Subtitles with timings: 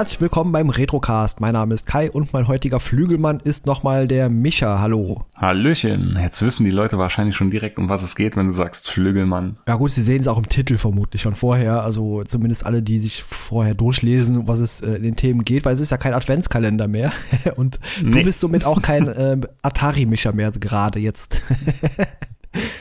[0.00, 1.42] Herzlich willkommen beim Retrocast.
[1.42, 4.80] Mein Name ist Kai und mein heutiger Flügelmann ist nochmal der Micha.
[4.80, 5.26] Hallo.
[5.36, 6.18] Hallöchen.
[6.18, 9.58] Jetzt wissen die Leute wahrscheinlich schon direkt, um was es geht, wenn du sagst Flügelmann.
[9.68, 11.82] Ja gut, sie sehen es auch im Titel vermutlich schon vorher.
[11.82, 15.74] Also zumindest alle, die sich vorher durchlesen, was es äh, in den Themen geht, weil
[15.74, 17.12] es ist ja kein Adventskalender mehr.
[17.56, 18.10] und nee.
[18.10, 21.42] du bist somit auch kein äh, Atari-Micha mehr gerade jetzt.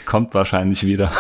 [0.06, 1.12] Kommt wahrscheinlich wieder.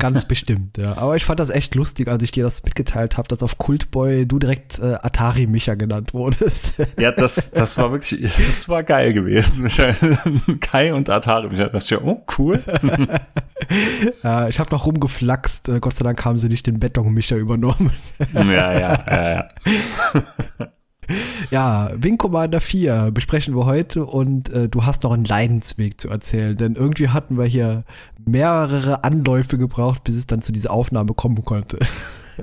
[0.00, 0.96] Ganz bestimmt, ja.
[0.96, 4.26] Aber ich fand das echt lustig, als ich dir das mitgeteilt habe, dass auf Cultboy
[4.26, 6.74] du direkt äh, Atari Micha genannt wurdest.
[6.98, 9.68] Ja, das, das war wirklich, das war geil gewesen.
[10.60, 11.68] Kai und Atari Micha.
[11.68, 12.60] Das ist ja, oh, cool.
[14.24, 15.68] ja, ich habe noch rumgeflaxt.
[15.68, 17.92] Äh, Gott sei Dank haben sie nicht den Beton Micha übernommen.
[18.32, 19.48] ja, ja, ja, ja.
[21.50, 26.08] Ja, Wing Commander 4 besprechen wir heute und äh, du hast noch einen Leidensweg zu
[26.08, 27.84] erzählen, denn irgendwie hatten wir hier
[28.24, 31.78] mehrere Anläufe gebraucht, bis es dann zu dieser Aufnahme kommen konnte.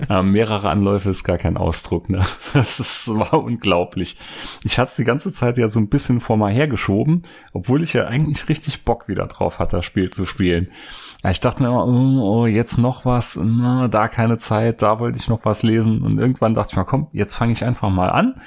[0.08, 2.22] Ja, mehrere Anläufe ist gar kein Ausdruck, ne?
[2.54, 4.18] Das ist, war unglaublich.
[4.64, 7.94] Ich hatte es die ganze Zeit ja so ein bisschen vor mal hergeschoben, obwohl ich
[7.94, 10.70] ja eigentlich richtig Bock wieder drauf hatte, das Spiel zu spielen.
[11.28, 13.38] Ich dachte mir immer, oh, oh, jetzt noch was,
[13.92, 16.02] da keine Zeit, da wollte ich noch was lesen.
[16.02, 18.42] Und irgendwann dachte ich mal, komm, jetzt fange ich einfach mal an.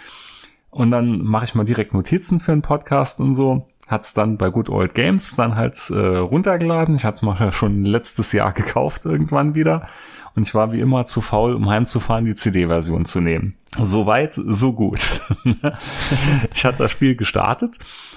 [0.70, 3.68] Und dann mache ich mal direkt Notizen für einen Podcast und so.
[3.88, 6.94] Hat's dann bei Good Old Games dann halt äh, runtergeladen.
[6.94, 9.86] Ich hatte es mal schon letztes Jahr gekauft irgendwann wieder.
[10.34, 13.54] Und ich war wie immer zu faul, um heimzufahren, die CD-Version zu nehmen.
[13.80, 15.20] So weit, so gut.
[16.54, 17.76] ich hatte das Spiel gestartet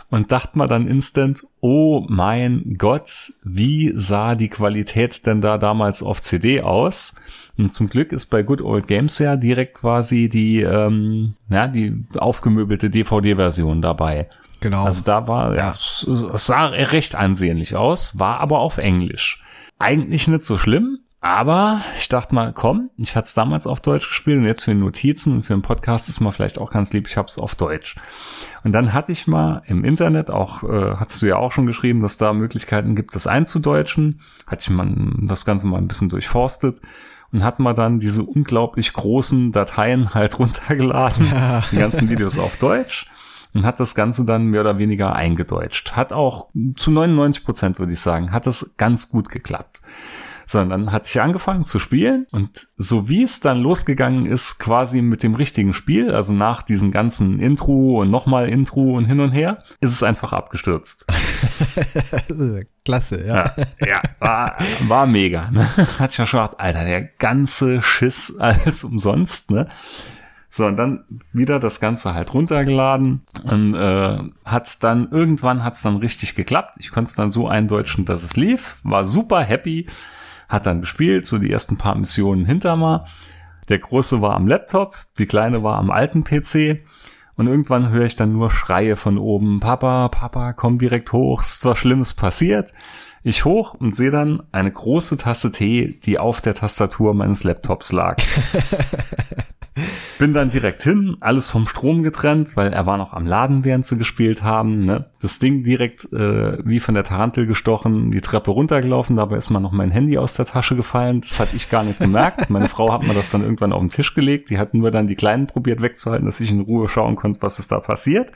[0.10, 6.04] und dachte mal dann instant, oh mein Gott, wie sah die Qualität denn da damals
[6.04, 7.16] auf CD aus?
[7.58, 12.06] Und zum Glück ist bei Good Old Games ja direkt quasi die, ähm, ja, die
[12.18, 14.28] aufgemöbelte DVD-Version dabei.
[14.60, 14.84] Genau.
[14.84, 16.06] Also da war, ja, es
[16.46, 19.42] sah recht ansehnlich aus, war aber auf Englisch.
[19.80, 24.08] Eigentlich nicht so schlimm, aber ich dachte mal, komm, ich hatte es damals auf Deutsch
[24.08, 26.94] gespielt und jetzt für die Notizen und für den Podcast ist mal vielleicht auch ganz
[26.94, 27.96] lieb, ich habe es auf Deutsch.
[28.64, 32.04] Und dann hatte ich mal im Internet, auch äh, hast du ja auch schon geschrieben,
[32.04, 34.22] dass da Möglichkeiten gibt, das einzudeutschen.
[34.46, 34.88] Hatte ich mal
[35.24, 36.80] das Ganze mal ein bisschen durchforstet
[37.32, 41.64] und hat mal dann diese unglaublich großen Dateien halt runtergeladen, ja.
[41.72, 43.08] die ganzen Videos auf Deutsch
[43.56, 45.94] und hat das Ganze dann mehr oder weniger eingedeutscht.
[45.94, 49.82] Hat auch zu 99 Prozent, würde ich sagen, hat das ganz gut geklappt
[50.46, 55.24] sondern hatte ich angefangen zu spielen und so wie es dann losgegangen ist, quasi mit
[55.24, 59.64] dem richtigen Spiel, also nach diesem ganzen Intro und nochmal Intro und hin und her,
[59.82, 61.06] ist es einfach abgestürzt.
[62.86, 63.54] Klasse, ja.
[63.80, 64.58] Ja, ja war,
[64.88, 65.50] war mega.
[65.50, 65.68] Ne?
[66.00, 69.68] Hatte ich ja schon gedacht, Alter, der ganze Schiss alles umsonst, ne?
[70.50, 75.82] So, und dann wieder das Ganze halt runtergeladen und äh, hat dann, irgendwann hat es
[75.82, 76.78] dann richtig geklappt.
[76.80, 79.88] Ich konnte es dann so eindeutschen, dass es lief, war super happy,
[80.50, 83.06] hat dann gespielt, so die ersten paar Missionen hinter mal.
[83.70, 86.86] Der Große war am Laptop, die Kleine war am alten PC.
[87.36, 89.60] Und irgendwann höre ich dann nur Schreie von oben.
[89.60, 92.74] Papa, Papa, komm direkt hoch, ist was Schlimmes passiert.
[93.24, 97.92] Ich hoch und sehe dann eine große Tasse Tee, die auf der Tastatur meines Laptops
[97.92, 98.22] lag.
[100.18, 103.86] Bin dann direkt hin, alles vom Strom getrennt, weil er war noch am Laden, während
[103.86, 104.86] sie gespielt haben.
[104.86, 105.10] Ne?
[105.22, 109.60] Das Ding direkt äh, wie von der Tarantel gestochen, die Treppe runtergelaufen, dabei ist mal
[109.60, 111.20] noch mein Handy aus der Tasche gefallen.
[111.20, 112.50] Das hatte ich gar nicht gemerkt.
[112.50, 114.50] Meine Frau hat mir das dann irgendwann auf den Tisch gelegt.
[114.50, 117.60] Die hat nur dann die Kleinen probiert wegzuhalten, dass ich in Ruhe schauen konnte, was
[117.60, 118.32] ist da passiert.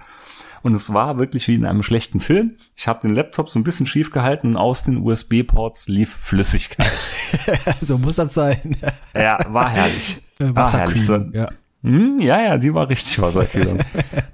[0.62, 2.56] Und es war wirklich wie in einem schlechten Film.
[2.76, 7.12] Ich habe den Laptop so ein bisschen schief gehalten und aus den USB-Ports lief Flüssigkeit.
[7.82, 8.78] so muss das sein.
[9.14, 10.22] ja, war herrlich.
[10.40, 11.50] Äh, Wasserkühlung, ja.
[11.84, 13.80] Hm, ja, ja, die war richtig Wasserkühlung.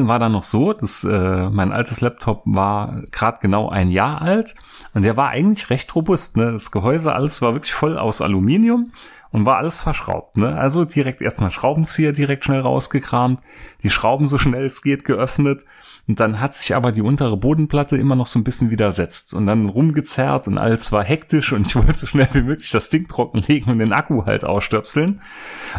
[0.08, 4.56] war dann noch so, dass äh, mein altes Laptop war gerade genau ein Jahr alt
[4.94, 6.38] und der war eigentlich recht robust.
[6.38, 6.52] Ne?
[6.52, 8.92] Das Gehäuse, alles war wirklich voll aus Aluminium
[9.32, 10.38] und war alles verschraubt.
[10.38, 10.56] Ne?
[10.58, 13.42] Also direkt erstmal Schraubenzieher direkt schnell rausgekramt,
[13.84, 15.66] die Schrauben so schnell es geht geöffnet
[16.08, 19.46] und dann hat sich aber die untere Bodenplatte immer noch so ein bisschen widersetzt und
[19.46, 23.08] dann rumgezerrt und alles war hektisch und ich wollte so schnell wie möglich das Ding
[23.08, 25.22] trockenlegen und den Akku halt ausstöpseln.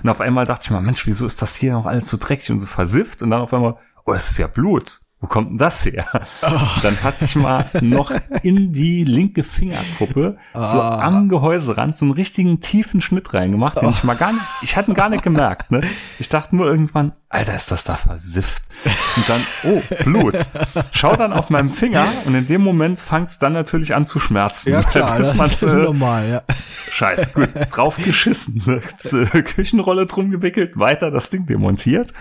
[0.03, 2.51] Und auf einmal dachte ich mal, Mensch, wieso ist das hier noch alles so dreckig
[2.51, 3.23] und so versifft?
[3.23, 3.77] Und dann auf einmal,
[4.07, 5.02] oh, es ist ja Blut.
[5.23, 6.05] Wo kommt denn das her?
[6.43, 6.49] Oh.
[6.83, 8.11] Dann hatte ich mal noch
[8.43, 10.67] in die linke Fingerkuppe oh.
[10.67, 13.91] so am Gehäuserand so einen richtigen tiefen Schnitt reingemacht, den oh.
[13.93, 15.81] ich mal gar nicht, ich hatte ihn gar nicht gemerkt, ne?
[16.19, 18.65] Ich dachte nur irgendwann, Alter, ist das da versifft.
[19.17, 20.35] Und dann, oh, Blut.
[20.91, 24.19] Schau dann auf meinem Finger und in dem Moment fängt es dann natürlich an zu
[24.19, 24.73] schmerzen.
[24.73, 26.43] Ja, klar, das ist äh, normal, ja.
[26.91, 28.81] Scheiße, gut, drauf geschissen, ne?
[29.45, 32.13] Küchenrolle drum gewickelt, weiter das Ding demontiert.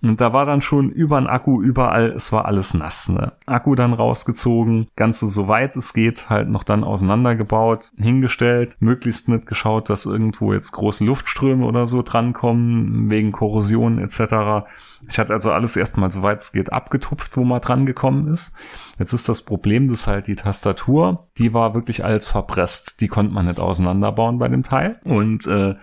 [0.00, 3.08] Und da war dann schon über ein Akku überall, es war alles nass.
[3.08, 3.32] Ne?
[3.46, 9.46] Akku dann rausgezogen, Ganze so weit es geht, halt noch dann auseinandergebaut, hingestellt, möglichst nicht
[9.46, 14.66] geschaut, dass irgendwo jetzt große Luftströme oder so drankommen, wegen Korrosion etc.
[15.08, 18.56] Ich hatte also alles erstmal so weit es geht abgetupft, wo man dran gekommen ist.
[18.98, 23.00] Jetzt ist das Problem, dass halt die Tastatur, die war wirklich alles verpresst.
[23.00, 25.00] Die konnte man nicht auseinanderbauen bei dem Teil.
[25.04, 25.74] Und äh,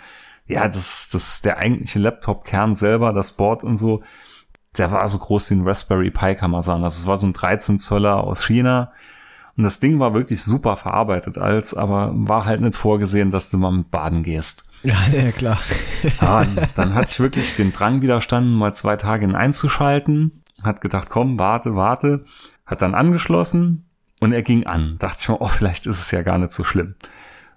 [0.47, 4.03] ja, das, das der eigentliche Laptop-Kern selber, das Board und so,
[4.77, 6.83] der war so groß wie ein Raspberry Pi, kann man sagen.
[6.83, 8.91] Also es war so ein 13 Zöller aus China.
[9.57, 13.57] Und das Ding war wirklich super verarbeitet als, aber war halt nicht vorgesehen, dass du
[13.57, 14.71] mal mit Baden gehst.
[14.85, 15.57] Ja, ja klar.
[16.21, 16.45] ja,
[16.75, 20.43] dann hatte ich wirklich den Drang widerstanden, mal zwei Tage ihn einzuschalten.
[20.61, 22.25] Hat gedacht, komm, warte, warte.
[22.67, 23.89] Hat dann angeschlossen
[24.19, 24.97] und er ging an.
[24.99, 26.93] Dachte ich mir, oh, vielleicht ist es ja gar nicht so schlimm.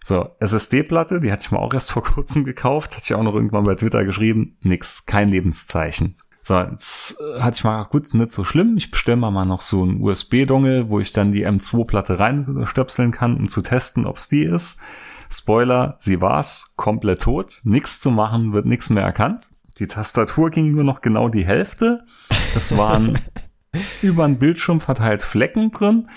[0.03, 3.35] So, SSD-Platte, die hatte ich mir auch erst vor kurzem gekauft, hatte ich auch noch
[3.35, 6.17] irgendwann bei Twitter geschrieben, nix, kein Lebenszeichen.
[6.43, 9.61] So, jetzt äh, hatte ich mal, gut, nicht so schlimm, ich bestelle mal, mal noch
[9.61, 14.45] so einen USB-Dongle, wo ich dann die M2-Platte reinstöpseln kann, um zu testen, ob's die
[14.45, 14.81] ist.
[15.31, 19.51] Spoiler, sie war's, komplett tot, nix zu machen, wird nix mehr erkannt.
[19.79, 22.05] Die Tastatur ging nur noch genau die Hälfte.
[22.57, 23.19] Es waren
[24.03, 26.09] über den Bildschirm verteilt Flecken drin.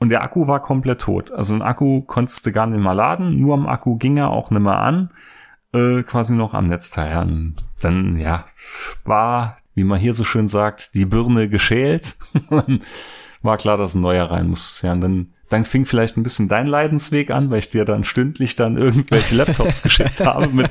[0.00, 1.30] Und der Akku war komplett tot.
[1.30, 4.50] Also ein Akku konntest du gar nicht mehr laden, nur am Akku ging er auch
[4.50, 5.10] nicht mehr an,
[5.74, 7.18] äh, quasi noch am Netzteil.
[7.18, 8.46] Und dann, ja,
[9.04, 12.16] war, wie man hier so schön sagt, die Birne geschält.
[13.42, 14.80] war klar, dass ein neuer rein muss.
[14.80, 18.04] Ja, und dann dann fing vielleicht ein bisschen dein Leidensweg an, weil ich dir dann
[18.04, 20.70] stündlich dann irgendwelche Laptops geschickt habe mit,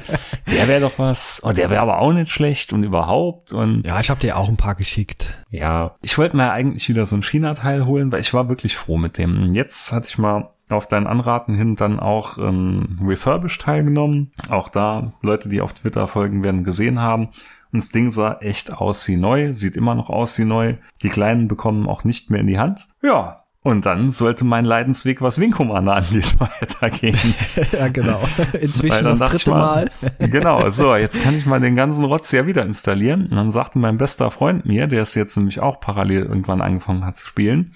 [0.49, 3.85] der wäre doch was, oh, der wäre aber auch nicht schlecht und überhaupt und.
[3.85, 5.35] Ja, ich habe dir auch ein paar geschickt.
[5.51, 8.97] Ja, ich wollte mir eigentlich wieder so ein China-Teil holen, weil ich war wirklich froh
[8.97, 9.53] mit dem.
[9.53, 14.31] Jetzt hatte ich mal auf deinen Anraten hin dann auch ähm, Refurbished teilgenommen.
[14.49, 17.29] Auch da Leute, die auf Twitter folgen, werden gesehen haben.
[17.71, 20.75] Und das Ding sah echt aus wie neu, sieht immer noch aus wie neu.
[21.03, 22.87] Die Kleinen bekommen auch nicht mehr in die Hand.
[23.01, 27.35] Ja, und dann sollte mein Leidensweg, was Wing Commander angeht, weitergehen.
[27.71, 28.21] ja, genau.
[28.59, 29.91] Inzwischen das dritte Mal.
[30.01, 30.29] mal.
[30.29, 33.23] genau, so, jetzt kann ich mal den ganzen Rotz ja wieder installieren.
[33.23, 37.05] Und dann sagte mein bester Freund mir, der es jetzt nämlich auch parallel irgendwann angefangen
[37.05, 37.73] hat zu spielen,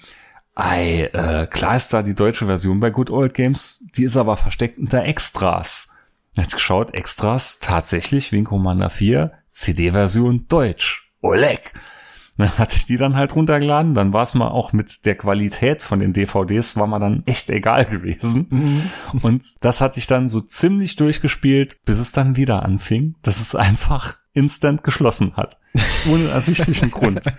[0.56, 4.36] Ei, äh, klar ist da die deutsche Version bei Good Old Games, die ist aber
[4.36, 5.96] versteckt unter Extras.
[6.34, 11.10] Jetzt geschaut, Extras, tatsächlich Wing Commander 4, CD-Version Deutsch.
[11.22, 11.72] Oleg.
[12.36, 13.94] Dann hatte ich die dann halt runtergeladen.
[13.94, 17.50] Dann war es mal auch mit der Qualität von den DVDs, war mal dann echt
[17.50, 18.46] egal gewesen.
[18.50, 19.20] Mhm.
[19.22, 23.54] Und das hatte ich dann so ziemlich durchgespielt, bis es dann wieder anfing, dass es
[23.54, 25.58] einfach instant geschlossen hat.
[26.08, 27.22] Ohne ersichtlichen Grund.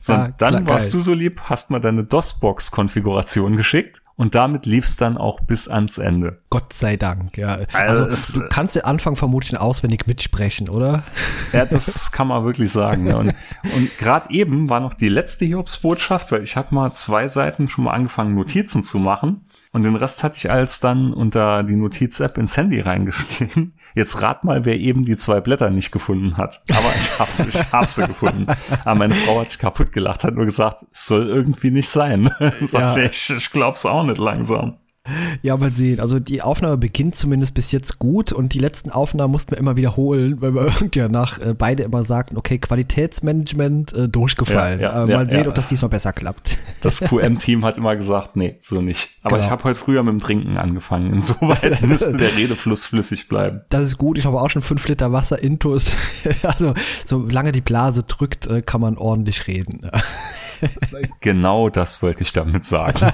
[0.00, 4.84] So, ah, dann warst du so lieb, hast mal deine DOS-Box-Konfiguration geschickt und damit lief
[4.84, 6.42] es dann auch bis ans Ende.
[6.50, 7.60] Gott sei Dank, ja.
[7.72, 11.04] Also, also du kannst den Anfang vermutlich auswendig mitsprechen, oder?
[11.54, 13.06] Ja, das kann man wirklich sagen.
[13.06, 13.16] Ja.
[13.16, 13.34] Und,
[13.74, 17.84] und gerade eben war noch die letzte Hiobs-Botschaft, weil ich habe mal zwei Seiten schon
[17.84, 19.46] mal angefangen, Notizen zu machen.
[19.72, 23.72] Und den Rest hatte ich als dann unter die Notiz-App ins Handy reingeschrieben.
[23.94, 26.62] Jetzt rat mal, wer eben die zwei Blätter nicht gefunden hat.
[26.70, 28.46] Aber ich hab's, ich hab's sie gefunden.
[28.84, 32.30] Aber meine Frau hat sich kaputt gelacht, hat nur gesagt, es soll irgendwie nicht sein.
[32.72, 32.96] ja.
[32.96, 34.78] ich, ich glaub's auch nicht langsam.
[35.42, 36.00] Ja, mal sehen.
[36.00, 39.76] Also die Aufnahme beginnt zumindest bis jetzt gut und die letzten Aufnahmen mussten wir immer
[39.76, 44.80] wiederholen, weil wir irgendwie nach äh, beide immer sagten, okay, Qualitätsmanagement äh, durchgefallen.
[44.80, 46.56] Ja, ja, äh, mal ja, sehen, ob das diesmal besser klappt.
[46.82, 49.18] Das QM-Team hat immer gesagt, nee, so nicht.
[49.22, 49.44] Aber genau.
[49.44, 51.12] ich habe heute früher mit dem Trinken angefangen.
[51.12, 53.60] Insoweit müsste der Redefluss flüssig bleiben.
[53.68, 54.16] Das ist gut.
[54.16, 55.92] Ich habe auch schon fünf Liter Wasser intus.
[56.42, 56.72] also
[57.04, 59.90] solange die Blase drückt, äh, kann man ordentlich reden.
[61.20, 63.06] genau das wollte ich damit sagen.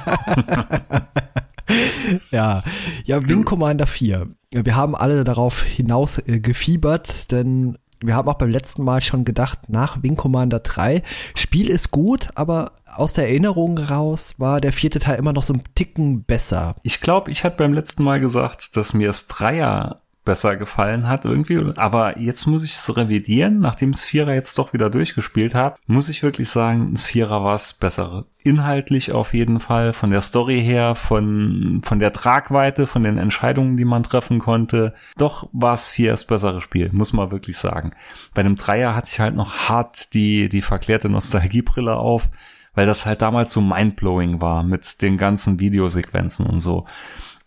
[2.31, 2.63] Ja,
[3.05, 4.29] ja, Wing Commander 4.
[4.51, 9.25] Wir haben alle darauf hinaus äh, gefiebert, denn wir haben auch beim letzten Mal schon
[9.25, 11.03] gedacht, nach Wing Commander 3,
[11.35, 15.55] Spiel ist gut, aber aus der Erinnerung raus war der vierte Teil immer noch so
[15.55, 16.75] ein Ticken besser.
[16.83, 21.25] Ich glaube, ich hatte beim letzten Mal gesagt, dass mir das Dreier besser gefallen hat
[21.25, 21.73] irgendwie.
[21.77, 26.11] Aber jetzt muss ich es revidieren, nachdem es Vierer jetzt doch wieder durchgespielt habe, muss
[26.11, 28.27] ich wirklich sagen, das Vierer war es bessere.
[28.43, 33.79] Inhaltlich auf jeden Fall, von der Story her, von, von der Tragweite, von den Entscheidungen,
[33.79, 34.93] die man treffen konnte.
[35.17, 37.93] Doch war es Vier das bessere Spiel, muss man wirklich sagen.
[38.35, 42.29] Bei dem Dreier hatte ich halt noch hart die, die verklärte Nostalgiebrille auf
[42.77, 46.85] weil das halt damals so mindblowing war mit den ganzen Videosequenzen und so.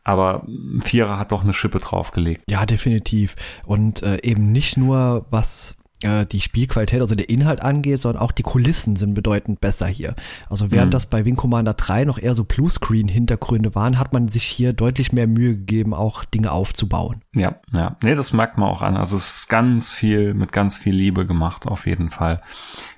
[0.03, 0.47] Aber
[0.81, 2.43] Vierer hat doch eine Schippe draufgelegt.
[2.49, 3.35] Ja, definitiv.
[3.65, 8.31] Und äh, eben nicht nur was äh, die Spielqualität, also der Inhalt angeht, sondern auch
[8.31, 10.15] die Kulissen sind bedeutend besser hier.
[10.49, 10.91] Also während mhm.
[10.91, 15.11] das bei Wing Commander 3 noch eher so Bluescreen-Hintergründe waren, hat man sich hier deutlich
[15.11, 17.21] mehr Mühe gegeben, auch Dinge aufzubauen.
[17.33, 17.97] Ja, ja.
[18.03, 18.97] Nee, das merkt man auch an.
[18.97, 22.41] Also es ist ganz viel, mit ganz viel Liebe gemacht, auf jeden Fall.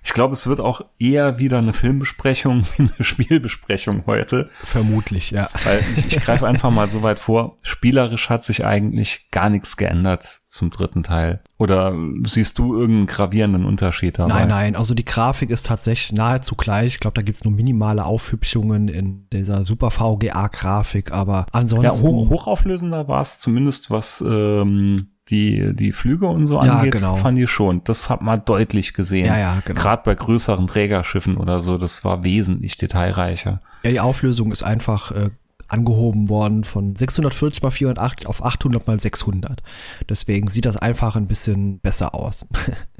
[0.03, 4.49] Ich glaube, es wird auch eher wieder eine Filmbesprechung wie eine Spielbesprechung heute.
[4.63, 5.49] Vermutlich, ja.
[5.63, 7.57] Weil ich, ich greife einfach mal so weit vor.
[7.61, 11.39] Spielerisch hat sich eigentlich gar nichts geändert zum dritten Teil.
[11.57, 11.93] Oder
[12.23, 14.33] siehst du irgendeinen gravierenden Unterschied dabei?
[14.33, 14.75] Nein, nein.
[14.75, 16.87] Also die Grafik ist tatsächlich nahezu gleich.
[16.87, 22.05] Ich glaube, da gibt's nur minimale Aufhübschungen in dieser Super VGA-Grafik, aber ansonsten.
[22.05, 24.95] Ja, hochauflösender war es zumindest, was ähm,
[25.29, 27.15] die, die Flüge und so ja, angeht, genau.
[27.15, 27.83] fand ich schon.
[27.85, 29.25] Das hat man deutlich gesehen.
[29.25, 29.79] Ja, ja, genau.
[29.79, 33.61] Gerade bei größeren Trägerschiffen oder so, das war wesentlich detailreicher.
[33.83, 35.29] Ja, die Auflösung ist einfach äh,
[35.71, 39.61] angehoben worden von 640 mal 408 auf 800 mal 600.
[40.09, 42.45] Deswegen sieht das einfach ein bisschen besser aus.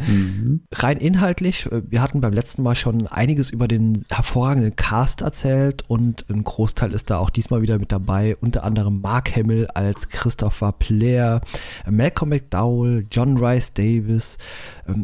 [0.08, 0.62] Mhm.
[0.74, 5.84] Rein inhaltlich, äh, wir hatten beim letzten Mal schon einiges über den hervorragenden Cast erzählt
[5.88, 8.36] und ein Großteil ist da auch diesmal wieder mit dabei.
[8.38, 11.42] Unter anderem Mark Hamill als Christopher Player,
[11.88, 14.40] Malcolm McDowell, John Rice Davis,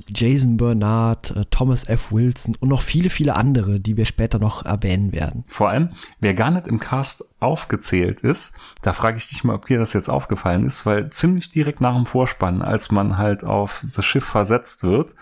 [0.07, 2.12] Jason Bernard, äh, Thomas F.
[2.12, 5.43] Wilson und noch viele, viele andere, die wir später noch erwähnen werden.
[5.48, 9.65] Vor allem, wer gar nicht im Cast aufgezählt ist, da frage ich dich mal, ob
[9.65, 13.86] dir das jetzt aufgefallen ist, weil ziemlich direkt nach dem Vorspann, als man halt auf
[13.96, 15.13] das Schiff versetzt wird,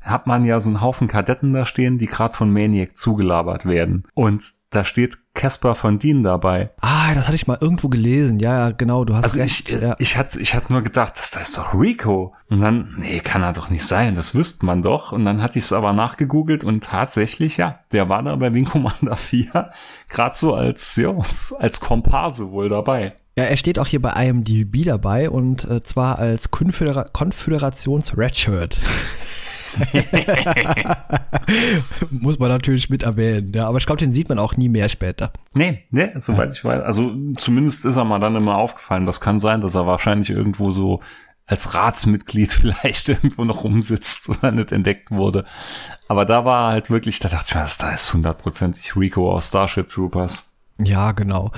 [0.00, 4.04] hat man ja so einen Haufen Kadetten da stehen, die gerade von Maniac zugelabert werden.
[4.14, 6.70] Und da steht Casper von Dean dabei.
[6.80, 8.38] Ah, das hatte ich mal irgendwo gelesen.
[8.40, 9.70] Ja, genau, du hast also recht.
[9.70, 9.96] Ich, ja.
[9.98, 12.34] ich, hatte, ich hatte nur gedacht, das, das ist doch Rico.
[12.48, 15.12] Und dann, nee, kann er doch nicht sein, das wüsste man doch.
[15.12, 18.64] Und dann hatte ich es aber nachgegoogelt und tatsächlich, ja, der war da bei Wing
[18.64, 19.70] Commander 4
[20.08, 21.14] gerade so als, ja,
[21.58, 23.14] als Komparse wohl dabei.
[23.36, 28.78] Ja, er steht auch hier bei IMDb dabei und äh, zwar als Konfödera Konföderations-Redshirt.
[32.10, 33.52] Muss man natürlich mit erwähnen.
[33.54, 35.32] Ja, aber ich glaube, den sieht man auch nie mehr später.
[35.54, 36.52] Nee, nee, soweit ja.
[36.52, 36.82] ich weiß.
[36.82, 39.06] Also zumindest ist er mal dann immer aufgefallen.
[39.06, 41.00] Das kann sein, dass er wahrscheinlich irgendwo so
[41.46, 45.44] als Ratsmitglied vielleicht irgendwo noch rumsitzt oder nicht entdeckt wurde.
[46.08, 49.88] Aber da war halt wirklich, da dachte ich mir, da ist hundertprozentig Rico aus Starship
[49.88, 50.51] Troopers.
[50.84, 51.50] Ja, genau.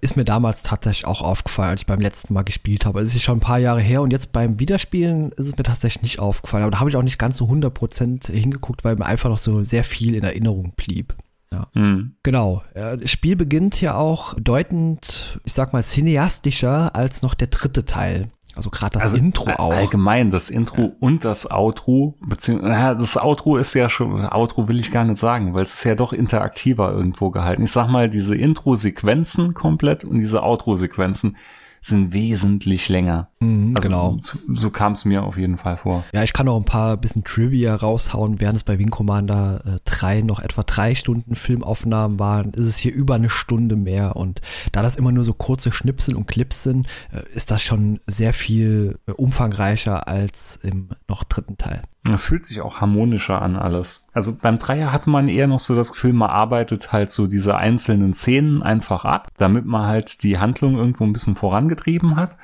[0.00, 3.00] Ist mir damals tatsächlich auch aufgefallen, als ich beim letzten Mal gespielt habe.
[3.00, 6.02] Es ist schon ein paar Jahre her und jetzt beim Wiederspielen ist es mir tatsächlich
[6.02, 6.62] nicht aufgefallen.
[6.62, 9.62] Aber da habe ich auch nicht ganz so 100% hingeguckt, weil mir einfach noch so
[9.62, 11.14] sehr viel in Erinnerung blieb.
[11.52, 11.66] Ja.
[11.74, 12.14] Mhm.
[12.22, 12.62] Genau.
[12.74, 18.28] Das Spiel beginnt ja auch bedeutend, ich sag mal, cineastischer als noch der dritte Teil.
[18.58, 19.72] Also gerade das also Intro auch.
[19.72, 20.90] Allgemein, das Intro ja.
[20.98, 25.18] und das Outro, beziehungsweise ja, das Outro ist ja schon, Outro will ich gar nicht
[25.18, 27.62] sagen, weil es ist ja doch interaktiver irgendwo gehalten.
[27.62, 31.36] Ich sag mal, diese Intro-Sequenzen komplett und diese Outro-Sequenzen,
[31.80, 33.30] sind wesentlich länger.
[33.40, 34.18] Mhm, also genau.
[34.20, 36.04] So, so kam es mir auf jeden Fall vor.
[36.12, 38.40] Ja, ich kann noch ein paar bisschen Trivia raushauen.
[38.40, 42.78] Während es bei Wing Commander äh, 3 noch etwa drei Stunden Filmaufnahmen waren, ist es
[42.78, 44.16] hier über eine Stunde mehr.
[44.16, 44.40] Und
[44.72, 48.32] da das immer nur so kurze Schnipsel und Clips sind, äh, ist das schon sehr
[48.32, 51.82] viel äh, umfangreicher als im noch dritten Teil.
[52.14, 54.08] Es fühlt sich auch harmonischer an alles.
[54.12, 57.56] Also beim Dreier hatte man eher noch so das Gefühl, man arbeitet halt so diese
[57.56, 62.36] einzelnen Szenen einfach ab, damit man halt die Handlung irgendwo ein bisschen vorangetrieben hat.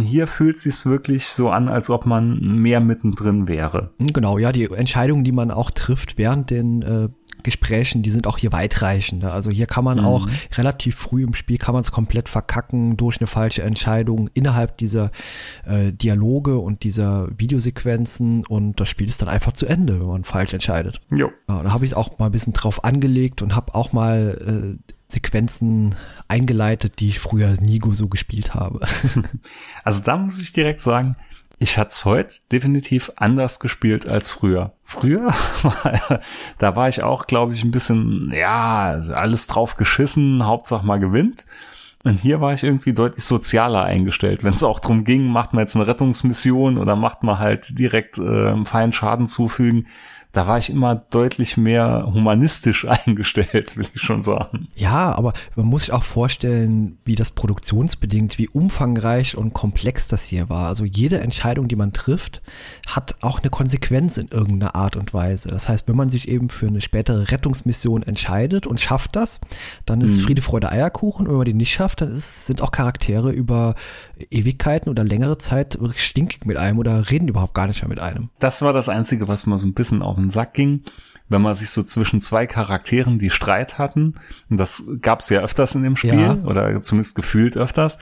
[0.00, 3.90] Hier fühlt es sich wirklich so an, als ob man mehr mittendrin wäre.
[3.98, 7.08] Genau, ja, die Entscheidungen, die man auch trifft während den äh,
[7.42, 9.32] Gesprächen, die sind auch hier weitreichender.
[9.32, 10.04] Also hier kann man mhm.
[10.04, 14.76] auch relativ früh im Spiel kann man es komplett verkacken durch eine falsche Entscheidung innerhalb
[14.78, 15.10] dieser
[15.66, 20.24] äh, Dialoge und dieser Videosequenzen und das Spiel ist dann einfach zu Ende, wenn man
[20.24, 21.00] falsch entscheidet.
[21.10, 21.30] Jo.
[21.48, 24.78] Ja, da habe ich es auch mal ein bisschen drauf angelegt und habe auch mal
[24.78, 25.94] äh, Sequenzen
[26.28, 28.80] eingeleitet, die ich früher nie so gespielt habe.
[29.84, 31.16] Also da muss ich direkt sagen,
[31.58, 34.72] ich hatte es heute definitiv anders gespielt als früher.
[34.84, 35.32] Früher,
[36.58, 41.46] da war ich auch, glaube ich, ein bisschen, ja, alles drauf geschissen, Hauptsache mal gewinnt.
[42.04, 44.42] Und hier war ich irgendwie deutlich sozialer eingestellt.
[44.42, 48.18] Wenn es auch drum ging, macht man jetzt eine Rettungsmission oder macht man halt direkt
[48.18, 49.86] äh, einen feinen Schaden zufügen,
[50.32, 54.68] da war ich immer deutlich mehr humanistisch eingestellt, will ich schon sagen.
[54.74, 60.24] Ja, aber man muss sich auch vorstellen, wie das produktionsbedingt, wie umfangreich und komplex das
[60.24, 60.68] hier war.
[60.68, 62.42] Also jede Entscheidung, die man trifft,
[62.86, 65.48] hat auch eine Konsequenz in irgendeiner Art und Weise.
[65.48, 69.40] Das heißt, wenn man sich eben für eine spätere Rettungsmission entscheidet und schafft das,
[69.84, 70.22] dann ist mhm.
[70.22, 71.26] Friede, Freude, Eierkuchen.
[71.26, 73.74] Und wenn man die nicht schafft, dann ist, sind auch Charaktere über
[74.30, 78.00] Ewigkeiten oder längere Zeit wirklich stinkig mit einem oder reden überhaupt gar nicht mehr mit
[78.00, 78.30] einem.
[78.38, 80.82] Das war das Einzige, was man so ein bisschen auf den Sack ging,
[81.28, 84.14] wenn man sich so zwischen zwei Charakteren, die Streit hatten,
[84.50, 86.34] und das gab es ja öfters in dem Spiel, ja.
[86.44, 87.98] oder zumindest gefühlt öfters,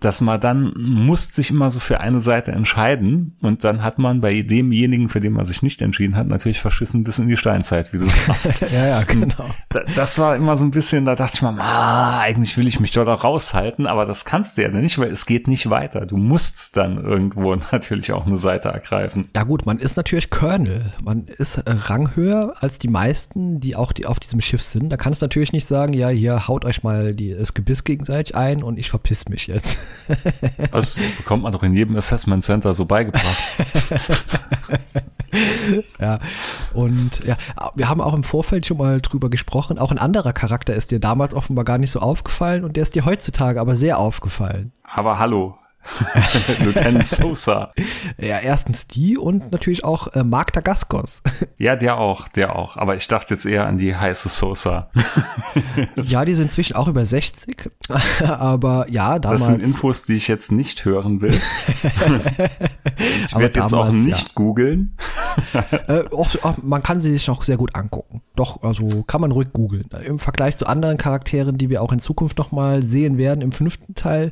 [0.00, 4.20] dass man dann muss sich immer so für eine Seite entscheiden und dann hat man
[4.20, 7.92] bei demjenigen, für den man sich nicht entschieden hat, natürlich verschissen bis in die Steinzeit,
[7.92, 8.60] wie du sagst.
[8.72, 9.50] ja, ja, genau.
[9.94, 12.92] Das war immer so ein bisschen, da dachte ich mal, ah, eigentlich will ich mich
[12.92, 16.06] dort auch raushalten, aber das kannst du ja nicht, weil es geht nicht weiter.
[16.06, 19.28] Du musst dann irgendwo natürlich auch eine Seite ergreifen.
[19.34, 20.92] Ja gut, man ist natürlich Colonel.
[21.02, 24.90] Man ist äh, ranghöher als die meisten, die auch die auf diesem Schiff sind.
[24.90, 28.36] Da kannst du natürlich nicht sagen, ja, hier haut euch mal die, das Gebiss gegenseitig
[28.36, 29.78] ein und ich verpiss mich jetzt.
[30.72, 33.26] Das bekommt man doch in jedem Assessment Center so beigebracht.
[36.00, 36.18] ja,
[36.72, 37.36] und ja,
[37.74, 39.78] wir haben auch im Vorfeld schon mal drüber gesprochen.
[39.78, 42.94] Auch ein anderer Charakter ist dir damals offenbar gar nicht so aufgefallen und der ist
[42.94, 44.72] dir heutzutage aber sehr aufgefallen.
[44.84, 45.58] Aber hallo,
[46.64, 47.72] Lieutenant Sosa.
[48.18, 51.22] Ja, erstens die und natürlich auch äh, Mark Dagaskos.
[51.60, 52.76] Ja, der auch, der auch.
[52.76, 54.90] Aber ich dachte jetzt eher an die heiße Sosa.
[55.96, 57.70] ja, die sind inzwischen auch über 60.
[58.20, 59.40] Aber ja, damals.
[59.40, 61.36] Das sind Infos, die ich jetzt nicht hören will.
[63.24, 64.34] ich werde jetzt auch nicht ja.
[64.36, 64.96] googeln.
[65.88, 66.04] äh,
[66.62, 68.22] man kann sie sich noch sehr gut angucken.
[68.36, 69.88] Doch, also kann man ruhig googeln.
[70.04, 73.50] Im Vergleich zu anderen Charakteren, die wir auch in Zukunft noch mal sehen werden im
[73.50, 74.30] fünften Teil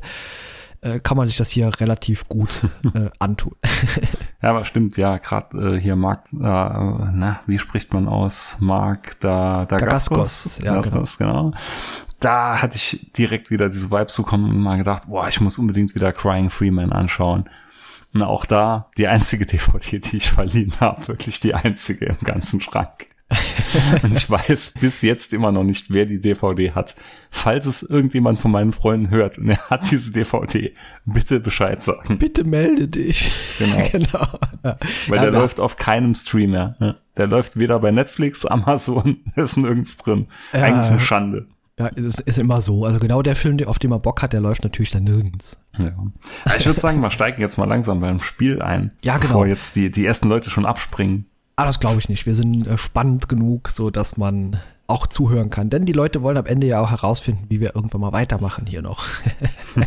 [0.81, 2.61] äh, kann man sich das hier relativ gut
[2.93, 3.55] äh, antun.
[4.41, 8.57] ja, aber stimmt, ja, gerade äh, hier Mark, äh, na, wie spricht man aus?
[8.59, 11.51] Mark da, da Gaskos, ja, Gaskos, genau.
[11.51, 11.57] genau.
[12.19, 15.93] Da hatte ich direkt wieder diese Vibes bekommen und mal gedacht, boah, ich muss unbedingt
[15.93, 17.49] wieder Crying Freeman anschauen.
[18.13, 22.61] Und auch da die einzige DVD, die ich verliehen habe, wirklich die einzige im ganzen
[22.61, 23.07] Schrank.
[24.03, 26.95] und ich weiß bis jetzt immer noch nicht, wer die DVD hat.
[27.29, 30.73] Falls es irgendjemand von meinen Freunden hört und er hat diese DVD,
[31.05, 32.17] bitte Bescheid sagen.
[32.19, 33.31] Bitte melde dich.
[33.59, 33.87] Genau.
[33.91, 34.27] genau.
[35.07, 36.75] Weil ja, der läuft auf keinem Streamer.
[36.79, 36.95] Ne?
[37.17, 40.27] Der läuft weder bei Netflix, Amazon, ist nirgends drin.
[40.53, 40.61] Ja.
[40.63, 41.47] Eigentlich eine Schande.
[41.79, 42.85] Ja, es ist immer so.
[42.85, 45.57] Also genau der Film, auf den man Bock hat, der läuft natürlich dann nirgends.
[45.77, 45.91] Ja.
[46.57, 48.91] Ich würde sagen, wir steigen jetzt mal langsam beim Spiel ein.
[49.03, 49.33] Ja, genau.
[49.33, 51.25] Bevor jetzt die, die ersten Leute schon abspringen.
[51.59, 52.27] Ah, das glaube ich nicht.
[52.27, 55.71] Wir sind äh, spannend genug, so dass man auch zuhören kann.
[55.71, 58.83] Denn die Leute wollen am Ende ja auch herausfinden, wie wir irgendwann mal weitermachen hier
[58.83, 59.03] noch.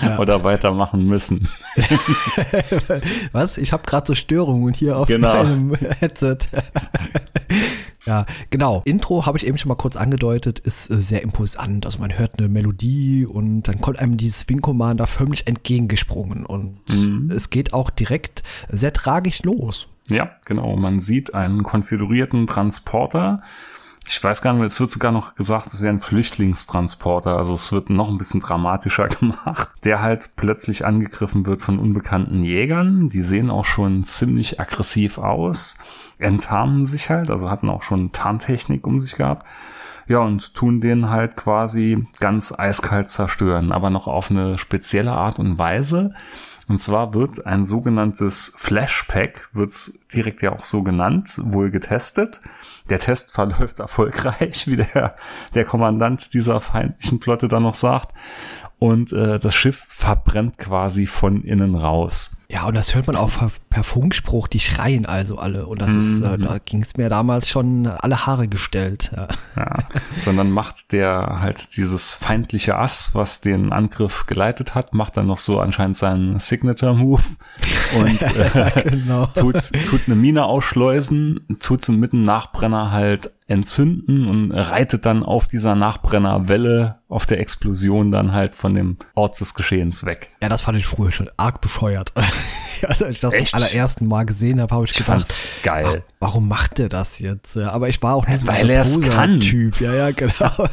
[0.00, 0.18] ja.
[0.20, 1.48] Oder weitermachen müssen.
[3.32, 3.58] Was?
[3.58, 5.42] Ich habe gerade so Störungen hier auf genau.
[5.42, 6.38] meinem Headset.
[8.06, 8.82] Ja, genau.
[8.84, 11.86] Intro habe ich eben schon mal kurz angedeutet, ist äh, sehr imposant.
[11.86, 16.78] Also man hört eine Melodie und dann kommt einem dieses Wing Commander förmlich entgegengesprungen und
[16.88, 17.30] mhm.
[17.30, 19.88] es geht auch direkt sehr tragisch los.
[20.08, 20.76] Ja, genau.
[20.76, 23.42] Man sieht einen konfigurierten Transporter.
[24.06, 27.36] Ich weiß gar nicht, es wird sogar noch gesagt, es wäre ein Flüchtlingstransporter.
[27.36, 32.42] Also es wird noch ein bisschen dramatischer gemacht, der halt plötzlich angegriffen wird von unbekannten
[32.42, 33.08] Jägern.
[33.08, 35.78] Die sehen auch schon ziemlich aggressiv aus
[36.20, 39.46] enttarnen sich halt, also hatten auch schon Tarntechnik um sich gehabt.
[40.06, 45.38] Ja, und tun den halt quasi ganz eiskalt zerstören, aber noch auf eine spezielle Art
[45.38, 46.14] und Weise.
[46.68, 49.72] Und zwar wird ein sogenanntes Flashpack, wird
[50.12, 52.40] direkt ja auch so genannt, wohl getestet.
[52.90, 55.16] Der Test verläuft erfolgreich, wie der,
[55.54, 58.12] der Kommandant dieser feindlichen Flotte dann noch sagt
[58.80, 62.40] und äh, das Schiff verbrennt quasi von innen raus.
[62.48, 63.30] Ja, und das hört man auch
[63.68, 65.66] per, Funkspruch, die schreien also alle.
[65.66, 65.98] Und das mhm.
[65.98, 66.42] ist, äh, mhm.
[66.42, 69.12] da ging es mir damals schon alle Haare gestellt.
[69.14, 69.28] Ja.
[69.54, 69.78] ja,
[70.18, 75.38] sondern macht der halt dieses feindliche Ass, was den Angriff geleitet hat, macht dann noch
[75.38, 77.22] so anscheinend seinen Signature-Move
[77.98, 79.26] und äh, genau.
[79.26, 85.46] tut, tut eine Mine ausschleusen, tut zum Mitten Nachbrenner halt entzünden und reitet dann auf
[85.48, 90.30] dieser Nachbrennerwelle auf der Explosion dann halt von dem Ort des Geschehens weg.
[90.40, 92.12] Ja, das fand ich früher schon arg bescheuert.
[92.86, 93.48] Als ich das Echt?
[93.48, 96.02] zum allerersten Mal gesehen habe, habe ich, ich gedacht, geil.
[96.04, 97.56] Ach, warum macht der das jetzt?
[97.56, 99.40] Aber ich war auch nicht so Weil er es kann.
[99.40, 99.80] Typ.
[99.80, 100.32] Ja, ja, genau.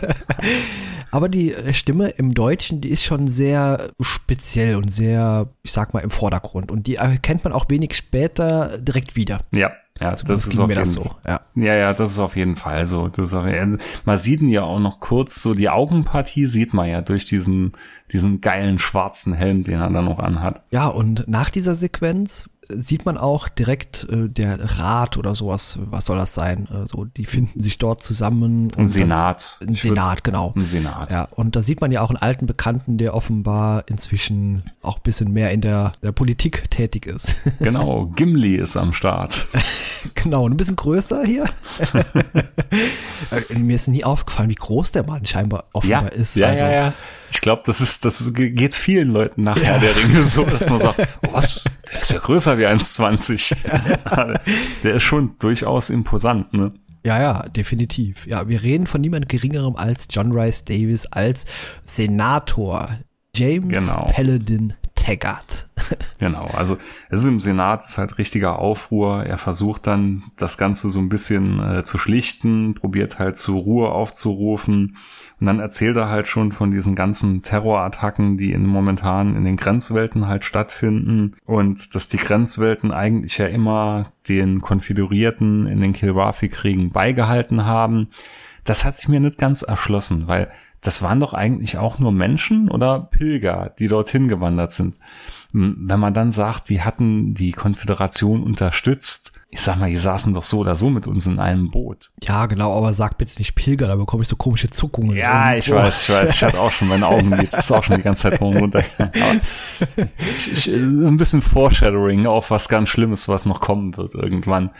[1.11, 6.01] Aber die Stimme im Deutschen, die ist schon sehr speziell und sehr, ich sag mal,
[6.01, 6.69] im Vordergrund.
[6.71, 9.41] Und die erkennt man auch wenig später direkt wieder.
[9.51, 11.11] Ja, ja, das, das ist auf jeden, so.
[11.25, 11.41] Ja.
[11.55, 13.07] ja, ja, das ist auf jeden Fall so.
[13.07, 13.45] Das ist auf,
[14.05, 17.73] man sieht ihn ja auch noch kurz, so die Augenpartie sieht man ja durch diesen,
[18.11, 20.61] diesen geilen schwarzen Helm, den er dann noch anhat.
[20.71, 26.05] Ja, und nach dieser Sequenz sieht man auch direkt äh, der Rat oder sowas, was
[26.05, 26.67] soll das sein?
[26.71, 28.69] Äh, so, die finden sich dort zusammen.
[28.77, 29.57] Ein Senat.
[29.65, 30.53] Ein Senat, genau.
[30.55, 31.11] Ein Senat.
[31.11, 35.03] Ja, und da sieht man ja auch einen alten Bekannten, der offenbar inzwischen auch ein
[35.03, 37.43] bisschen mehr in der, der Politik tätig ist.
[37.59, 39.47] Genau, Gimli ist am Start.
[40.15, 41.45] genau, ein bisschen größer hier.
[43.31, 46.35] Äh, mir ist nie aufgefallen, wie groß der Mann scheinbar offenbar ja, ist.
[46.35, 46.93] Ja, also, ja, ja.
[47.31, 49.79] Ich glaube, das ist, das geht vielen Leuten nachher ja.
[49.79, 54.39] der Ringe so, dass man sagt, oh, was, der ist ist ja größer wie 1,20.
[54.83, 56.73] der ist schon durchaus imposant, ne?
[57.05, 58.25] Ja, ja, definitiv.
[58.27, 61.45] Ja, wir reden von niemand Geringerem als John Rice Davis als
[61.85, 62.97] Senator
[63.35, 64.07] James genau.
[64.11, 65.66] Paladin Taggart.
[66.19, 66.77] genau, also
[67.09, 69.23] es ist im Senat ist halt richtiger Aufruhr.
[69.23, 73.89] Er versucht dann das Ganze so ein bisschen äh, zu schlichten, probiert halt zur Ruhe
[73.89, 74.97] aufzurufen
[75.39, 79.57] und dann erzählt er halt schon von diesen ganzen Terrorattacken, die in momentan in den
[79.57, 86.91] Grenzwelten halt stattfinden und dass die Grenzwelten eigentlich ja immer den Konföderierten in den Kilrathi-Kriegen
[86.91, 88.09] beigehalten haben.
[88.63, 92.69] Das hat sich mir nicht ganz erschlossen, weil das waren doch eigentlich auch nur Menschen
[92.69, 94.97] oder Pilger, die dorthin gewandert sind.
[95.59, 100.43] Wenn man dann sagt, die hatten die Konföderation unterstützt, ich sag mal, die saßen doch
[100.43, 102.11] so oder so mit uns in einem Boot.
[102.21, 105.15] Ja, genau, aber sag bitte nicht Pilger, da bekomme ich so komische Zuckungen.
[105.15, 107.95] Ja, ich weiß, ich weiß, ich hatte auch schon meine Augen, das ist auch schon
[107.95, 108.83] die ganze Zeit hoch und runter.
[110.19, 114.71] ich, ich, ein bisschen Foreshadowing auf was ganz Schlimmes, was noch kommen wird irgendwann.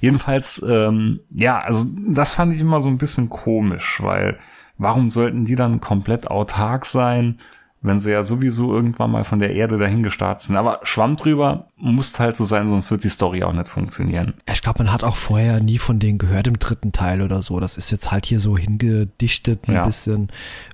[0.00, 4.38] Jedenfalls, ähm, ja, also das fand ich immer so ein bisschen komisch, weil
[4.76, 7.38] warum sollten die dann komplett autark sein?
[7.82, 10.56] Wenn sie ja sowieso irgendwann mal von der Erde dahin gestartet sind.
[10.56, 14.34] Aber Schwamm drüber muss halt so sein, sonst wird die Story auch nicht funktionieren.
[14.50, 17.60] Ich glaube, man hat auch vorher nie von denen gehört im dritten Teil oder so.
[17.60, 19.84] Das ist jetzt halt hier so hingedichtet ein ja.
[19.84, 20.28] bisschen.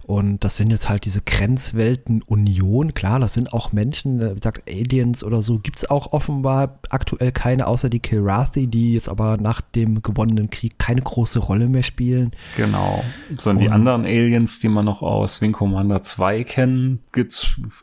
[0.06, 2.94] Und das sind jetzt halt diese Grenzwelten Union.
[2.94, 7.32] Klar, das sind auch Menschen, wie gesagt, Aliens oder so gibt es auch offenbar aktuell
[7.32, 11.82] keine, außer die Kilrathi, die jetzt aber nach dem gewonnenen Krieg keine große Rolle mehr
[11.82, 12.32] spielen.
[12.56, 13.04] Genau.
[13.34, 16.91] Sondern die anderen Aliens, die man noch aus Wing Commander 2 kennen,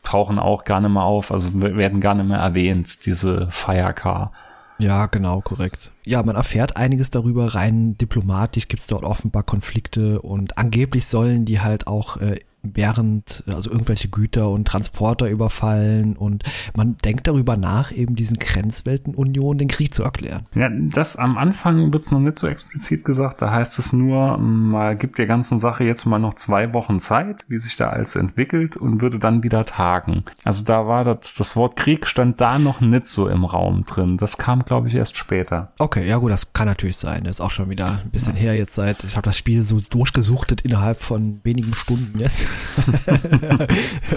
[0.04, 4.32] tauchen auch gar nicht mehr auf, also werden gar nicht mehr erwähnt, diese Firecar.
[4.80, 5.92] Ja, genau, korrekt.
[6.06, 7.54] Ja, man erfährt einiges darüber.
[7.54, 13.44] Rein diplomatisch gibt es dort offenbar Konflikte und angeblich sollen die halt auch äh, während
[13.48, 16.44] also irgendwelche Güter und Transporter überfallen und
[16.76, 20.46] man denkt darüber nach, eben diesen Grenzweltenunion den Krieg zu erklären.
[20.56, 24.38] Ja, das am Anfang wird es noch nicht so explizit gesagt, da heißt es nur,
[24.38, 28.16] man gibt der ganzen Sache jetzt mal noch zwei Wochen Zeit, wie sich da alles
[28.16, 30.24] entwickelt und würde dann wieder tagen.
[30.44, 34.18] Also da war das, das Wort Krieg stand da noch nicht so im Raum drin.
[34.18, 35.72] Das kam, glaube ich, erst später.
[35.80, 37.24] Okay, ja gut, das kann natürlich sein.
[37.24, 38.42] Das ist auch schon wieder ein bisschen ja.
[38.42, 42.49] her jetzt seit, ich habe das Spiel so durchgesuchtet innerhalb von wenigen Stunden jetzt.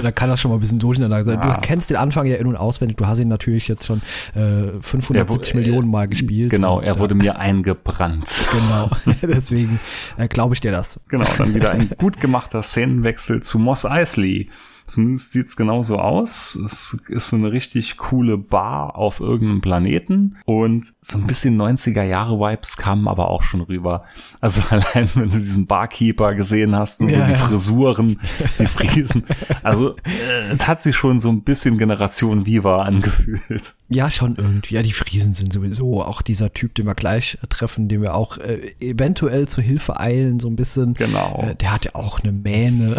[0.03, 1.38] Da kann das schon mal ein bisschen durcheinander sein.
[1.42, 1.55] Ja.
[1.55, 2.97] Du kennst den Anfang ja in- und auswendig.
[2.97, 4.03] Du hast ihn natürlich jetzt schon
[4.35, 6.51] äh, 570 der, Millionen Mal gespielt.
[6.51, 8.47] Genau, er wurde mir eingebrannt.
[8.53, 8.90] Genau,
[9.23, 9.81] deswegen
[10.16, 11.01] äh, glaube ich dir das.
[11.09, 14.49] Genau, dann wieder ein gut gemachter Szenenwechsel zu Moss Eisley.
[14.92, 16.55] Zumindest sieht's genauso aus.
[16.55, 22.02] Es ist so eine richtig coole Bar auf irgendeinem Planeten und so ein bisschen 90er
[22.02, 24.05] Jahre Vibes kamen aber auch schon rüber.
[24.42, 27.38] Also allein wenn du diesen Barkeeper gesehen hast und so ja, die ja.
[27.38, 28.20] Frisuren,
[28.59, 29.24] die Friesen.
[29.62, 33.72] Also äh, es hat sich schon so ein bisschen Generation Viva angefühlt.
[33.88, 34.74] Ja, schon irgendwie.
[34.74, 38.37] Ja, die Friesen sind sowieso auch dieser Typ, den wir gleich treffen, den wir auch
[38.37, 40.92] äh, eventuell zur Hilfe eilen, so ein bisschen.
[40.92, 41.42] Genau.
[41.48, 42.96] Äh, der hat ja auch eine Mähne.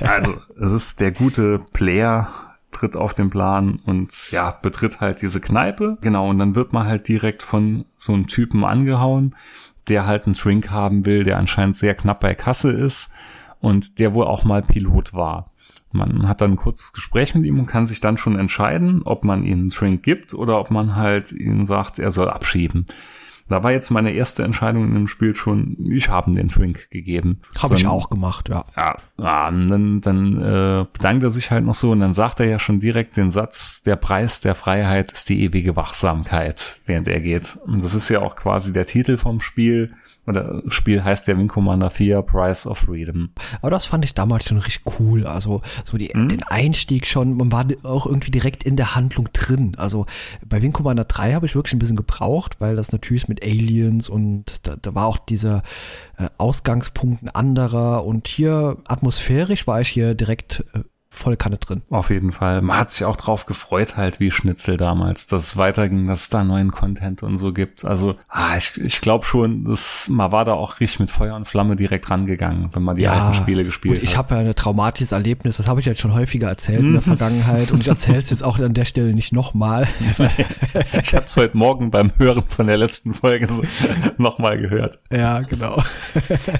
[0.00, 2.28] also es ist der gute Player
[2.70, 5.98] tritt auf den Plan und ja, betritt halt diese Kneipe.
[6.00, 9.34] Genau, und dann wird man halt direkt von so einem Typen angehauen,
[9.88, 13.14] der halt einen Drink haben will, der anscheinend sehr knapp bei Kasse ist
[13.60, 15.50] und der wohl auch mal Pilot war.
[15.90, 19.24] Man hat dann ein kurzes Gespräch mit ihm und kann sich dann schon entscheiden, ob
[19.24, 22.86] man ihm einen Drink gibt oder ob man halt ihm sagt, er soll abschieben.
[23.48, 27.40] Da war jetzt meine erste Entscheidung in dem Spiel schon, ich habe den Drink gegeben.
[27.60, 28.64] Habe ich auch gemacht, ja.
[28.76, 32.46] Ja, ja dann, dann äh, bedankt er sich halt noch so und dann sagt er
[32.46, 37.20] ja schon direkt den Satz, der Preis der Freiheit ist die ewige Wachsamkeit, während er
[37.20, 37.58] geht.
[37.66, 39.94] Und das ist ja auch quasi der Titel vom Spiel
[40.28, 43.30] oder Spiel heißt ja Wing Commander 4 Price of Freedom.
[43.60, 45.26] Aber das fand ich damals schon richtig cool.
[45.26, 46.28] Also so die, mhm.
[46.28, 49.74] den Einstieg schon, man war auch irgendwie direkt in der Handlung drin.
[49.76, 50.06] Also
[50.46, 54.08] bei Wing Commander 3 habe ich wirklich ein bisschen gebraucht, weil das natürlich mit Aliens
[54.08, 55.62] und da, da war auch dieser
[56.18, 58.04] äh, Ausgangspunkt ein anderer.
[58.04, 60.80] Und hier atmosphärisch war ich hier direkt äh,
[61.18, 61.82] voll Kanne drin.
[61.90, 62.62] Auf jeden Fall.
[62.62, 66.30] Man hat sich auch drauf gefreut, halt wie Schnitzel damals, dass es weiterging, dass es
[66.30, 67.84] da neuen Content und so gibt.
[67.84, 71.46] Also, ah, ich, ich glaube schon, dass man war da auch richtig mit Feuer und
[71.46, 74.02] Flamme direkt rangegangen, wenn man die ja, alten Spiele gespielt hat.
[74.02, 77.02] Ich habe ja ein traumatisches Erlebnis, das habe ich jetzt schon häufiger erzählt in der
[77.02, 77.16] mhm.
[77.16, 79.86] Vergangenheit und ich erzähle es jetzt auch an der Stelle nicht nochmal.
[81.02, 83.62] ich hatte es heute Morgen beim Hören von der letzten Folge so
[84.18, 85.00] nochmal gehört.
[85.10, 85.82] Ja, genau.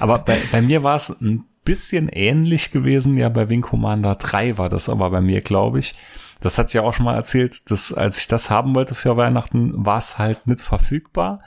[0.00, 3.18] Aber bei, bei mir war es ein bisschen ähnlich gewesen.
[3.18, 5.94] Ja, bei Wing Commander 3 war das aber bei mir, glaube ich.
[6.40, 9.84] Das hat ja auch schon mal erzählt, dass als ich das haben wollte für Weihnachten,
[9.84, 11.40] war es halt nicht verfügbar.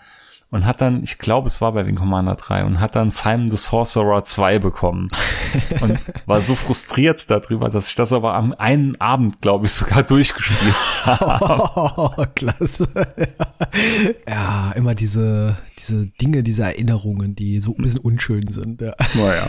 [0.52, 3.50] und hat dann, ich glaube, es war bei Wing Commander 3 und hat dann Simon
[3.50, 5.10] the Sorcerer 2 bekommen
[5.82, 10.04] und war so frustriert darüber, dass ich das aber am einen Abend, glaube ich, sogar
[10.04, 11.94] durchgespielt habe.
[11.96, 12.88] Oh, klasse.
[14.28, 15.58] ja, immer diese,
[15.92, 18.82] diese Dinge, diese Erinnerungen, die so ein bisschen unschön sind.
[18.82, 18.94] Ja.
[19.16, 19.48] Naja.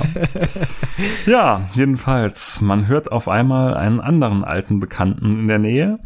[1.27, 5.99] ja, jedenfalls, man hört auf einmal einen anderen alten Bekannten in der Nähe.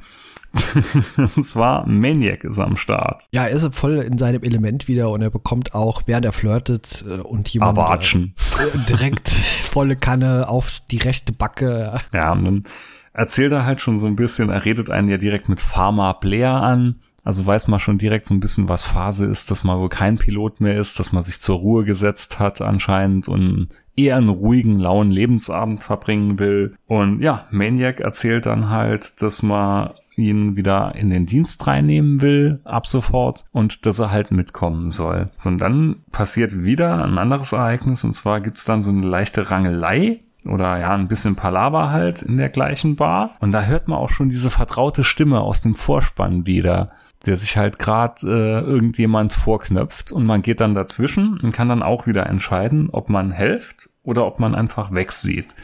[1.16, 3.24] und zwar Maniac ist am Start.
[3.32, 7.04] Ja, er ist voll in seinem Element wieder und er bekommt auch, während er flirtet
[7.06, 8.34] äh, und jemand Abatschen.
[8.58, 9.28] äh, direkt
[9.62, 12.00] volle Kanne auf die rechte Backe.
[12.14, 12.64] Ja, und dann
[13.12, 16.52] erzählt er halt schon so ein bisschen, er redet einen ja direkt mit Pharma Blair
[16.52, 17.00] an.
[17.26, 20.16] Also weiß man schon direkt so ein bisschen, was Phase ist, dass man wohl kein
[20.16, 24.78] Pilot mehr ist, dass man sich zur Ruhe gesetzt hat anscheinend und eher einen ruhigen,
[24.78, 26.76] lauen Lebensabend verbringen will.
[26.86, 32.60] Und ja, Maniac erzählt dann halt, dass man ihn wieder in den Dienst reinnehmen will,
[32.62, 35.30] ab sofort, und dass er halt mitkommen soll.
[35.38, 39.50] So, und dann passiert wieder ein anderes Ereignis, und zwar gibt's dann so eine leichte
[39.50, 43.34] Rangelei, oder ja, ein bisschen Palaver halt in der gleichen Bar.
[43.40, 46.92] Und da hört man auch schon diese vertraute Stimme aus dem Vorspann wieder
[47.24, 51.82] der sich halt gerade äh, irgendjemand vorknöpft und man geht dann dazwischen und kann dann
[51.82, 55.54] auch wieder entscheiden, ob man helft oder ob man einfach wegsieht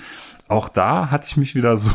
[0.49, 1.93] auch da hatte ich mich wieder so,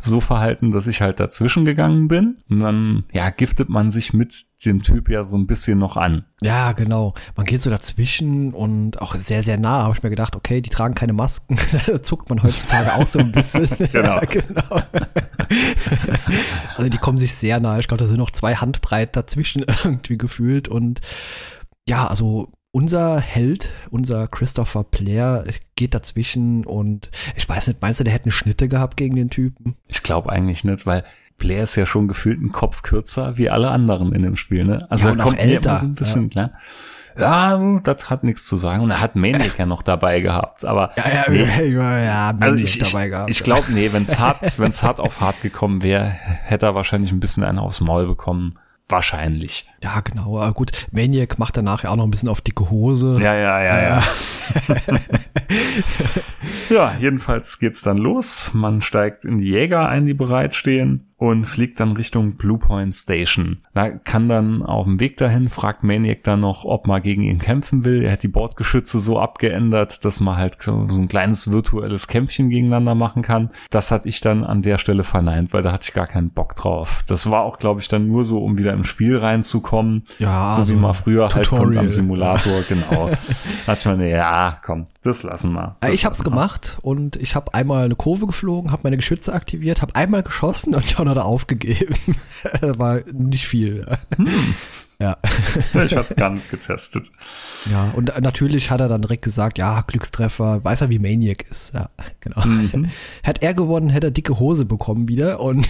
[0.00, 2.38] so verhalten, dass ich halt dazwischen gegangen bin.
[2.48, 4.34] Und dann, ja, giftet man sich mit
[4.64, 6.24] dem Typ ja so ein bisschen noch an.
[6.40, 7.14] Ja, genau.
[7.36, 9.82] Man geht so dazwischen und auch sehr, sehr nah.
[9.82, 11.58] Habe ich mir gedacht, okay, die tragen keine Masken.
[11.86, 13.68] da zuckt man heutzutage auch so ein bisschen.
[13.92, 14.02] genau.
[14.02, 14.82] Ja, genau.
[16.76, 17.78] also die kommen sich sehr nah.
[17.78, 20.68] Ich glaube, da sind noch zwei Handbreit dazwischen irgendwie gefühlt.
[20.68, 21.00] Und
[21.86, 25.44] ja, also unser Held, unser Christopher Blair,
[25.76, 29.30] geht dazwischen und ich weiß nicht, meinst du, der hätte eine Schnitte gehabt gegen den
[29.30, 29.76] Typen?
[29.86, 31.04] Ich glaube eigentlich nicht, weil
[31.38, 34.86] Blair ist ja schon gefühlt ein Kopf kürzer wie alle anderen in dem Spiel, ne?
[34.90, 35.78] Also ja, er kommt älter.
[35.78, 36.28] so ein bisschen, ja.
[36.28, 36.50] klar.
[37.18, 38.82] Ja, das hat nichts zu sagen.
[38.82, 40.64] Und er hat Maniac ja noch dabei gehabt.
[40.64, 41.66] Aber ja, ja, nee.
[41.74, 43.30] ja, ja also ich, dabei gehabt.
[43.30, 46.74] Ich, ich glaube, nee, wenn es hart, wenn's hart auf hart gekommen wäre, hätte er
[46.74, 48.54] wahrscheinlich ein bisschen einen aufs Maul bekommen.
[48.88, 49.68] Wahrscheinlich.
[49.82, 50.38] Ja, genau.
[50.38, 53.16] Aber gut, Maniac macht danach ja auch noch ein bisschen auf dicke Hose.
[53.20, 54.02] Ja, ja, ja, ja.
[56.68, 58.52] ja, jedenfalls geht's dann los.
[58.52, 63.58] Man steigt in die Jäger ein, die bereitstehen und fliegt dann Richtung Blue Point Station.
[63.74, 67.38] Da kann dann auf dem Weg dahin, fragt Maniac dann noch, ob man gegen ihn
[67.38, 68.02] kämpfen will.
[68.02, 72.96] Er hat die Bordgeschütze so abgeändert, dass man halt so ein kleines virtuelles Kämpfchen gegeneinander
[72.96, 73.50] machen kann.
[73.70, 76.56] Das hatte ich dann an der Stelle verneint, weil da hatte ich gar keinen Bock
[76.56, 77.04] drauf.
[77.06, 80.02] Das war auch, glaube ich, dann nur so, um wieder im Spiel reinzukommen.
[80.18, 81.34] Ja, so also wie man früher Tutorial.
[81.34, 83.10] halt kommt am Simulator, genau.
[83.66, 85.76] da hatte ich mir, ja, komm, das lassen wir.
[85.78, 89.82] Das ich hab's gemacht und ich habe einmal eine Kurve geflogen, habe meine Geschütze aktiviert,
[89.82, 91.96] habe einmal geschossen und schon hat er aufgegeben.
[92.60, 93.86] War nicht viel.
[94.16, 94.54] Hm.
[95.02, 95.16] Ja.
[95.84, 97.10] Ich es gar nicht getestet.
[97.68, 101.74] Ja, und natürlich hat er dann direkt gesagt, ja, Glückstreffer, weiß er, wie Maniac ist.
[101.74, 102.46] Ja, genau.
[102.46, 102.88] Mhm.
[103.24, 105.40] Hätte er gewonnen, hätte er dicke Hose bekommen wieder.
[105.40, 105.68] Und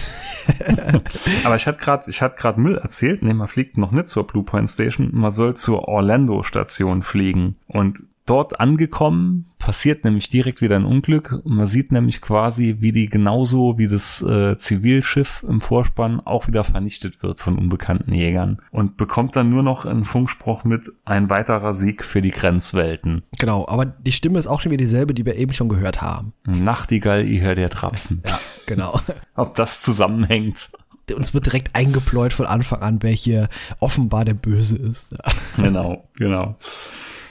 [1.43, 4.27] Aber ich hatte gerade, ich hatte gerade Müll erzählt, nee, man fliegt noch nicht zur
[4.27, 7.55] Blue Point Station, man soll zur Orlando Station fliegen.
[7.65, 11.41] Und dort angekommen, passiert nämlich direkt wieder ein Unglück.
[11.45, 16.63] Man sieht nämlich quasi, wie die genauso wie das äh, Zivilschiff im Vorspann auch wieder
[16.63, 21.73] vernichtet wird von unbekannten Jägern und bekommt dann nur noch einen Funkspruch mit ein weiterer
[21.73, 23.23] Sieg für die Grenzwelten.
[23.39, 26.33] Genau, aber die Stimme ist auch schon wieder dieselbe, die wir eben schon gehört haben.
[26.45, 28.21] Nachtigall, ihr hört der Trapsen.
[28.25, 28.99] Ja, genau.
[29.35, 30.71] Ob das zusammenhängt
[31.13, 35.13] uns wird direkt eingepläut von Anfang an, wer hier offenbar der Böse ist.
[35.57, 36.55] Genau, genau.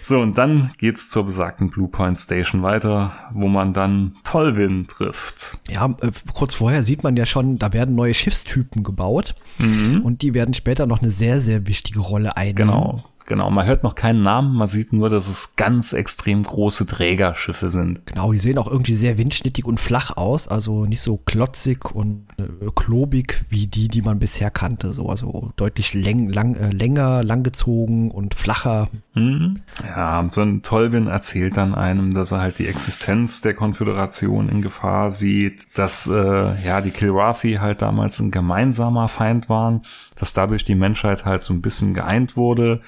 [0.02, 5.58] So, und dann geht's zur besagten Blue Point Station weiter, wo man dann Tollwin trifft.
[5.70, 10.02] Ja, äh, kurz vorher sieht man ja schon, da werden neue Schiffstypen gebaut mhm.
[10.02, 12.56] und die werden später noch eine sehr, sehr wichtige Rolle einnehmen.
[12.68, 13.04] Genau.
[13.26, 17.70] Genau, man hört noch keinen Namen, man sieht nur, dass es ganz extrem große Trägerschiffe
[17.70, 18.06] sind.
[18.06, 22.26] Genau, die sehen auch irgendwie sehr windschnittig und flach aus, also nicht so klotzig und
[22.74, 28.10] klobig wie die, die man bisher kannte, so also deutlich läng, lang, äh, länger, langgezogen
[28.10, 28.88] und flacher.
[29.14, 29.60] Mhm.
[29.84, 34.62] Ja, so ein Tolvin erzählt dann einem, dass er halt die Existenz der Konföderation in
[34.62, 39.82] Gefahr sieht, dass äh, ja die Kilrathi halt damals ein gemeinsamer Feind waren,
[40.18, 42.80] dass dadurch die Menschheit halt so ein bisschen geeint wurde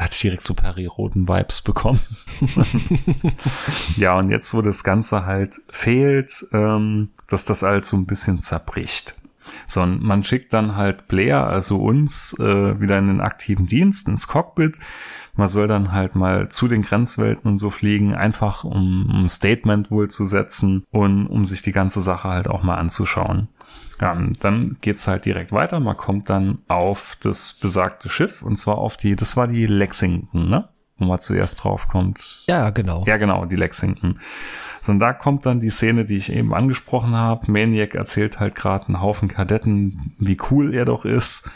[0.00, 0.54] da hatte ich direkt so
[0.88, 2.00] roten Vibes bekommen.
[3.98, 8.40] ja, und jetzt, wo das Ganze halt fehlt, ähm, dass das halt so ein bisschen
[8.40, 9.14] zerbricht.
[9.66, 14.08] So, und man schickt dann halt Blair, also uns, äh, wieder in den aktiven Dienst,
[14.08, 14.78] ins Cockpit.
[15.34, 19.90] Man soll dann halt mal zu den Grenzwelten und so fliegen, einfach um ein Statement
[19.90, 23.48] wohl zu setzen und um sich die ganze Sache halt auch mal anzuschauen.
[24.00, 25.78] Ja, und dann geht's halt direkt weiter.
[25.78, 30.48] Man kommt dann auf das besagte Schiff und zwar auf die, das war die Lexington,
[30.48, 30.68] ne?
[30.96, 32.44] Wo man zuerst drauf kommt.
[32.46, 33.04] Ja, genau.
[33.06, 34.20] Ja, genau, die Lexington.
[34.80, 37.50] So, und da kommt dann die Szene, die ich eben angesprochen habe.
[37.50, 41.50] Maniac erzählt halt gerade einen Haufen Kadetten, wie cool er doch ist.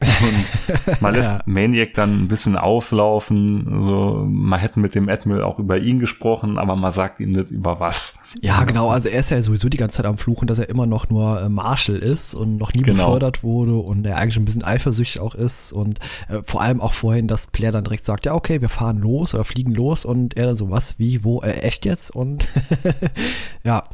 [0.00, 1.42] Und man lässt ja.
[1.46, 3.82] Maniac dann ein bisschen auflaufen.
[3.82, 7.50] So, man hätte mit dem Admiral auch über ihn gesprochen, aber man sagt ihm nicht
[7.50, 8.20] über was.
[8.40, 8.90] Ja, genau.
[8.90, 11.40] Also er ist ja sowieso die ganze Zeit am Fluchen, dass er immer noch nur
[11.40, 13.06] äh, Marshall ist und noch nie genau.
[13.06, 16.92] befördert wurde und er eigentlich ein bisschen eifersüchtig auch ist und äh, vor allem auch
[16.92, 20.36] vorhin, dass Blair dann direkt sagt, ja okay, wir fahren los oder fliegen los und
[20.36, 22.14] er dann so was, wie, wo, äh, echt jetzt?
[22.14, 22.46] Und
[23.64, 23.84] ja,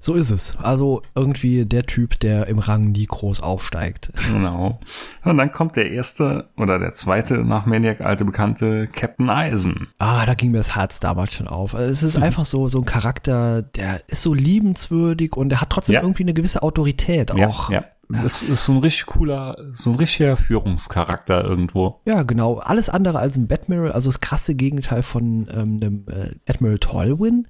[0.00, 0.56] so ist es.
[0.62, 4.10] Also irgendwie der Typ, der im Rang nie groß aufsteigt.
[4.32, 4.80] Genau.
[5.24, 9.88] Und dann kommt der erste oder der zweite nach Maniac alte Bekannte, Captain Eisen.
[9.98, 11.74] Ah, da ging mir das Herz damals schon auf.
[11.74, 12.24] Also es ist mhm.
[12.24, 16.02] einfach so, so ein Charakter, der ist so liebenswürdig und der hat trotzdem ja.
[16.02, 17.70] irgendwie eine gewisse Autorität auch.
[17.70, 17.84] Ja, ja.
[18.24, 22.00] Es ist so ein richtig cooler, so ein richtiger Führungscharakter irgendwo.
[22.06, 22.58] Ja, genau.
[22.58, 27.46] Alles andere als ein Batmiral, also das krasse Gegenteil von ähm, dem äh, Admiral Tolwyn.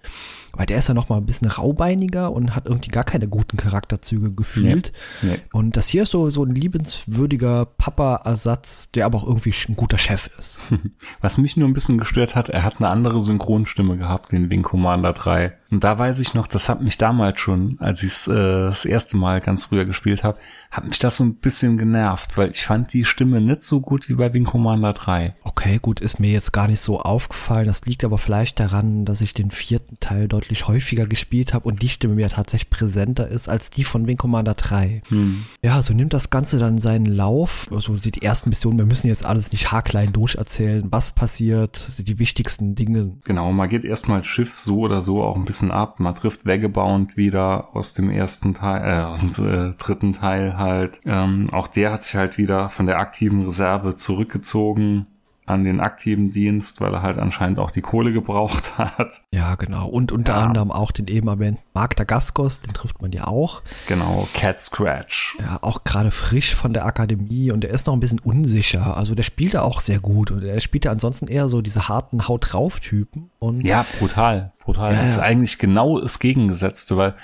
[0.52, 3.56] Weil der ist ja noch mal ein bisschen raubeiniger und hat irgendwie gar keine guten
[3.56, 4.92] Charakterzüge gefühlt.
[5.22, 5.38] Nee, nee.
[5.52, 9.98] Und das hier ist so, so ein liebenswürdiger Papa-Ersatz, der aber auch irgendwie ein guter
[9.98, 10.60] Chef ist.
[11.20, 14.62] Was mich nur ein bisschen gestört hat, er hat eine andere Synchronstimme gehabt, den Wing
[14.62, 15.52] Commander 3.
[15.70, 18.84] Und da weiß ich noch, das hat mich damals schon, als ich es äh, das
[18.84, 20.38] erste Mal ganz früher gespielt habe,
[20.70, 24.08] hat mich das so ein bisschen genervt, weil ich fand die Stimme nicht so gut
[24.08, 25.34] wie bei Wing Commander 3.
[25.42, 27.66] Okay, gut, ist mir jetzt gar nicht so aufgefallen.
[27.66, 31.82] Das liegt aber vielleicht daran, dass ich den vierten Teil deutlich häufiger gespielt habe und
[31.82, 35.02] die Stimme mir tatsächlich präsenter ist als die von Wing Commander 3.
[35.08, 35.44] Hm.
[35.62, 37.68] Ja, so nimmt das Ganze dann seinen Lauf.
[37.72, 42.76] Also die ersten Missionen, wir müssen jetzt alles nicht haarklein durcherzählen, was passiert, die wichtigsten
[42.76, 43.16] Dinge.
[43.24, 45.98] Genau, man geht erstmal Schiff so oder so auch ein bisschen ab.
[45.98, 51.00] Man trifft Vagabond wieder aus dem ersten Teil, äh, aus dem äh, dritten Teil halt.
[51.04, 55.06] Ähm, auch der hat sich halt wieder von der aktiven Reserve zurückgezogen
[55.50, 59.22] an den aktiven Dienst, weil er halt anscheinend auch die Kohle gebraucht hat.
[59.34, 59.88] Ja, genau.
[59.88, 60.42] Und unter ja.
[60.42, 63.62] anderem auch den eben erwähnten Mark Dagaskos, den trifft man ja auch.
[63.86, 65.36] Genau, Cat Scratch.
[65.40, 68.96] Ja, auch gerade frisch von der Akademie und er ist noch ein bisschen unsicher.
[68.96, 71.88] Also der spielt da auch sehr gut und er spielt ja ansonsten eher so diese
[71.88, 73.30] harten Haut drauf Typen.
[73.38, 74.94] Und ja, brutal, brutal.
[74.94, 77.14] Ja, das ist eigentlich genau das Gegengesetzte, weil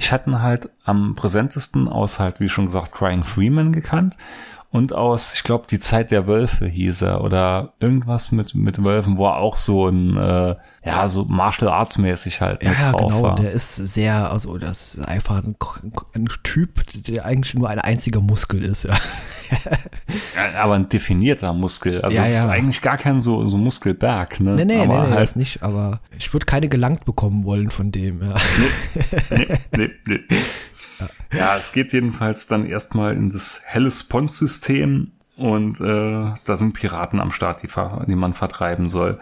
[0.00, 4.16] ich hatte ihn halt am präsentesten aus halt, wie schon gesagt, Crying Freeman gekannt
[4.72, 9.16] und aus, ich glaube, die Zeit der Wölfe hieß er oder irgendwas mit mit Wölfen,
[9.16, 10.54] wo er auch so ein äh,
[10.84, 13.20] ja so Martial Arts mäßig halt ja, ja genau.
[13.20, 13.34] War.
[13.34, 15.56] Der ist sehr, also das ist einfach ein,
[16.14, 18.84] ein, Typ, der eigentlich nur ein einziger Muskel ist.
[18.84, 18.94] Ja.
[20.36, 22.02] ja aber ein definierter Muskel.
[22.02, 24.38] Also ja, es ist eigentlich gar kein so so Muskelberg.
[24.38, 24.54] Ne?
[24.54, 25.64] Nee, nee, aber nee, nee halt, das nicht.
[25.64, 28.22] Aber ich würde keine gelangt bekommen wollen von dem.
[28.22, 28.36] Ja.
[29.30, 30.38] Nee, nee, nee, nee.
[31.32, 37.30] Ja, es geht jedenfalls dann erstmal in das Hellespont-System und äh, da sind Piraten am
[37.30, 37.68] Start, die,
[38.06, 39.18] die man vertreiben soll.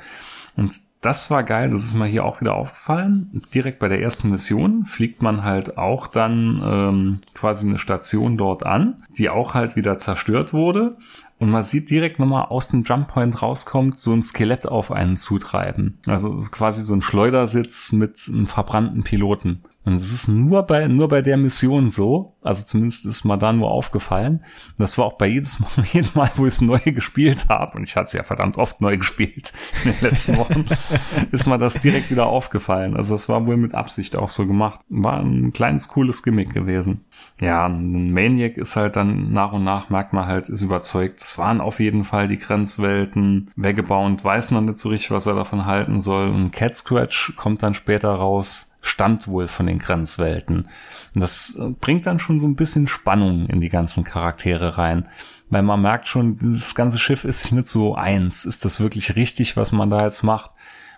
[0.56, 3.40] Und das war geil, das ist mir hier auch wieder aufgefallen.
[3.54, 8.66] Direkt bei der ersten Mission fliegt man halt auch dann ähm, quasi eine Station dort
[8.66, 10.96] an, die auch halt wieder zerstört wurde.
[11.38, 15.16] Und man sieht direkt nochmal aus dem Jump Point rauskommt, so ein Skelett auf einen
[15.16, 15.98] zutreiben.
[16.06, 19.62] Also quasi so ein Schleudersitz mit einem verbrannten Piloten.
[19.88, 23.54] Und es ist nur bei, nur bei der Mission so, also zumindest ist mir da
[23.54, 24.44] nur aufgefallen.
[24.76, 27.84] Das war auch bei jedes Mal, jedem Mal, wo ich es neu gespielt habe, und
[27.84, 30.66] ich hatte es ja verdammt oft neu gespielt in den letzten Wochen,
[31.32, 32.98] ist mir das direkt wieder aufgefallen.
[32.98, 34.80] Also das war wohl mit Absicht auch so gemacht.
[34.90, 37.06] War ein kleines, cooles Gimmick gewesen.
[37.40, 41.22] Ja, ein Maniac ist halt dann nach und nach, merkt man halt, ist überzeugt.
[41.22, 43.50] Es waren auf jeden Fall die Grenzwelten.
[43.56, 46.28] Weggebaut, weiß noch nicht so richtig, was er davon halten soll.
[46.28, 50.68] Und Cat Scratch kommt dann später raus stammt wohl von den Grenzwelten.
[51.14, 55.08] Und das äh, bringt dann schon so ein bisschen Spannung in die ganzen Charaktere rein.
[55.50, 58.44] Weil man merkt schon, dieses ganze Schiff ist sich nicht so eins.
[58.44, 60.50] Ist das wirklich richtig, was man da jetzt macht?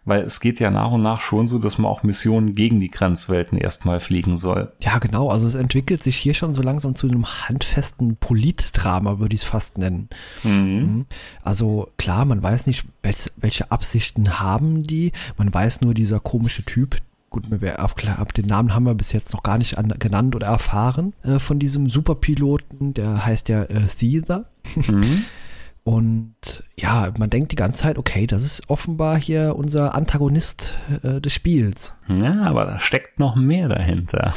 [0.05, 2.91] Weil es geht ja nach und nach schon so, dass man auch Missionen gegen die
[2.91, 4.73] Grenzwelten erstmal fliegen soll.
[4.83, 5.29] Ja, genau.
[5.29, 9.49] Also es entwickelt sich hier schon so langsam zu einem handfesten Politdrama, würde ich es
[9.49, 10.09] fast nennen.
[10.43, 10.51] Mhm.
[10.53, 11.07] mhm.
[11.43, 15.13] Also klar, man weiß nicht, welche Absichten haben die.
[15.37, 16.97] Man weiß nur, dieser komische Typ,
[17.31, 17.47] gut,
[17.79, 21.15] auf, ab den Namen haben wir bis jetzt noch gar nicht an, genannt oder erfahren
[21.23, 24.47] äh, von diesem Superpiloten, der heißt ja äh, Caesar.
[24.75, 25.25] Mhm.
[25.83, 31.23] Und ja, man denkt die ganze Zeit, okay, das ist offenbar hier unser Antagonist äh,
[31.23, 31.95] des Spiels.
[32.09, 34.35] Ja, aber da steckt noch mehr dahinter.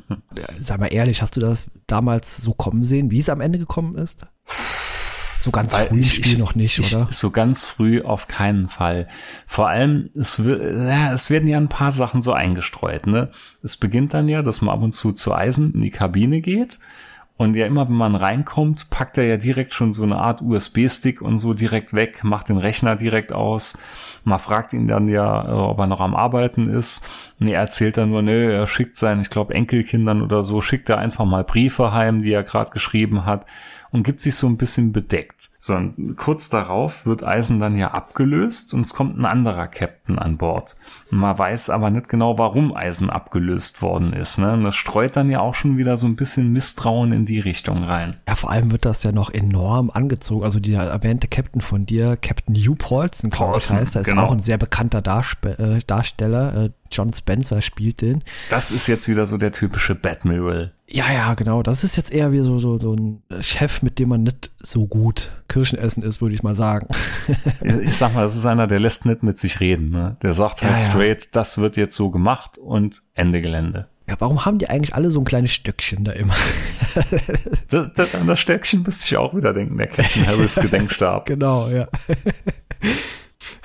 [0.60, 3.96] Sag mal ehrlich, hast du das damals so kommen sehen, wie es am Ende gekommen
[3.96, 4.26] ist?
[5.44, 7.08] So ganz Weil früh im Spiel noch nicht, ich, oder?
[7.10, 9.08] So ganz früh auf keinen Fall.
[9.46, 13.06] Vor allem, es, ja, es werden ja ein paar Sachen so eingestreut.
[13.06, 13.30] Ne?
[13.62, 16.78] Es beginnt dann ja, dass man ab und zu zu Eisen in die Kabine geht
[17.36, 21.20] und ja, immer wenn man reinkommt, packt er ja direkt schon so eine Art USB-Stick
[21.20, 23.76] und so direkt weg, macht den Rechner direkt aus.
[24.22, 27.10] Man fragt ihn dann ja, äh, ob er noch am Arbeiten ist.
[27.40, 30.88] Und er erzählt dann nur, nö, er schickt seinen, ich glaube, Enkelkindern oder so, schickt
[30.88, 33.46] er einfach mal Briefe heim, die er gerade geschrieben hat
[33.94, 35.50] und gibt sich so ein bisschen bedeckt.
[35.66, 40.18] So, und kurz darauf wird Eisen dann ja abgelöst und es kommt ein anderer Captain
[40.18, 40.76] an Bord.
[41.08, 44.36] Man weiß aber nicht genau, warum Eisen abgelöst worden ist.
[44.36, 44.52] Ne?
[44.52, 47.82] Und das streut dann ja auch schon wieder so ein bisschen Misstrauen in die Richtung
[47.82, 48.18] rein.
[48.28, 50.44] Ja, vor allem wird das ja noch enorm angezogen.
[50.44, 54.24] Also dieser erwähnte Captain von dir, Captain Hugh Paulson, glaube ich, heißt, da ist genau.
[54.24, 56.64] auch ein sehr bekannter Darspe äh, Darsteller.
[56.64, 58.22] Äh, John Spencer spielt den.
[58.50, 60.72] Das ist jetzt wieder so der typische Batmiral.
[60.86, 61.62] Ja, ja, genau.
[61.62, 64.86] Das ist jetzt eher wie so, so, so ein Chef, mit dem man nicht so
[64.86, 66.88] gut Kirschen essen ist, würde ich mal sagen.
[67.82, 69.90] ich sag mal, das ist einer, der lässt nicht mit sich reden.
[69.90, 70.16] Ne?
[70.22, 71.28] Der sagt halt ja, straight, ja.
[71.32, 73.88] das wird jetzt so gemacht und Ende Gelände.
[74.06, 76.34] Ja, warum haben die eigentlich alle so ein kleines Stöckchen da immer?
[77.68, 81.26] das, das, an das Stöckchen müsste ich auch wieder denken, der Captain Harris Gedenkstab.
[81.26, 81.88] genau, ja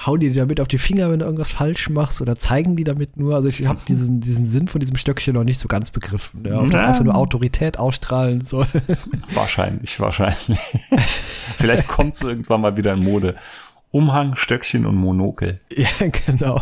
[0.05, 2.83] hauen die dir damit auf die Finger, wenn du irgendwas falsch machst oder zeigen die
[2.83, 3.35] damit nur?
[3.35, 6.59] Also ich habe diesen, diesen Sinn von diesem Stöckchen noch nicht so ganz begriffen, ja,
[6.59, 8.67] ob das einfach nur Autorität ausstrahlen soll.
[9.33, 10.59] Wahrscheinlich, wahrscheinlich.
[11.57, 13.35] Vielleicht kommt es irgendwann mal wieder in Mode.
[13.91, 15.59] Umhang, Stöckchen und Monokel.
[15.75, 15.87] Ja,
[16.25, 16.61] genau.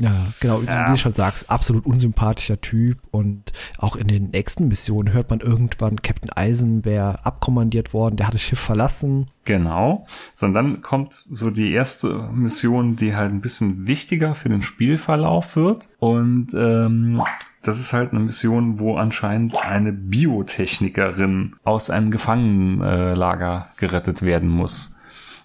[0.00, 0.86] Ja, genau, ja.
[0.86, 5.40] wie du schon sagst, absolut unsympathischer Typ und auch in den nächsten Missionen hört man
[5.40, 9.28] irgendwann, Captain Eisen wäre abkommandiert worden, der hat das Schiff verlassen.
[9.44, 14.62] Genau, sondern dann kommt so die erste Mission, die halt ein bisschen wichtiger für den
[14.62, 17.20] Spielverlauf wird und ähm,
[17.62, 25.00] das ist halt eine Mission, wo anscheinend eine Biotechnikerin aus einem Gefangenenlager gerettet werden muss.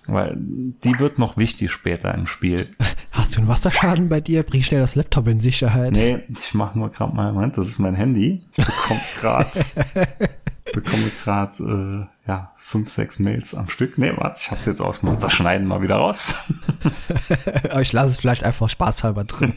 [0.05, 2.67] Weil die wird noch wichtig später im Spiel.
[3.23, 4.43] Hast du einen Wasserschaden bei dir?
[4.43, 5.93] Bring schnell das Laptop in Sicherheit.
[5.93, 8.41] Nee, ich mache nur gerade mal, Moment, das ist mein Handy.
[8.57, 9.45] Ich bekomme gerade
[10.73, 13.97] bekomme gerade äh, ja, fünf, sechs Mails am Stück.
[13.97, 15.23] Nee, warte, ich hab's jetzt ausgemacht.
[15.23, 16.35] Das schneiden wir wieder raus.
[17.71, 19.53] Aber ich lasse es vielleicht einfach spaßhalber drin.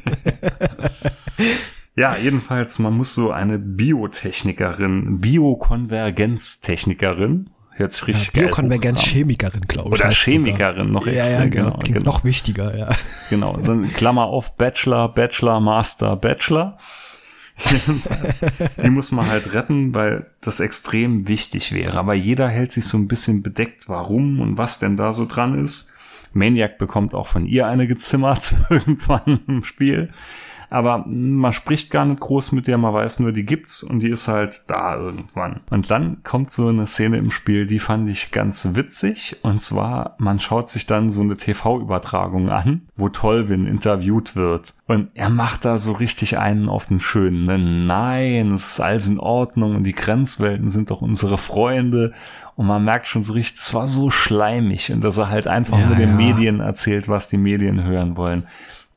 [1.97, 10.01] Ja, jedenfalls, man muss so eine Biotechnikerin, Biokonvergenztechnikerin, Sich richtig ja, Biokonvergenz-Chemikerin, glaube ich.
[10.01, 10.93] Oder Chemikerin, sogar.
[10.93, 11.35] noch extra.
[11.35, 12.01] Ja, ja, genau, genau.
[12.01, 12.89] Noch wichtiger, ja.
[13.31, 16.79] Genau, dann Klammer auf Bachelor, Bachelor, Master, Bachelor.
[18.83, 21.99] die muss man halt retten, weil das extrem wichtig wäre.
[21.99, 25.63] Aber jeder hält sich so ein bisschen bedeckt, warum und was denn da so dran
[25.63, 25.93] ist.
[26.33, 30.11] Maniac bekommt auch von ihr eine gezimmert irgendwann im Spiel
[30.71, 34.09] aber man spricht gar nicht groß mit der, man weiß nur, die gibt's und die
[34.09, 35.61] ist halt da irgendwann.
[35.71, 40.17] Und dann kommt so eine Szene im Spiel, die fand ich ganz witzig und zwar,
[40.19, 45.65] man schaut sich dann so eine TV-Übertragung an, wo Tolvin interviewt wird und er macht
[45.65, 47.47] da so richtig einen auf den Schönen.
[47.47, 47.59] Ne?
[47.59, 52.13] Nein, es ist alles in Ordnung und die Grenzwelten sind doch unsere Freunde
[52.57, 55.79] und man merkt schon so richtig, es war so schleimig und dass er halt einfach
[55.79, 56.17] ja, nur den ja.
[56.17, 58.47] Medien erzählt, was die Medien hören wollen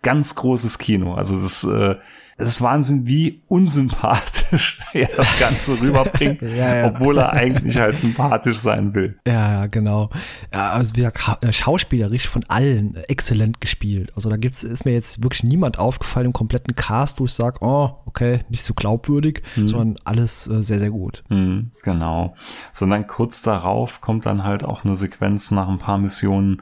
[0.02, 1.14] ganz großes Kino.
[1.14, 1.96] Also das, äh,
[2.38, 6.88] das ist Wahnsinn, wie unsympathisch er das Ganze rüberbringt, ja, ja.
[6.88, 9.20] obwohl er eigentlich halt sympathisch sein will.
[9.28, 10.10] Ja, ja, genau.
[10.54, 14.14] Ja, also wieder äh, schauspielerisch von allen exzellent gespielt.
[14.16, 17.58] Also da gibt's, ist mir jetzt wirklich niemand aufgefallen im kompletten Cast, wo ich sage,
[17.60, 19.68] oh, okay, nicht so glaubwürdig, hm.
[19.68, 21.24] sondern alles äh, sehr, sehr gut.
[21.28, 22.36] Hm, genau.
[22.72, 26.62] Sondern kurz darauf kommt dann halt auch eine Sequenz nach ein paar Missionen,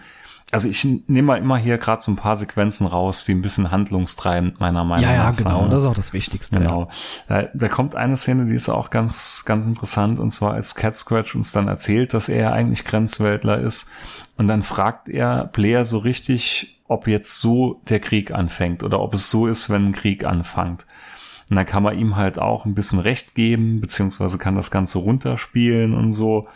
[0.51, 3.69] also ich nehme mal immer hier gerade so ein paar Sequenzen raus, die ein bisschen
[3.69, 5.45] handlungstreibend meiner Meinung nach sind.
[5.45, 5.69] Ja, ja, genau, sein.
[5.71, 6.59] das ist auch das Wichtigste.
[6.59, 6.89] Genau.
[7.27, 7.41] Ja.
[7.41, 10.95] Da, da, kommt eine Szene, die ist auch ganz, ganz interessant, und zwar als Cat
[10.95, 13.91] Scratch uns dann erzählt, dass er eigentlich Grenzweltler ist.
[14.37, 19.13] Und dann fragt er Blair so richtig, ob jetzt so der Krieg anfängt oder ob
[19.15, 20.85] es so ist, wenn ein Krieg anfängt.
[21.49, 24.99] Und dann kann man ihm halt auch ein bisschen Recht geben, beziehungsweise kann das Ganze
[24.99, 26.47] runterspielen und so.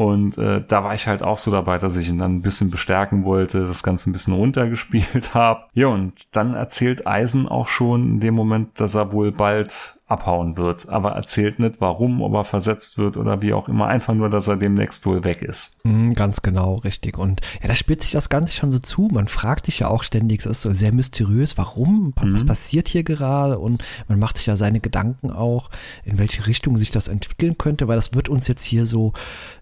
[0.00, 2.70] Und äh, da war ich halt auch so dabei, dass ich ihn dann ein bisschen
[2.70, 5.64] bestärken wollte, das Ganze ein bisschen runtergespielt habe.
[5.74, 10.56] Ja, und dann erzählt Eisen auch schon in dem Moment, dass er wohl bald abhauen
[10.56, 14.28] wird, aber erzählt nicht, warum, ob er versetzt wird oder wie auch immer, einfach nur,
[14.28, 15.84] dass er demnächst wohl weg ist.
[15.84, 17.16] Mhm, ganz genau, richtig.
[17.16, 19.08] Und ja, da spielt sich das Ganze schon so zu.
[19.12, 22.48] Man fragt sich ja auch ständig, das ist so sehr mysteriös, warum, was mhm.
[22.48, 25.70] passiert hier gerade und man macht sich ja seine Gedanken auch,
[26.04, 29.12] in welche Richtung sich das entwickeln könnte, weil das wird uns jetzt hier so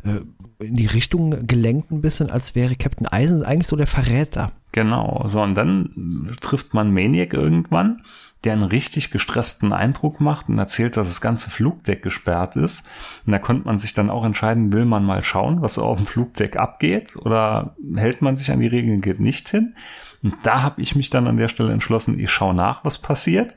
[0.05, 4.53] äh, in die Richtung gelenkt ein bisschen, als wäre Captain Eisen eigentlich so der Verräter.
[4.73, 8.03] Genau, so und dann trifft man Maniac irgendwann,
[8.45, 12.89] der einen richtig gestressten Eindruck macht und erzählt, dass das ganze Flugdeck gesperrt ist.
[13.27, 16.07] Und da konnte man sich dann auch entscheiden, will man mal schauen, was auf dem
[16.07, 19.75] Flugdeck abgeht oder hält man sich an die Regeln, geht nicht hin.
[20.23, 23.57] Und da habe ich mich dann an der Stelle entschlossen, ich schaue nach, was passiert.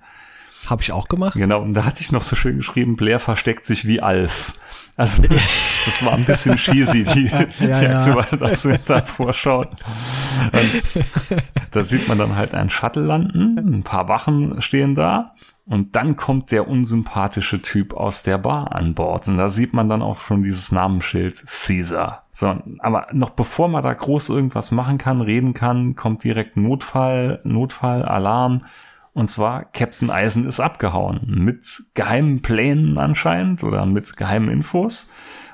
[0.67, 1.33] Habe ich auch gemacht.
[1.35, 4.53] Genau, und da hatte ich noch so schön geschrieben, Blair versteckt sich wie Alf.
[4.97, 7.97] Also das war ein bisschen cheesy, die, ja, die ja.
[7.97, 9.67] Aktion, als wir da vorschauen.
[11.71, 15.33] da sieht man dann halt einen Shuttle landen, ein paar Wachen stehen da
[15.65, 19.27] und dann kommt der unsympathische Typ aus der Bar an Bord.
[19.29, 22.23] Und da sieht man dann auch schon dieses Namensschild Caesar.
[22.33, 27.39] So, aber noch bevor man da groß irgendwas machen kann, reden kann, kommt direkt Notfall,
[27.43, 28.65] Notfall, Alarm.
[29.13, 31.21] Und zwar, Captain Eisen ist abgehauen.
[31.25, 35.11] Mit geheimen Plänen anscheinend oder mit geheimen Infos.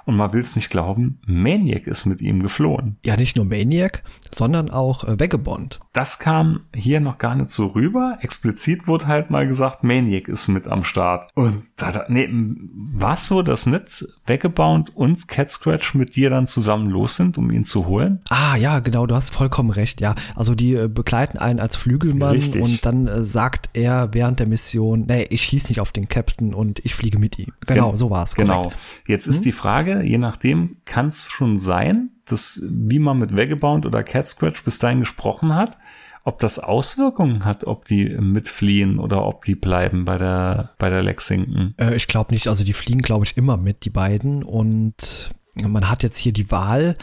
[0.07, 2.95] Und man will es nicht glauben, Maniac ist mit ihm geflohen.
[3.03, 4.03] Ja, nicht nur Maniac,
[4.33, 5.81] sondern auch äh, Vagabond.
[5.91, 8.17] Das kam hier noch gar nicht so rüber.
[8.21, 11.27] Explizit wurde halt mal gesagt, Maniac ist mit am Start.
[11.35, 16.29] Und da, da nee, war es so, dass nicht Vagabond und Cat Scratch mit dir
[16.29, 18.21] dann zusammen los sind, um ihn zu holen?
[18.29, 20.15] Ah, ja, genau, du hast vollkommen recht, ja.
[20.35, 22.61] Also die äh, begleiten einen als Flügelmann Richtig.
[22.61, 26.53] und dann äh, sagt er während der Mission, nee, ich schieß nicht auf den Captain
[26.53, 27.51] und ich fliege mit ihm.
[27.65, 28.35] Genau, Gen so war es.
[28.35, 28.71] Genau.
[29.05, 29.31] Jetzt hm?
[29.31, 34.03] ist die Frage, je nachdem kann es schon sein, dass wie man mit Vagabond oder
[34.03, 35.77] Cat Scratch bis dahin gesprochen hat,
[36.23, 41.01] ob das Auswirkungen hat, ob die mitfliehen oder ob die bleiben bei der, bei der
[41.01, 41.73] Lexington.
[41.77, 44.43] Äh, ich glaube nicht, also die fliegen, glaube ich, immer mit, die beiden.
[44.43, 46.97] Und man hat jetzt hier die Wahl,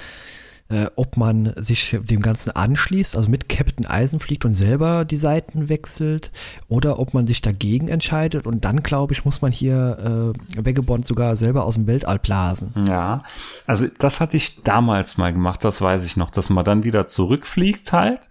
[0.71, 5.17] äh, ob man sich dem Ganzen anschließt, also mit Captain Eisen fliegt und selber die
[5.17, 6.31] Seiten wechselt,
[6.69, 11.07] oder ob man sich dagegen entscheidet und dann, glaube ich, muss man hier äh, Vagabond
[11.07, 12.73] sogar selber aus dem Weltall blasen.
[12.87, 13.25] Ja,
[13.67, 17.07] also das hatte ich damals mal gemacht, das weiß ich noch, dass man dann wieder
[17.07, 18.31] zurückfliegt halt.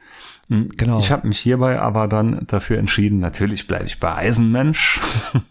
[0.49, 0.99] Hm, genau.
[0.99, 4.99] Ich habe mich hierbei aber dann dafür entschieden, natürlich bleibe ich bei Eisenmensch.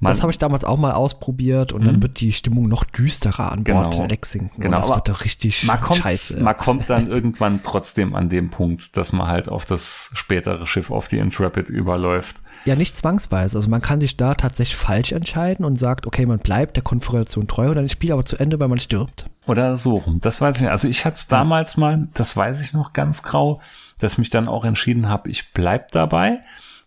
[0.00, 2.02] Man, das habe ich damals auch mal ausprobiert und dann mhm.
[2.02, 4.62] wird die Stimmung noch düsterer an Bord genau, Lexington.
[4.62, 6.40] Genau, das wird doch richtig man kommt, scheiße.
[6.40, 10.92] Man kommt dann irgendwann trotzdem an dem Punkt, dass man halt auf das spätere Schiff,
[10.92, 12.36] auf die Intrepid überläuft.
[12.64, 13.56] Ja, nicht zwangsweise.
[13.56, 17.48] Also man kann sich da tatsächlich falsch entscheiden und sagt, okay, man bleibt der Konfiguration
[17.48, 19.28] treu oder ich spiele aber zu Ende, weil man stirbt.
[19.46, 20.20] Oder so rum.
[20.20, 20.70] Das weiß ich nicht.
[20.70, 21.80] Also ich hatte es damals ja.
[21.80, 23.60] mal, das weiß ich noch ganz grau,
[23.98, 26.40] dass ich mich dann auch entschieden habe, ich bleib dabei,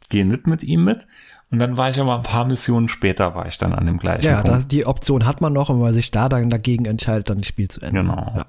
[0.08, 1.08] gehe nicht mit ihm mit.
[1.52, 4.26] Und dann war ich aber ein paar Missionen später, war ich dann an dem gleichen
[4.26, 4.62] ja, Punkt.
[4.62, 7.40] Ja, die Option hat man noch und wenn man sich da dann dagegen entscheidet, dann
[7.40, 8.00] das Spiel zu Ende.
[8.00, 8.34] Genau.
[8.38, 8.46] Ja.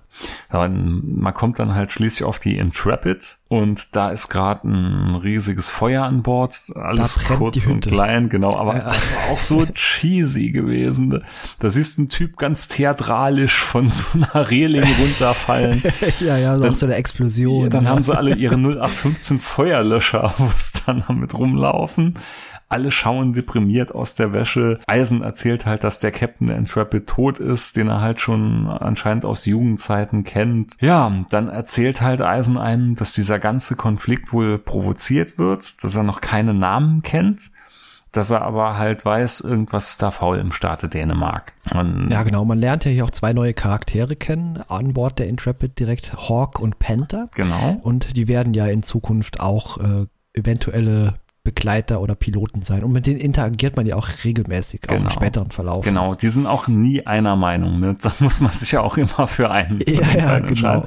[0.53, 5.69] ja man kommt dann halt schließlich auf die Intrepid und da ist gerade ein riesiges
[5.69, 8.85] Feuer an Bord, alles kurz und klein, genau, aber ja.
[8.85, 11.25] das war auch so cheesy gewesen.
[11.59, 15.83] Da siehst du einen Typ ganz theatralisch von so einer Reling runterfallen.
[16.21, 17.69] ja, ja, dann, so eine Explosion.
[17.69, 22.15] Dann haben sie alle ihre 0815 Feuerlöscher, wo es dann damit rumlaufen.
[22.73, 24.81] Alle schauen deprimiert aus der Wäsche.
[24.87, 29.25] Eisen erzählt halt, dass der Captain der Intrepid tot ist, den er halt schon anscheinend
[29.25, 30.75] aus Jugendzeiten kennt.
[30.81, 36.03] Ja, dann erzählt halt Eisen einen, dass dieser ganze Konflikt wohl provoziert wird, dass er
[36.03, 37.51] noch keine Namen kennt
[38.13, 41.55] dass er aber halt weiß, irgendwas ist da faul im Staate Dänemark.
[41.75, 42.45] Und ja, genau.
[42.45, 46.61] Man lernt ja hier auch zwei neue Charaktere kennen an Bord der Intrepid direkt Hawk
[46.61, 47.29] und Panther.
[47.35, 47.81] Genau.
[47.83, 51.15] Und die werden ja in Zukunft auch äh, eventuelle
[51.45, 52.85] Begleiter oder Piloten sein.
[52.85, 54.93] Und mit denen interagiert man ja auch regelmäßig, genau.
[54.93, 55.15] auch im genau.
[55.15, 55.85] späteren Verlauf.
[55.85, 57.81] Genau, die sind auch nie einer Meinung.
[57.81, 57.97] Ne?
[58.01, 60.87] Da muss man sich ja auch immer für einen, ja, einen ja, genau.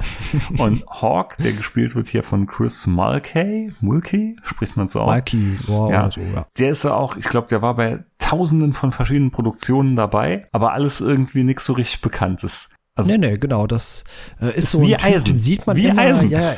[0.56, 5.12] Und Hawk, der gespielt wird hier von Chris Mulkey, Mulkey, spricht man so aus.
[5.12, 6.10] Mulkey, wow, ja.
[6.10, 6.46] So, ja.
[6.58, 10.72] Der ist ja auch, ich glaube, der war bei tausenden von verschiedenen Produktionen dabei, aber
[10.72, 12.74] alles irgendwie nichts so richtig Bekanntes.
[12.96, 14.04] Also, nee, nee, genau, das
[14.40, 15.26] äh, ist, ist so wie Eisen.
[15.26, 16.30] Typ, sieht man wie immer, Eisen.
[16.30, 16.54] Ja,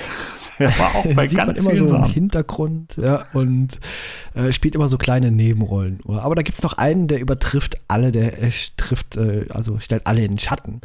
[0.69, 3.79] Er war auch bei Sieht ganz man immer so im Hintergrund ja, und
[4.35, 6.01] äh, spielt immer so kleine Nebenrollen.
[6.07, 10.07] Aber da gibt es noch einen, der übertrifft alle, der äh, trifft, äh, also stellt
[10.07, 10.81] alle in den Schatten.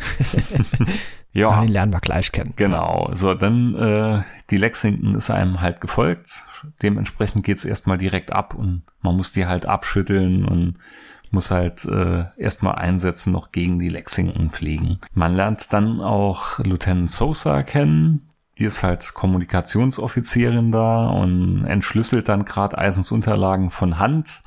[1.34, 1.60] ja.
[1.62, 2.54] Den lernen wir gleich kennen.
[2.56, 3.10] Genau.
[3.14, 6.44] So, dann äh, die Lexington ist einem halt gefolgt.
[6.82, 10.78] Dementsprechend geht's erstmal direkt ab und man muss die halt abschütteln und
[11.32, 15.00] muss halt äh, erstmal einsetzen, noch gegen die Lexington fliegen.
[15.14, 22.46] Man lernt dann auch Lieutenant Sosa kennen, die ist halt Kommunikationsoffizierin da und entschlüsselt dann
[22.46, 24.44] gerade Eisens Unterlagen von Hand.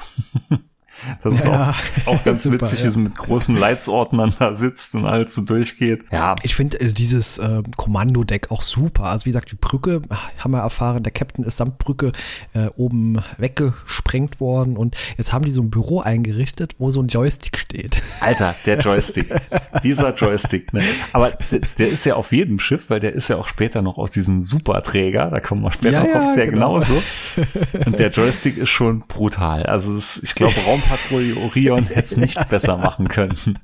[1.22, 1.74] Das ist ja,
[2.06, 2.86] auch, auch ganz super, witzig, ja.
[2.86, 6.04] wie sie mit großen Leitsordnern da sitzt und alles so durchgeht.
[6.10, 6.36] Ja.
[6.42, 9.04] Ich finde äh, dieses äh, Kommandodeck auch super.
[9.04, 10.02] Also wie gesagt, die Brücke,
[10.38, 12.12] haben wir erfahren, der Captain ist samt Brücke
[12.54, 17.08] äh, oben weggesprengt worden und jetzt haben die so ein Büro eingerichtet, wo so ein
[17.08, 18.02] Joystick steht.
[18.20, 19.34] Alter, der Joystick.
[19.82, 20.72] Dieser Joystick.
[20.72, 20.82] Ne?
[21.12, 23.98] Aber der, der, ist ja auf jedem Schiff, weil der ist ja auch später noch
[23.98, 26.74] aus diesem Superträger, da kommen wir später ja, drauf, ist der genau.
[26.74, 27.02] genauso.
[27.86, 29.64] Und der Joystick ist schon brutal.
[29.64, 30.54] Also ist, ich glaube,
[30.86, 33.58] Raumpatrouille Orion hätte es nicht besser machen können.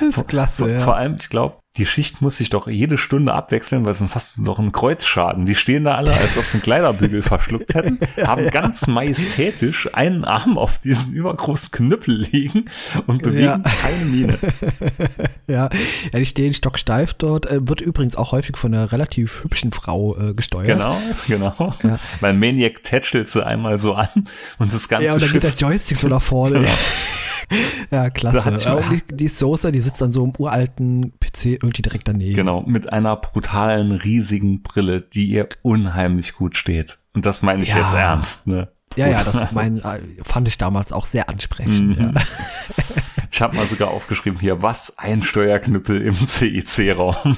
[0.00, 0.56] Das ist klasse.
[0.56, 0.80] Vor, ja.
[0.80, 4.38] vor allem, ich glaube, die Schicht muss sich doch jede Stunde abwechseln, weil sonst hast
[4.38, 5.44] du doch einen Kreuzschaden.
[5.44, 10.24] Die stehen da alle, als ob sie einen Kleiderbügel verschluckt hätten, haben ganz majestätisch einen
[10.24, 12.66] Arm auf diesen übergroßen Knüppel liegen
[13.08, 13.58] und bewegen ja.
[13.58, 14.38] keine Miene.
[15.48, 15.68] ja.
[16.12, 17.46] ja, die stehen stocksteif dort.
[17.46, 20.68] Äh, wird übrigens auch häufig von einer relativ hübschen Frau äh, gesteuert.
[20.68, 20.96] Genau,
[21.26, 21.74] genau.
[21.82, 21.98] Ja.
[22.20, 24.08] Weil Maniac tätschelt sie einmal so an
[24.58, 26.60] und das ganze Ja, und dann Schiff, geht der Joystick so nach vorne.
[26.60, 26.72] Genau.
[27.90, 28.56] ja, klasse.
[28.64, 32.34] Ja, die, die Sosa, die sitzt an so einem uralten PC irgendwie direkt daneben.
[32.34, 36.98] Genau, mit einer brutalen, riesigen Brille, die ihr unheimlich gut steht.
[37.14, 37.78] Und das meine ich ja.
[37.78, 38.68] jetzt ernst, ne?
[38.96, 41.98] Ja, ja, das mein, äh, fand ich damals auch sehr ansprechend.
[41.98, 42.02] Mhm.
[42.02, 42.12] Ja.
[43.34, 47.36] Ich habe mal sogar aufgeschrieben hier, was ein Steuerknüppel im CIC-Raum.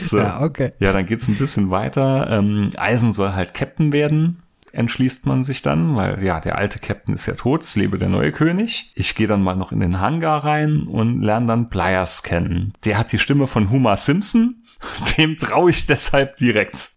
[0.00, 0.16] so.
[0.16, 0.72] Ja, okay.
[0.78, 2.30] Ja, dann geht's ein bisschen weiter.
[2.30, 4.42] Ähm, Eisen soll halt Captain werden
[4.72, 8.08] entschließt man sich dann, weil ja, der alte Captain ist ja tot, es lebe der
[8.08, 8.90] neue König.
[8.94, 12.72] Ich gehe dann mal noch in den Hangar rein und lerne dann Pliers kennen.
[12.84, 14.61] Der hat die Stimme von Homer Simpson
[15.18, 16.90] Dem traue ich deshalb direkt.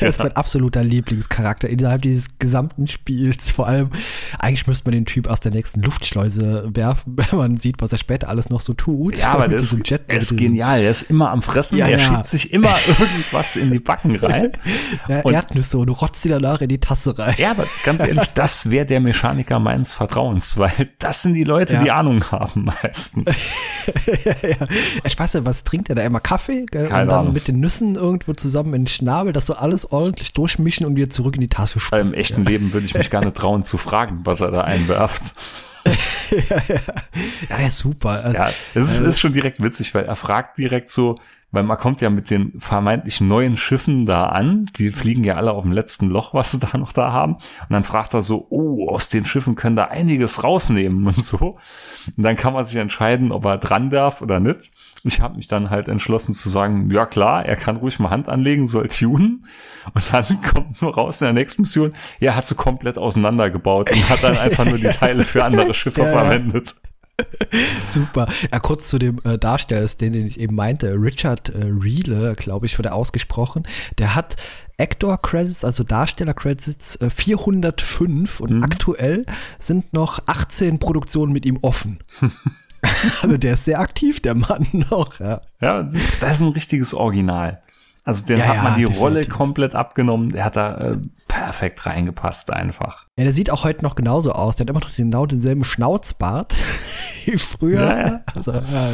[0.00, 3.52] das ist mein absoluter Lieblingscharakter innerhalb dieses gesamten Spiels.
[3.52, 3.90] Vor allem,
[4.38, 7.98] eigentlich müsste man den Typ aus der nächsten Luftschleuse werfen, wenn man sieht, was er
[7.98, 9.16] später alles noch so tut.
[9.16, 10.80] Ja, aber der ist, Jet, er ist genial.
[10.80, 11.78] Er ist immer am Fressen.
[11.78, 12.04] Ja, er ja.
[12.06, 14.52] schiebt sich immer irgendwas in die Backen rein.
[15.08, 17.34] Ja, und Erdnüsse und du rotzt sie danach in die Tasse rein.
[17.38, 21.78] Ja, aber ganz ehrlich, das wäre der Mechaniker meines Vertrauens, weil das sind die Leute,
[21.78, 23.44] die Ahnung haben meistens.
[24.24, 24.56] ja, ja.
[25.04, 26.02] Ich weiß ja, was trinkt er da?
[26.02, 26.66] Immer Kaffee?
[26.66, 27.34] Keine Ahnung.
[27.34, 31.08] mit den Nüssen irgendwo zusammen in den Schnabel, das so alles ordentlich durchmischen und wieder
[31.08, 32.08] zurück in die Tasse spucken.
[32.08, 32.50] Im echten ja.
[32.50, 35.34] Leben würde ich mich gar nicht trauen zu fragen, was er da einwerft.
[36.30, 36.80] ja, ja.
[37.48, 38.24] ja, der ist super.
[38.24, 41.16] Also, ja, es ist, äh, ist schon direkt witzig, weil er fragt direkt so,
[41.52, 45.52] weil man kommt ja mit den vermeintlich neuen Schiffen da an, die fliegen ja alle
[45.52, 47.34] auf dem letzten Loch, was sie da noch da haben.
[47.34, 51.58] Und dann fragt er so, oh, aus den Schiffen können da einiges rausnehmen und so.
[52.16, 54.70] Und dann kann man sich entscheiden, ob er dran darf oder nicht.
[55.02, 58.28] Ich habe mich dann halt entschlossen zu sagen, ja klar, er kann ruhig mal Hand
[58.28, 59.46] anlegen, soll tunen.
[59.94, 64.08] Und dann kommt nur raus in der nächsten Mission, ja, hat sie komplett auseinandergebaut und
[64.08, 66.74] hat dann einfach nur die Teile für andere Schiffe ja, verwendet.
[67.88, 68.28] Super.
[68.52, 72.78] Ja, kurz zu dem äh, Darsteller, den, ich eben meinte, Richard äh, Reele, glaube ich,
[72.78, 73.66] wird er ausgesprochen.
[73.98, 74.36] Der hat
[74.78, 78.64] Actor-Credits, also Darsteller-Credits, äh, 405 und mhm.
[78.64, 79.26] aktuell
[79.58, 81.98] sind noch 18 Produktionen mit ihm offen.
[83.22, 85.20] also der ist sehr aktiv, der Mann noch.
[85.20, 87.60] Ja, ja das, das ist ein richtiges Original.
[88.04, 89.02] Also den ja, hat man die definitiv.
[89.02, 90.30] Rolle komplett abgenommen.
[90.32, 90.96] Der hat da äh,
[91.28, 93.06] perfekt reingepasst einfach.
[93.16, 94.56] Ja, der sieht auch heute noch genauso aus.
[94.56, 96.54] Der hat immer noch genau denselben Schnauzbart
[97.26, 97.80] wie früher.
[97.80, 98.90] Ja, also, ja,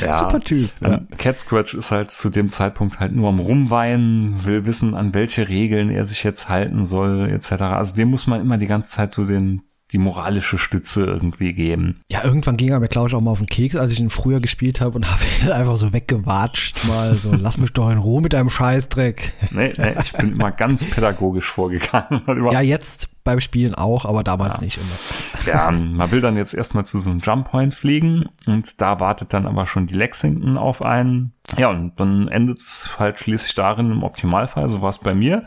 [0.00, 0.12] ja.
[0.12, 0.70] super Typ.
[0.80, 1.00] Ja.
[1.16, 5.48] Cat Scratch ist halt zu dem Zeitpunkt halt nur am Rumweinen, will wissen, an welche
[5.48, 7.52] Regeln er sich jetzt halten soll, etc.
[7.62, 9.62] Also dem muss man immer die ganze Zeit so den
[9.92, 12.00] die moralische Stütze irgendwie geben.
[12.10, 14.10] Ja, irgendwann ging er mir, glaube ich, auch mal auf den Keks, als ich ihn
[14.10, 17.98] früher gespielt habe und habe ihn einfach so weggewatscht, mal so, lass mich doch in
[17.98, 19.32] Ruhe mit deinem Scheißdreck.
[19.50, 22.22] Nee, nee, ich bin immer ganz pädagogisch vorgegangen.
[22.50, 24.64] ja, jetzt beim Spielen auch, aber damals ja.
[24.64, 25.52] nicht immer.
[25.52, 29.32] Ja, man will dann jetzt erstmal zu so einem Jump Point fliegen und da wartet
[29.32, 31.32] dann aber schon die Lexington auf einen.
[31.56, 35.46] Ja, und dann endet es halt schließlich darin im Optimalfall, so war es bei mir,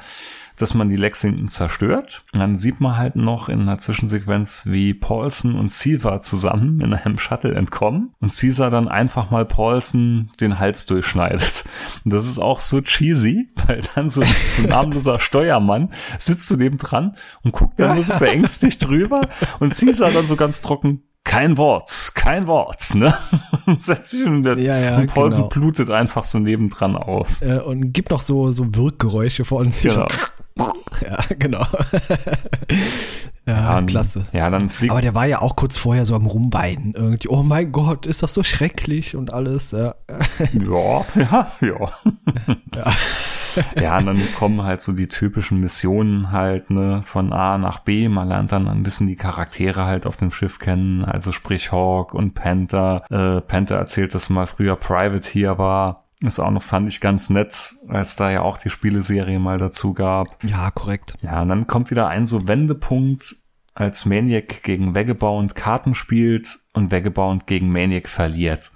[0.61, 2.23] dass man die Lexington zerstört.
[2.33, 7.17] Dann sieht man halt noch in einer Zwischensequenz, wie Paulson und Caesar zusammen in einem
[7.17, 11.65] Shuttle entkommen und Caesar dann einfach mal Paulson den Hals durchschneidet.
[12.05, 15.89] Und das ist auch so cheesy, weil dann so, so ein namenloser Steuermann
[16.19, 19.21] sitzt zu dem dran und guckt dann nur so beängstigt drüber
[19.59, 23.13] und Caesar dann so ganz trocken, kein Wort, kein Wort, ne?
[23.67, 25.49] Und setzt sich und, der, ja, ja, und Paulson genau.
[25.49, 27.41] blutet einfach so nebendran aus.
[27.43, 29.93] Äh, und gibt noch so, so Wirkgeräusche von sich.
[29.93, 30.07] Genau.
[31.07, 31.65] Ja, genau.
[33.47, 34.25] ja, ja, klasse.
[34.33, 34.91] Ja, dann fliegt.
[34.91, 37.27] Aber der war ja auch kurz vorher so am Rumweinen irgendwie.
[37.27, 39.71] Oh mein Gott, ist das so schrecklich und alles.
[39.71, 39.95] Ja,
[40.53, 41.53] ja, ja.
[41.61, 41.91] ja.
[42.75, 42.93] ja.
[43.81, 48.07] ja, und dann kommen halt so die typischen Missionen halt, ne, von A nach B.
[48.07, 52.13] Man lernt dann ein bisschen die Charaktere halt auf dem Schiff kennen, also sprich Hawk
[52.13, 53.03] und Panther.
[53.09, 57.75] Äh, Panther erzählt, dass mal früher Privateer war ist auch noch, fand ich ganz nett,
[57.87, 60.43] als da ja auch die Spieleserie mal dazu gab.
[60.43, 61.15] Ja, korrekt.
[61.21, 63.35] Ja, und dann kommt wieder ein so Wendepunkt,
[63.73, 68.71] als Maniac gegen Vagabond Karten spielt und Vagabond gegen Maniac verliert.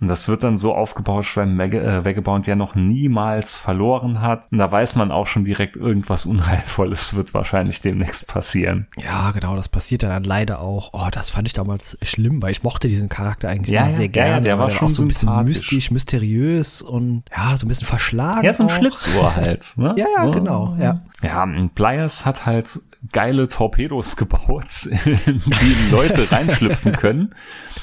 [0.00, 4.48] Und das wird dann so aufgebaut, weil äh, Vagabond ja noch niemals verloren hat.
[4.50, 8.88] Und da weiß man auch schon direkt, irgendwas Unheilvolles wird wahrscheinlich demnächst passieren.
[8.96, 10.90] Ja, genau, das passiert dann leider auch.
[10.92, 14.08] Oh, das fand ich damals schlimm, weil ich mochte diesen Charakter eigentlich ja, sehr ja,
[14.08, 14.30] gerne.
[14.30, 18.44] Ja, der war schon so ein bisschen mystisch, mysteriös und ja, so ein bisschen verschlagen.
[18.44, 18.76] Ja, so ein auch.
[18.76, 19.72] Schlitzohr halt.
[19.76, 19.94] Ne?
[19.98, 20.30] ja, ja, so.
[20.30, 20.76] genau.
[20.78, 20.94] Ja.
[21.22, 22.68] ja, und Blyers hat halt
[23.12, 24.86] geile Torpedos gebaut,
[25.26, 27.34] in die Leute reinschlüpfen können.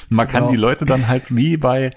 [0.08, 0.38] Man genau.
[0.38, 1.90] kann die Leute dann halt wie bei,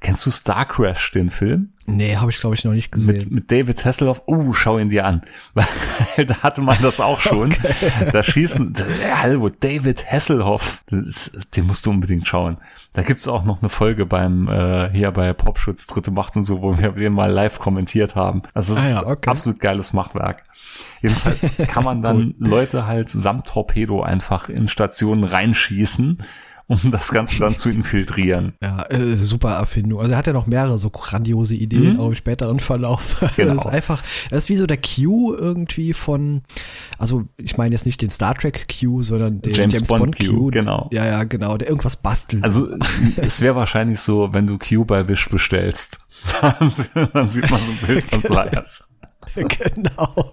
[0.00, 1.70] kennst du Star Crash, den Film?
[1.86, 3.14] Nee, habe ich glaube ich noch nicht gesehen.
[3.14, 5.22] Mit, mit David Hasselhoff, uh, schau ihn dir an.
[6.16, 7.36] da hatte man das auch schon.
[7.56, 8.10] Okay.
[8.12, 8.74] Da schießen,
[9.14, 12.58] hallo, David Hasselhoff, den musst du unbedingt schauen.
[12.92, 16.62] Da gibt's auch noch eine Folge beim, äh, hier bei Popschutz, dritte Macht und so,
[16.62, 18.42] wo wir den mal live kommentiert haben.
[18.54, 19.12] Also es ah, ja, okay.
[19.12, 20.44] ist absolut geiles Machwerk.
[21.02, 26.18] Jedenfalls kann man dann Leute halt samt Torpedo einfach in Stationen reinschießen
[26.82, 28.54] um das Ganze dann zu infiltrieren.
[28.60, 30.00] Ja, äh, super Erfindung.
[30.00, 32.00] Also er hat ja noch mehrere so grandiose Ideen mhm.
[32.00, 33.24] auch im späteren Verlauf.
[33.36, 33.54] Genau.
[33.54, 36.42] Das ist einfach, das ist wie so der Q irgendwie von,
[36.96, 40.18] also ich meine jetzt nicht den Star Trek Q, sondern den James, James Bond, Bond
[40.18, 40.50] Q, Q.
[40.52, 40.88] Genau.
[40.92, 42.42] Ja, ja, genau, der irgendwas bastelt.
[42.44, 42.68] Also
[43.16, 46.06] es wäre wahrscheinlich so, wenn du Q bei Wish bestellst.
[46.40, 48.95] dann sieht man so ein Bild von Flyers.
[49.74, 50.32] genau.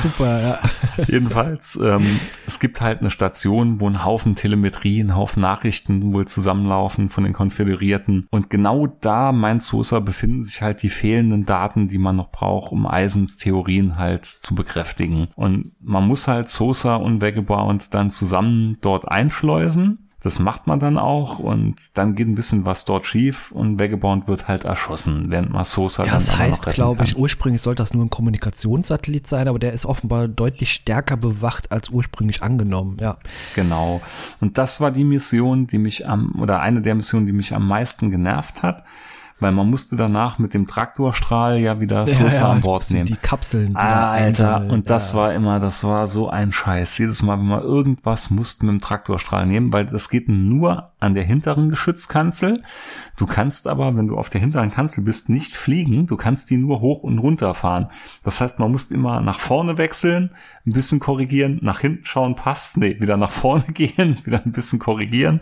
[0.00, 0.60] Super, ja.
[1.06, 2.04] Jedenfalls, ähm,
[2.46, 7.24] es gibt halt eine Station, wo ein Haufen Telemetrie, ein Haufen Nachrichten wohl zusammenlaufen von
[7.24, 8.26] den Konföderierten.
[8.30, 12.72] Und genau da, meint Sosa, befinden sich halt die fehlenden Daten, die man noch braucht,
[12.72, 15.28] um Eisens Theorien halt zu bekräftigen.
[15.34, 20.98] Und man muss halt Sosa und Vagabond dann zusammen dort einschleusen das macht man dann
[20.98, 25.50] auch und dann geht ein bisschen was dort schief und Vagabond wird halt erschossen, während
[25.50, 29.72] Masosa Ja, das heißt, glaube ich, ursprünglich sollte das nur ein Kommunikationssatellit sein, aber der
[29.72, 33.18] ist offenbar deutlich stärker bewacht als ursprünglich angenommen, ja.
[33.54, 34.00] Genau.
[34.40, 37.68] Und das war die Mission, die mich am, oder eine der Missionen, die mich am
[37.68, 38.84] meisten genervt hat
[39.40, 43.06] weil man musste danach mit dem Traktorstrahl ja wieder Sosa ja, an Bord nehmen.
[43.06, 43.70] Die Kapseln.
[43.70, 46.98] Die Alter, und das war immer, das war so ein Scheiß.
[46.98, 51.14] Jedes Mal, wenn man irgendwas musste mit dem Traktorstrahl nehmen, weil das geht nur an
[51.14, 52.62] der hinteren Geschützkanzel.
[53.16, 56.06] Du kannst aber, wenn du auf der hinteren Kanzel bist, nicht fliegen.
[56.06, 57.90] Du kannst die nur hoch und runter fahren.
[58.24, 60.30] Das heißt, man muss immer nach vorne wechseln,
[60.66, 64.80] ein bisschen korrigieren, nach hinten schauen, passt, nee, wieder nach vorne gehen, wieder ein bisschen
[64.80, 65.40] korrigieren,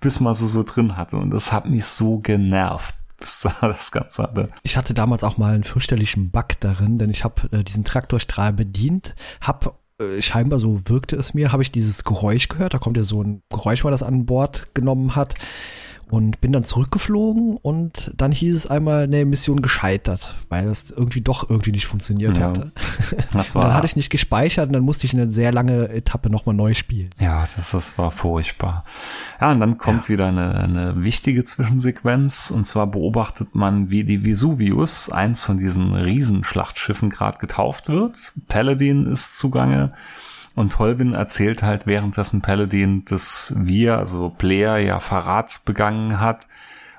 [0.00, 1.16] bis man sie so drin hatte.
[1.16, 2.96] Und das hat mich so genervt
[3.60, 4.50] das Ganze hatte.
[4.62, 8.52] Ich hatte damals auch mal einen fürchterlichen Bug darin, denn ich habe äh, diesen Traktorstrahl
[8.52, 12.74] bedient, habe äh, scheinbar so wirkte es mir, habe ich dieses Geräusch gehört.
[12.74, 15.34] Da kommt ja so ein Geräusch, weil das an Bord genommen hat
[16.08, 21.20] und bin dann zurückgeflogen und dann hieß es einmal, eine Mission gescheitert, weil das irgendwie
[21.20, 22.72] doch irgendwie nicht funktioniert ja, hatte.
[23.32, 25.88] Das war, und dann hatte ich nicht gespeichert und dann musste ich eine sehr lange
[25.88, 27.10] Etappe nochmal neu spielen.
[27.18, 28.84] Ja, das, das war furchtbar.
[29.40, 30.08] Ja, und dann kommt ja.
[30.10, 35.94] wieder eine, eine wichtige Zwischensequenz und zwar beobachtet man, wie die Vesuvius, eins von diesen
[35.94, 38.32] Riesenschlachtschiffen, gerade getauft wird.
[38.48, 39.92] Paladin ist zugange.
[40.56, 46.48] Und Holvin erzählt halt währenddessen Paladin, dass wir, also Player, ja Verrat begangen hat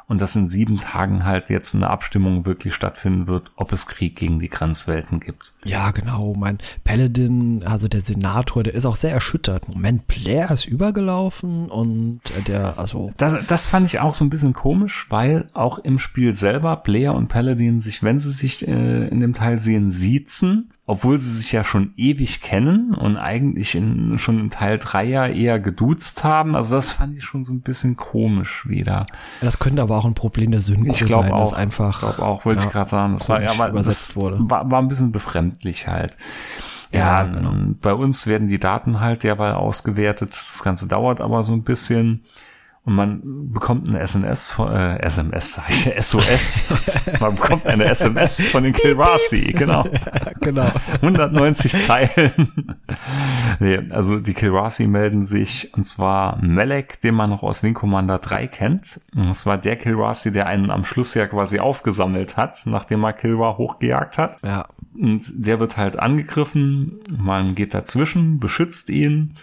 [0.08, 4.16] und dass in sieben Tagen halt jetzt eine Abstimmung wirklich stattfinden wird, ob es Krieg
[4.16, 5.56] gegen die Grenzwelten gibt.
[5.66, 6.34] Ja, genau.
[6.38, 9.68] Mein Paladin, also der Senator, der ist auch sehr erschüttert.
[9.68, 13.12] Moment, Blair ist übergelaufen und der, also.
[13.18, 17.14] Das, das fand ich auch so ein bisschen komisch, weil auch im Spiel selber Blair
[17.14, 21.52] und Paladin sich, wenn sie sich äh, in dem Teil sehen, siezen obwohl sie sich
[21.52, 26.56] ja schon ewig kennen und eigentlich in, schon in Teil 3 ja eher geduzt haben.
[26.56, 29.06] Also das fand ich schon so ein bisschen komisch wieder.
[29.42, 31.96] Das könnte aber auch ein Problem der Synchro ich sein, auch, dass einfach.
[31.96, 33.14] Ich glaube auch, wollte ja, ich gerade sagen.
[33.16, 34.38] Das war ja aber übersetzt wurde.
[34.40, 36.16] War, war ein bisschen befremdlich halt.
[36.94, 37.54] Ja, ja genau.
[37.82, 40.32] bei uns werden die Daten halt derweil ausgewertet.
[40.32, 42.24] Das Ganze dauert aber so ein bisschen
[42.88, 46.70] und man bekommt eine SMS von, äh, SMS, sag ich, SOS.
[47.20, 49.84] man bekommt eine SMS von den Kilrasi, genau.
[50.40, 50.72] genau.
[51.02, 52.78] 190 Zeilen.
[53.60, 58.20] nee, also die Kilrasi melden sich, und zwar Melek, den man noch aus Wing Commander
[58.20, 59.02] 3 kennt.
[59.14, 63.58] Das war der Kilrasi, der einen am Schluss ja quasi aufgesammelt hat, nachdem er Kilra
[63.58, 64.38] hochgejagt hat.
[64.46, 64.66] Ja.
[64.98, 69.34] Und der wird halt angegriffen, man geht dazwischen, beschützt ihn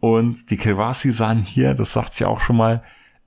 [0.00, 2.82] und die Kilvasi sahen hier, das sagt sie auch schon mal,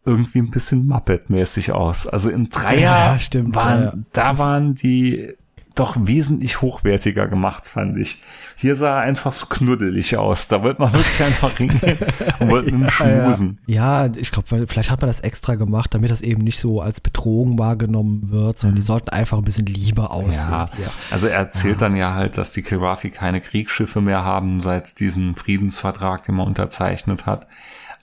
[0.06, 2.08] irgendwie ein bisschen Muppet-mäßig aus.
[2.08, 2.80] Also im Dreier
[3.14, 3.94] ja, stimmt, waren, ja.
[4.14, 5.36] da waren die
[5.80, 8.22] doch wesentlich hochwertiger gemacht, fand ich.
[8.56, 10.50] Hier sah er einfach so knuddelig aus.
[10.50, 11.98] Da wollte man wirklich einfach hingehen
[12.40, 13.60] und wollte ihm schmusen.
[13.66, 16.82] Ja, ja ich glaube, vielleicht hat man das extra gemacht, damit das eben nicht so
[16.82, 20.52] als Bedrohung wahrgenommen wird, sondern die sollten einfach ein bisschen lieber aussehen.
[20.52, 20.92] Ja, ja.
[21.12, 21.88] also er erzählt ja.
[21.88, 26.48] dann ja halt, dass die Kilrafi keine Kriegsschiffe mehr haben seit diesem Friedensvertrag, den man
[26.48, 27.48] unterzeichnet hat.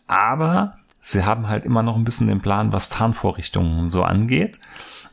[0.07, 4.59] Aber sie haben halt immer noch ein bisschen den Plan, was Tarnvorrichtungen und so angeht.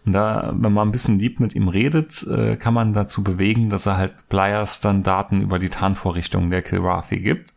[0.06, 3.70] Und da, wenn man ein bisschen lieb mit ihm redet, äh, kann man dazu bewegen,
[3.70, 7.54] dass er halt Pliers dann Daten über die Tarnvorrichtungen der Kilrathi gibt.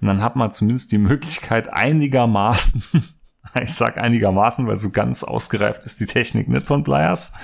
[0.00, 2.84] Und dann hat man zumindest die Möglichkeit einigermaßen,
[3.60, 7.34] ich sag einigermaßen, weil so ganz ausgereift ist die Technik nicht von Pliers,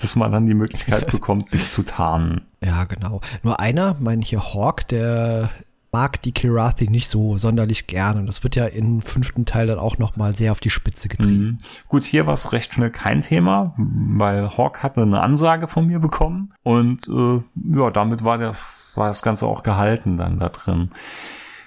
[0.00, 2.46] dass man dann die Möglichkeit bekommt, sich zu tarnen.
[2.64, 3.20] Ja, genau.
[3.42, 5.50] Nur einer, mein hier Hawk, der
[5.92, 8.20] mag die Kirathi nicht so sonderlich gerne.
[8.20, 11.44] Und das wird ja im fünften Teil dann auch nochmal sehr auf die Spitze getrieben.
[11.44, 11.58] Mhm.
[11.88, 15.98] Gut, hier war es recht schnell kein Thema, weil Hawk hatte eine Ansage von mir
[15.98, 17.40] bekommen und äh,
[17.76, 18.56] ja, damit war der
[18.94, 20.90] war das Ganze auch gehalten dann da drin.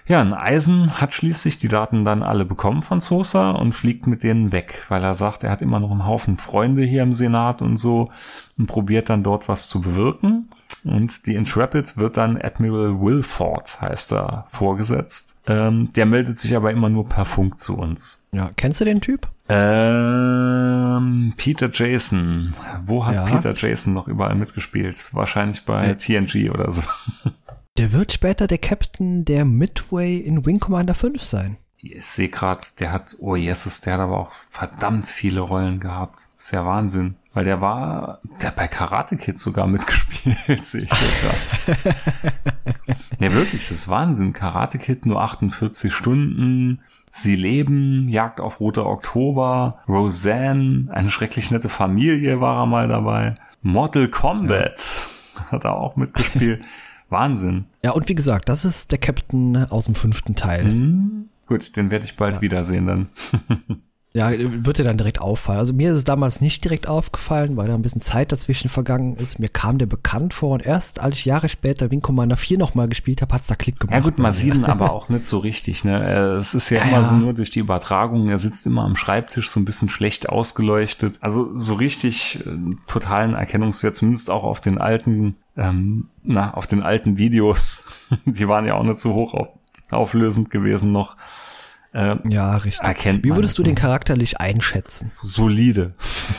[0.06, 4.24] Ja, ein Eisen hat schließlich die Daten dann alle bekommen von Sosa und fliegt mit
[4.24, 7.62] denen weg, weil er sagt, er hat immer noch einen Haufen Freunde hier im Senat
[7.62, 8.10] und so
[8.58, 10.50] und probiert dann dort was zu bewirken.
[10.84, 15.40] Und die Intrepid wird dann Admiral Wilford, heißt er, vorgesetzt.
[15.48, 18.28] Ähm, der meldet sich aber immer nur per Funk zu uns.
[18.34, 19.30] Ja, kennst du den Typ?
[19.48, 22.54] Ähm, Peter Jason.
[22.86, 23.24] Wo hat ja.
[23.24, 25.06] Peter Jason noch überall mitgespielt?
[25.14, 25.96] Wahrscheinlich bei äh.
[25.96, 26.82] TNG oder so.
[27.78, 31.58] Der wird später der Captain der Midway in Wing Commander 5 sein.
[31.78, 36.28] Ich sehe gerade, der hat, oh Jesus, der hat aber auch verdammt viele Rollen gehabt.
[36.38, 37.16] Das ist ja Wahnsinn.
[37.34, 41.96] Weil der war, der hat bei Karate Kid sogar mitgespielt, sehe ich gerade.
[43.20, 44.34] ja, wirklich, das ist Wahnsinn.
[44.34, 46.80] Karate Kid nur 48 Stunden.
[47.12, 53.34] Sie leben, Jagd auf Roter Oktober, Roseanne, eine schrecklich nette Familie war er mal dabei.
[53.64, 55.52] Mortal Kombat ja.
[55.52, 56.64] hat er auch mitgespielt.
[57.14, 57.66] Wahnsinn.
[57.82, 60.66] Ja, und wie gesagt, das ist der Captain aus dem fünften Teil.
[60.66, 62.42] Hm, gut, den werde ich bald ja.
[62.42, 63.08] wiedersehen dann.
[64.16, 65.60] Ja, wird dir dann direkt auffallen.
[65.60, 69.16] Also mir ist es damals nicht direkt aufgefallen, weil da ein bisschen Zeit dazwischen vergangen
[69.16, 69.40] ist.
[69.40, 72.88] Mir kam der bekannt vor und erst als ich Jahre später Wing Commander 4 nochmal
[72.88, 73.96] gespielt habe, hat es da Klick gemacht.
[73.96, 75.84] Ja gut, man sieht ihn aber auch nicht so richtig.
[75.84, 76.38] Ne?
[76.38, 77.04] Es ist ja, ja immer ja.
[77.06, 78.30] so nur durch die Übertragung.
[78.30, 81.18] Er sitzt immer am Schreibtisch, so ein bisschen schlecht ausgeleuchtet.
[81.20, 82.52] Also so richtig äh,
[82.86, 87.88] totalen Erkennungswert, zumindest auch auf den alten, ähm, na, auf den alten Videos.
[88.26, 89.50] Die waren ja auch nicht so hoch auf,
[89.92, 91.16] auflösend gewesen noch.
[91.94, 92.84] Äh, ja, richtig.
[92.86, 95.12] Erkennt Wie würdest du den charakterlich einschätzen?
[95.22, 95.94] Solide.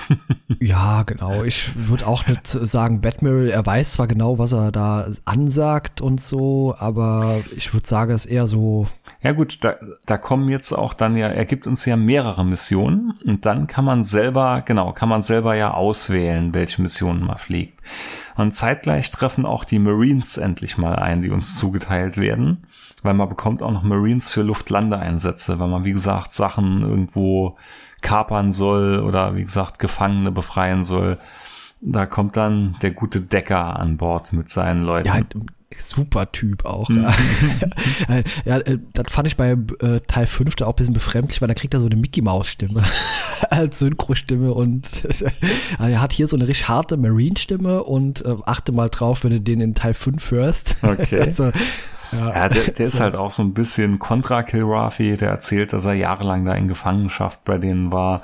[0.61, 1.45] ja, genau.
[1.45, 6.21] Ich würde auch nicht sagen, Batmiral, er weiß zwar genau, was er da ansagt und
[6.21, 8.89] so, aber ich würde sagen, es ist eher so.
[9.23, 9.77] Ja gut, da,
[10.07, 13.85] da kommen jetzt auch dann ja, er gibt uns ja mehrere Missionen und dann kann
[13.85, 17.81] man selber, genau, kann man selber ja auswählen, welche Missionen man fliegt.
[18.37, 22.67] Und zeitgleich treffen auch die Marines endlich mal ein, die uns zugeteilt werden
[23.05, 27.57] weil man bekommt auch noch Marines für Luftlandeeinsätze, weil man, wie gesagt, Sachen irgendwo
[28.01, 31.19] kapern soll oder, wie gesagt, Gefangene befreien soll.
[31.83, 35.07] Da kommt dann der gute Decker an Bord mit seinen Leuten.
[35.07, 35.21] Ja,
[35.79, 36.89] super Typ auch.
[36.89, 37.07] Mhm.
[38.47, 41.49] ja, äh, das fand ich bei äh, Teil 5 da auch ein bisschen befremdlich, weil
[41.49, 42.85] da kriegt er so eine Mickey-Maus-Stimme
[43.51, 45.31] als Synchro-Stimme und äh,
[45.79, 49.41] er hat hier so eine richtig harte Marine-Stimme und äh, achte mal drauf, wenn du
[49.43, 50.77] den in Teil 5 hörst.
[50.83, 51.21] Okay.
[51.21, 51.53] also,
[52.15, 55.85] ja, ja der, der ist halt auch so ein bisschen kontra Kilrafi, der erzählt, dass
[55.85, 58.23] er jahrelang da in Gefangenschaft bei denen war.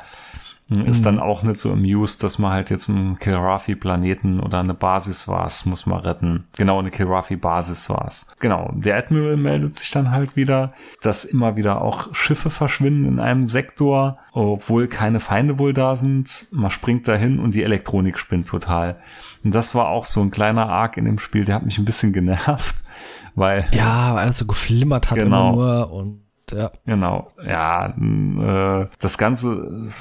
[0.71, 1.05] Ist mhm.
[1.05, 5.51] dann auch nicht so amused, dass man halt jetzt einen Kilrafi-Planeten oder eine Basis war,
[5.65, 6.45] muss man retten.
[6.57, 8.33] Genau, eine Kilrafi-Basis war es.
[8.39, 10.73] Genau, der Admiral meldet sich dann halt wieder,
[11.03, 16.47] dass immer wieder auch Schiffe verschwinden in einem Sektor, obwohl keine Feinde wohl da sind.
[16.53, 19.01] Man springt dahin und die Elektronik spinnt total.
[19.43, 21.85] Und das war auch so ein kleiner Arc in dem Spiel, der hat mich ein
[21.85, 22.77] bisschen genervt
[23.35, 23.67] weil.
[23.73, 25.53] Ja, weil alles so geflimmert hat genau.
[25.53, 26.21] immer nur und
[26.53, 26.71] ja.
[26.85, 29.93] Genau, ja, äh, das Ganze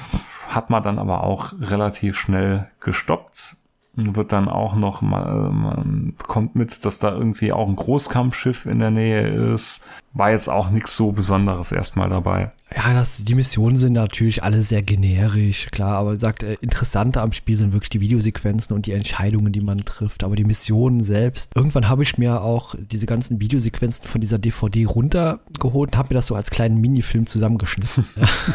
[0.48, 3.56] hat man dann aber auch relativ schnell gestoppt
[3.94, 8.78] wird dann auch noch mal, man bekommt mit, dass da irgendwie auch ein Großkampfschiff in
[8.78, 9.88] der Nähe ist.
[10.12, 12.50] War jetzt auch nichts so Besonderes erstmal dabei.
[12.74, 17.32] Ja, das, die Missionen sind natürlich alle sehr generisch, klar, aber sagt, äh, interessanter am
[17.32, 20.22] Spiel sind wirklich die Videosequenzen und die Entscheidungen, die man trifft.
[20.22, 24.84] Aber die Missionen selbst, irgendwann habe ich mir auch diese ganzen Videosequenzen von dieser DVD
[24.84, 28.06] runtergeholt und habe mir das so als kleinen Minifilm zusammengeschnitten.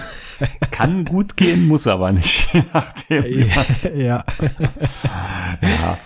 [0.72, 2.50] Kann gut gehen, muss aber nicht.
[2.74, 3.66] Nachdem, ja.
[3.96, 4.24] ja.
[5.62, 5.98] Ja,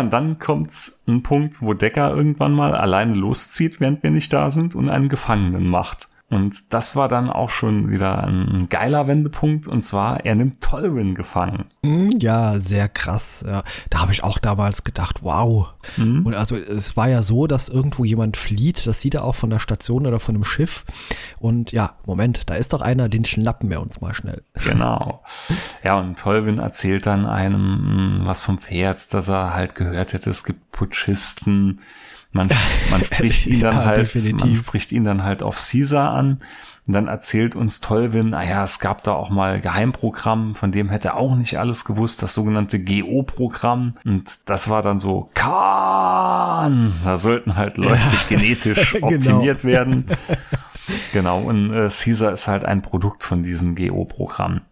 [0.00, 0.70] und dann kommt
[1.08, 5.08] ein Punkt, wo Decker irgendwann mal alleine loszieht, während wir nicht da sind und einen
[5.08, 6.08] Gefangenen macht.
[6.32, 9.66] Und das war dann auch schon wieder ein geiler Wendepunkt.
[9.66, 11.66] Und zwar, er nimmt Tolwyn gefangen.
[11.82, 13.44] Hm, ja, sehr krass.
[13.46, 13.62] Ja.
[13.90, 15.74] Da habe ich auch damals gedacht, wow.
[15.98, 16.24] Mhm.
[16.24, 18.86] Und also es war ja so, dass irgendwo jemand flieht.
[18.86, 20.84] Das sieht er auch von der Station oder von einem Schiff.
[21.38, 24.42] Und ja, Moment, da ist doch einer, den schnappen wir uns mal schnell.
[24.64, 25.22] Genau.
[25.84, 30.30] Ja, und Tolwyn erzählt dann einem hm, was vom Pferd, dass er halt gehört hätte,
[30.30, 31.80] es gibt Putschisten
[32.32, 32.48] man,
[32.90, 34.40] man spricht ihn dann ja, halt, definitiv.
[34.40, 36.40] man spricht ihn dann halt auf Caesar an.
[36.86, 41.08] Und dann erzählt uns Tolwin, naja, es gab da auch mal Geheimprogramm, von dem hätte
[41.08, 43.94] er auch nicht alles gewusst, das sogenannte GO-Programm.
[44.04, 46.94] Und das war dann so, Khan!
[47.04, 48.24] Da sollten halt Leute ja.
[48.28, 49.06] genetisch genau.
[49.06, 49.72] optimiert genau.
[49.72, 50.04] werden.
[51.12, 54.62] Genau, und äh, Caesar ist halt ein Produkt von diesem GO-Programm.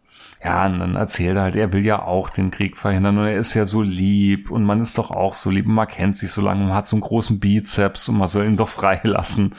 [0.43, 3.37] Ja, und dann erzählt er halt, er will ja auch den Krieg verhindern und er
[3.37, 6.31] ist ja so lieb und man ist doch auch so lieb und man kennt sich
[6.31, 9.55] so lange, man hat so einen großen Bizeps und man soll ihn doch freilassen.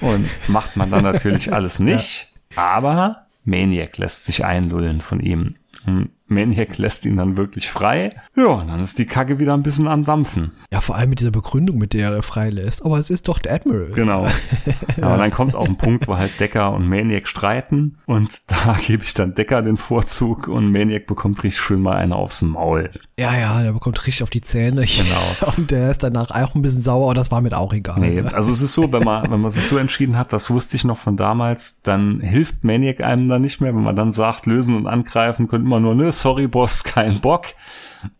[0.00, 2.32] Und macht man dann natürlich alles nicht.
[2.54, 2.62] Ja.
[2.62, 5.54] Aber Maniac lässt sich einlullen von ihm.
[5.86, 8.10] Und Maniac lässt ihn dann wirklich frei.
[8.34, 10.52] Ja, und dann ist die Kacke wieder ein bisschen am Dampfen.
[10.72, 12.84] Ja, vor allem mit dieser Begründung, mit der er freilässt.
[12.84, 13.92] Aber es ist doch der Admiral.
[13.92, 14.26] Genau.
[14.96, 15.06] ja.
[15.06, 17.98] Aber dann kommt auch ein Punkt, wo halt Decker und Maniac streiten.
[18.06, 22.16] Und da gebe ich dann Decker den Vorzug und Maniac bekommt richtig schön mal eine
[22.16, 22.90] aufs Maul.
[23.18, 24.84] Ja, ja, der bekommt richtig auf die Zähne.
[24.96, 25.52] Genau.
[25.56, 28.00] Und der ist danach auch ein bisschen sauer, und das war mir auch egal.
[28.00, 30.74] Nee, also es ist so, wenn man, wenn man sich so entschieden hat, das wusste
[30.76, 34.46] ich noch von damals, dann hilft Maniac einem dann nicht mehr, wenn man dann sagt,
[34.46, 37.46] lösen und angreifen, könnte man nur, ne, sorry, Boss, kein Bock.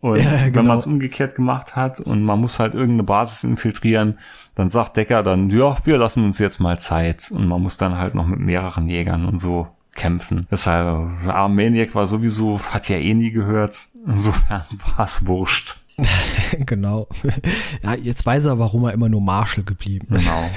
[0.01, 0.55] Und ja, genau.
[0.55, 4.19] wenn man es umgekehrt gemacht hat und man muss halt irgendeine Basis infiltrieren,
[4.55, 7.31] dann sagt Decker dann, ja, wir lassen uns jetzt mal Zeit.
[7.31, 10.47] Und man muss dann halt noch mit mehreren Jägern und so kämpfen.
[10.51, 13.87] Deshalb, Armeniak war sowieso, hat ja eh nie gehört.
[14.05, 14.63] Insofern
[14.95, 15.77] war es wurscht.
[16.65, 17.07] genau.
[17.81, 20.25] Ja, jetzt weiß er, warum er immer nur Marshall geblieben ist.
[20.25, 20.49] Genau.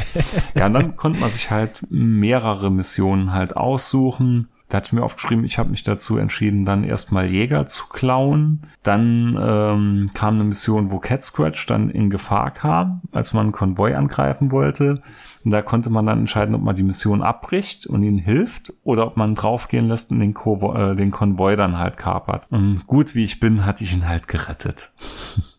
[0.54, 4.48] Ja, und dann konnte man sich halt mehrere Missionen halt aussuchen.
[4.70, 8.62] Da hatte ich mir aufgeschrieben, ich habe mich dazu entschieden, dann erstmal Jäger zu klauen.
[8.84, 13.52] Dann ähm, kam eine Mission, wo Cat Scratch dann in Gefahr kam, als man einen
[13.52, 15.02] Konvoi angreifen wollte.
[15.44, 19.08] Und da konnte man dann entscheiden, ob man die Mission abbricht und ihnen hilft oder
[19.08, 22.46] ob man draufgehen lässt und den, Ko äh, den Konvoi dann halt kapert.
[22.50, 24.92] Und gut wie ich bin, hatte ich ihn halt gerettet.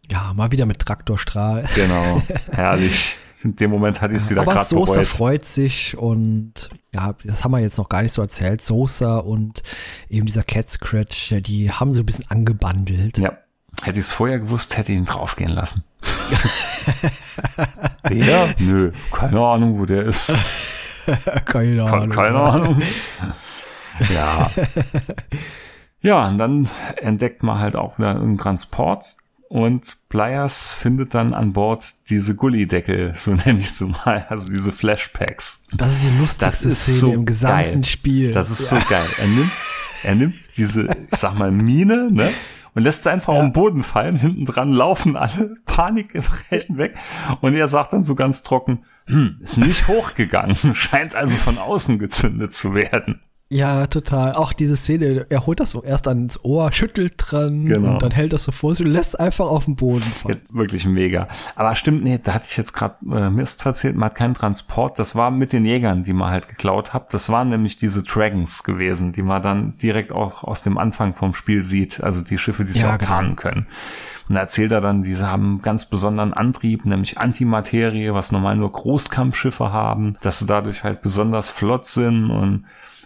[0.10, 1.66] Ja, mal wieder mit Traktorstrahl.
[1.76, 5.08] Genau, herrlich in dem Moment hatte ich es wieder gerade Sosa bereut.
[5.08, 8.64] freut sich und ja, das haben wir jetzt noch gar nicht so erzählt.
[8.64, 9.64] Sosa und
[10.10, 13.18] eben dieser Cat Scratch, die haben so ein bisschen angebandelt.
[13.18, 13.38] Ja.
[13.82, 15.86] Hätte ich es vorher gewusst, hätte ich ihn draufgehen lassen.
[18.10, 18.56] der?
[18.60, 20.34] Nö, keine Ahnung, wo der ist.
[21.46, 22.10] keine Ahnung.
[22.10, 22.82] Keine Ahnung.
[24.14, 24.52] ja.
[26.02, 29.06] Ja, und dann entdeckt man halt auch wieder einen Transport,
[29.52, 34.72] und Blyers findet dann an Bord diese Gullideckel, so nenne ich sie mal, also diese
[34.72, 35.68] Flashpacks.
[35.74, 37.84] Das ist die lustigste das Szene so im gesamten geil.
[37.84, 38.32] Spiel.
[38.32, 38.80] Das ist ja.
[38.80, 39.06] so geil.
[39.20, 39.52] Er nimmt,
[40.04, 42.30] er nimmt diese, ich sag mal, Mine, ne?
[42.74, 43.42] Und lässt sie einfach ja.
[43.42, 44.16] den Boden fallen.
[44.16, 46.96] Hinten dran laufen alle Panik im Rechen weg.
[47.42, 52.00] Und er sagt dann so ganz trocken, hm, ist nicht hochgegangen, scheint also von außen
[52.00, 53.20] gezündet zu werden.
[53.54, 54.32] Ja, total.
[54.34, 57.94] Auch diese Szene, er holt das so erst ans Ohr, schüttelt dran genau.
[57.94, 60.40] und dann hält das so vor sich und lässt einfach auf den Boden fallen.
[60.48, 61.28] Ja, wirklich mega.
[61.58, 64.98] Aber stimmt, nee, da hatte ich jetzt gerade äh, Mist erzählt, man hat keinen Transport.
[65.00, 67.14] Das war mit den Jägern, die man halt geklaut hat.
[67.14, 71.34] Das waren nämlich diese Dragons gewesen, die man dann direkt auch aus dem Anfang vom
[71.34, 72.02] Spiel sieht.
[72.02, 73.12] Also die Schiffe, die sich ja, auch genau.
[73.12, 73.68] tarnen können.
[74.30, 78.72] Und da erzählt er dann, diese haben ganz besonderen Antrieb, nämlich Antimaterie, was normal nur
[78.72, 82.64] Großkampfschiffe haben, dass sie dadurch halt besonders flott sind und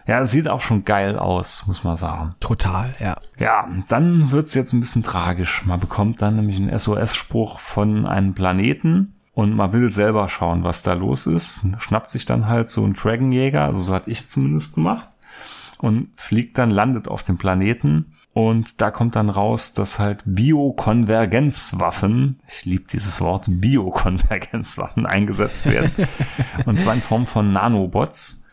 [0.08, 2.36] ja, sieht auch schon geil aus, muss man sagen.
[2.40, 3.18] Total, ja.
[3.40, 5.66] Ja, dann wird's jetzt ein bisschen tragisch.
[5.66, 10.84] Man bekommt dann nämlich einen SOS-Spruch von einem Planeten und man will selber schauen, was
[10.84, 11.68] da los ist.
[11.80, 15.08] Schnappt sich dann halt so ein Dragonjäger, also so hat ich zumindest gemacht,
[15.80, 18.12] und fliegt dann, landet auf dem Planeten.
[18.32, 25.92] Und da kommt dann raus, dass halt Biokonvergenzwaffen, ich liebe dieses Wort, Biokonvergenzwaffen eingesetzt werden.
[26.66, 28.45] und zwar in Form von Nanobots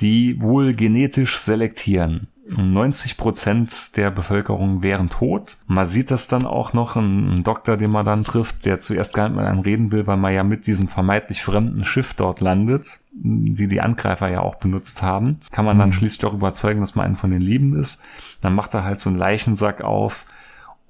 [0.00, 2.28] die wohl genetisch selektieren.
[2.56, 5.58] 90 Prozent der Bevölkerung wären tot.
[5.66, 9.28] Man sieht das dann auch noch, ein, Doktor, den man dann trifft, der zuerst gar
[9.28, 13.00] nicht mit einem reden will, weil man ja mit diesem vermeintlich fremden Schiff dort landet,
[13.12, 15.38] die die Angreifer ja auch benutzt haben.
[15.52, 15.94] Kann man dann mhm.
[15.94, 18.04] schließlich auch überzeugen, dass man einen von den Lieben ist.
[18.40, 20.26] Dann macht er halt so einen Leichensack auf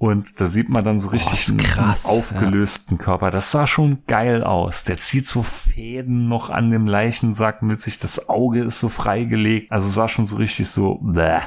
[0.01, 3.05] und da sieht man dann so richtig oh, krass, einen aufgelösten ja.
[3.05, 3.31] Körper.
[3.31, 4.85] Das sah schon geil aus.
[4.85, 7.99] Der zieht so Fäden noch an dem Leichensack mit sich.
[7.99, 9.71] Das Auge ist so freigelegt.
[9.71, 10.99] Also sah schon so richtig so.
[11.03, 11.41] Bäh.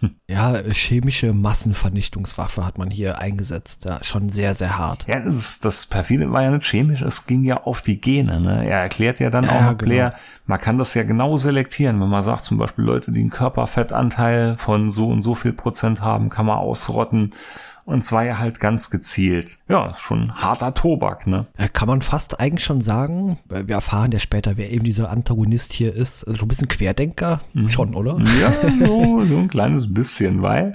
[0.26, 3.84] Ja, chemische Massenvernichtungswaffe hat man hier eingesetzt.
[3.84, 5.06] Ja, schon sehr, sehr hart.
[5.06, 8.40] Ja, das, das perfide war ja nicht chemisch, es ging ja auf die Gene.
[8.40, 8.66] Ne?
[8.66, 9.74] Er erklärt ja dann ja, auch genau.
[9.76, 10.10] Blair,
[10.46, 12.00] man kann das ja genau selektieren.
[12.00, 16.00] Wenn man sagt, zum Beispiel Leute, die einen Körperfettanteil von so und so viel Prozent
[16.00, 17.34] haben, kann man ausrotten.
[17.84, 19.58] Und zwar ja halt ganz gezielt.
[19.68, 21.46] Ja, schon harter Tobak, ne?
[21.74, 25.94] Kann man fast eigentlich schon sagen, wir erfahren ja später, wer eben dieser Antagonist hier
[25.94, 26.24] ist.
[26.24, 27.68] Also ein bisschen Querdenker mhm.
[27.68, 28.18] schon, oder?
[28.40, 28.52] Ja,
[28.86, 30.74] so, so ein kleines bisschen, weil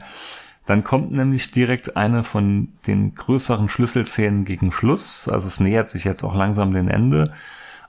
[0.67, 5.27] dann kommt nämlich direkt eine von den größeren Schlüsselszenen gegen Schluss.
[5.27, 7.33] Also es nähert sich jetzt auch langsam dem Ende.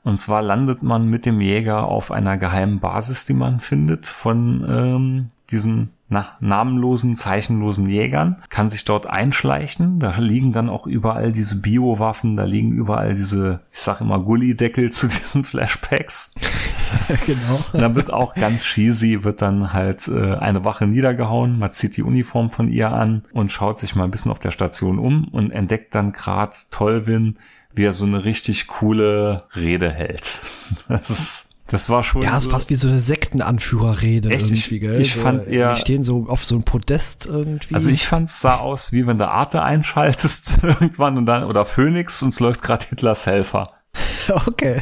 [0.03, 4.65] Und zwar landet man mit dem Jäger auf einer geheimen Basis, die man findet von
[4.67, 10.01] ähm, diesen na, namenlosen, zeichenlosen Jägern, kann sich dort einschleichen.
[10.01, 14.91] Da liegen dann auch überall diese Biowaffen, da liegen überall diese, ich sag immer Gullideckel
[14.91, 16.35] zu diesen Flashpacks.
[17.27, 17.65] genau.
[17.73, 21.97] Und dann wird auch ganz cheesy, wird dann halt äh, eine Wache niedergehauen, man zieht
[21.97, 25.29] die Uniform von ihr an und schaut sich mal ein bisschen auf der Station um
[25.29, 27.37] und entdeckt dann gerade Tolvin,
[27.73, 30.43] wie er so eine richtig coole Rede hält.
[30.89, 32.23] Das ist das war schon.
[32.23, 34.51] Ja, es so fast wie so eine Sektenanführerrede Echt?
[34.51, 35.01] irgendwie, gell?
[35.01, 35.75] Ich, ich fand eher.
[35.75, 37.75] Die stehen so auf so einem Podest irgendwie.
[37.75, 41.65] Also ich fand es sah aus, wie wenn du Arte einschaltest irgendwann und dann, oder
[41.65, 43.71] Phoenix und es läuft gerade Hitlers Helfer.
[44.47, 44.81] Okay.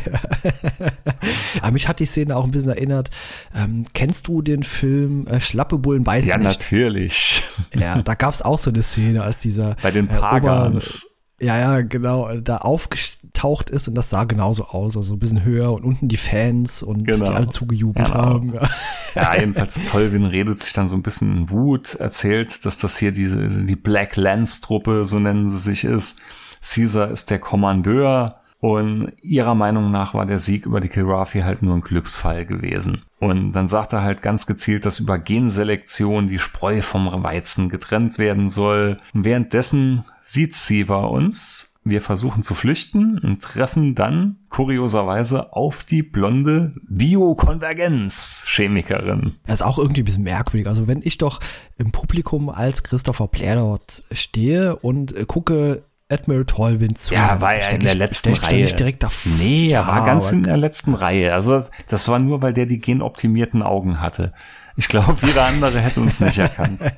[1.63, 3.09] Aber mich hat die Szene auch ein bisschen erinnert.
[3.55, 6.47] Ähm, kennst du den Film äh, Schlappe Bullen beißen Ja, nicht?
[6.47, 7.43] natürlich.
[7.75, 11.05] Ja, da gab es auch so eine Szene, als dieser bei den Pagans.
[11.05, 15.45] Äh, ja, ja, genau, da aufgetaucht ist und das sah genauso aus, also ein bisschen
[15.45, 17.27] höher und unten die Fans und genau.
[17.27, 18.19] die alle zugejubelt genau.
[18.19, 18.55] haben.
[18.55, 18.69] Ja.
[19.15, 23.13] ja, jedenfalls Tolvin redet sich dann so ein bisschen in Wut, erzählt, dass das hier
[23.13, 26.21] diese, die Black Lance Truppe, so nennen sie sich, ist.
[26.61, 31.63] Caesar ist der Kommandeur und ihrer Meinung nach war der Sieg über die Kilrafi halt
[31.63, 33.03] nur ein Glücksfall gewesen.
[33.21, 38.19] Und dann sagt er halt ganz gezielt, dass über Genselektion die Spreu vom Weizen getrennt
[38.19, 38.99] werden soll.
[39.15, 41.77] Und währenddessen sieht Siva uns.
[41.85, 49.37] Wir versuchen zu flüchten und treffen dann kurioserweise auf die blonde Biokonvergenz-Chemikerin.
[49.47, 50.67] Das ist auch irgendwie ein bisschen merkwürdig.
[50.67, 51.41] Also wenn ich doch
[51.79, 57.15] im Publikum als Christopher dort stehe und gucke, Admiral Tolvin zu.
[57.15, 58.63] Ja, war ja in der letzten ich, Reihe.
[58.63, 59.33] Nicht direkt davor.
[59.39, 61.35] Nee, er ja, war ganz in der letzten Reihe.
[61.35, 64.33] Also das war nur, weil der die genoptimierten Augen hatte.
[64.77, 66.81] Ich glaube, jeder andere hätte uns nicht erkannt.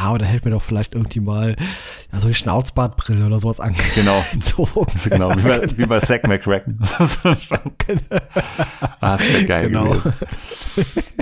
[0.00, 1.56] Ja, oder hält mir doch vielleicht irgendwie mal
[2.12, 3.74] ja, so eine Schnauzbartbrille oder sowas an.
[3.94, 4.24] Genau.
[5.04, 6.78] genau, wie bei, wie bei Zack McCracken.
[9.00, 9.90] ah, das wäre geil genau.
[9.90, 10.12] gewesen.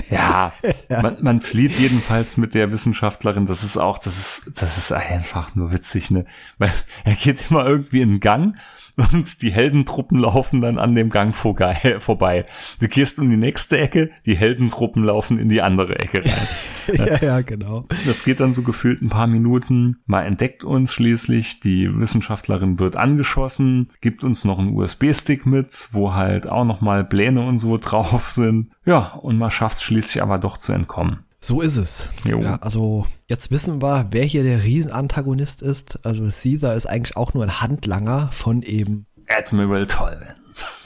[0.09, 0.53] Ja,
[0.87, 1.01] ja.
[1.01, 3.45] Man, man flieht jedenfalls mit der Wissenschaftlerin.
[3.45, 6.25] Das ist auch, das ist, das ist einfach nur witzig, ne?
[6.57, 6.71] Weil
[7.03, 8.55] er geht immer irgendwie in den Gang
[8.99, 12.45] und die Heldentruppen laufen dann an dem Gang vorbei.
[12.79, 16.47] Du gehst um die nächste Ecke, die Heldentruppen laufen in die andere Ecke rein.
[17.07, 17.85] ja, ja, genau.
[18.05, 19.97] Das geht dann so gefühlt ein paar Minuten.
[20.05, 26.13] Man entdeckt uns schließlich, die Wissenschaftlerin wird angeschossen, gibt uns noch einen USB-Stick mit, wo
[26.13, 28.71] halt auch nochmal Pläne und so drauf sind.
[28.85, 31.19] Ja, und man schafft es schließlich aber doch zu entkommen.
[31.39, 32.09] So ist es.
[32.25, 36.05] Ja, also jetzt wissen wir, wer hier der Riesenantagonist ist.
[36.05, 40.33] Also Caesar ist eigentlich auch nur ein Handlanger von eben Admiral Tolvin.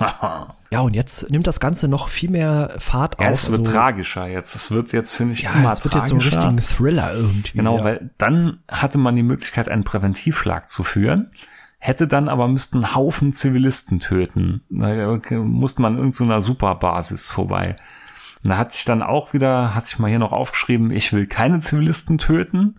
[0.70, 3.34] ja, und jetzt nimmt das Ganze noch viel mehr Fahrt ja, auf.
[3.34, 4.54] Es wird also, tragischer jetzt.
[4.54, 6.16] Es wird jetzt, finde ich, ja, immer es wird tragischer.
[6.16, 7.56] jetzt so ein richtigen Thriller irgendwie.
[7.56, 7.84] Genau, ja.
[7.84, 11.30] weil dann hatte man die Möglichkeit, einen Präventivschlag zu führen
[11.84, 14.62] hätte dann aber müssten Haufen Zivilisten töten.
[14.70, 17.74] Da musste man irgendeiner so Superbasis vorbei.
[18.44, 21.26] Und da hat sich dann auch wieder, hat sich mal hier noch aufgeschrieben, ich will
[21.26, 22.76] keine Zivilisten töten.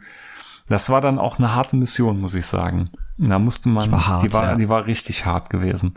[0.68, 2.89] Das war dann auch eine harte Mission, muss ich sagen.
[3.20, 4.55] Und da musste man, die war, hart, die war, ja.
[4.55, 5.95] die war richtig hart gewesen.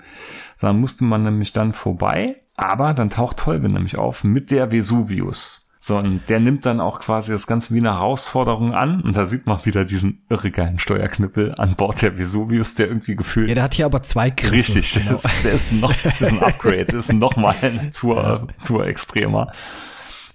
[0.61, 5.66] Da musste man nämlich dann vorbei, aber dann taucht Tolvin nämlich auf mit der Vesuvius.
[5.87, 9.03] So, und der nimmt dann auch quasi das Ganze wie eine Herausforderung an.
[9.03, 13.49] Und da sieht man wieder diesen irregeilen Steuerknüppel an Bord der Vesuvius, der irgendwie gefühlt.
[13.51, 14.53] Ja, der hat hier aber zwei Griffe.
[14.53, 15.11] Richtig, genau.
[15.11, 18.65] der, ist, der ist noch, ist ein Upgrade, ist noch mal eine Tour, ja.
[18.67, 19.53] Tour extremer.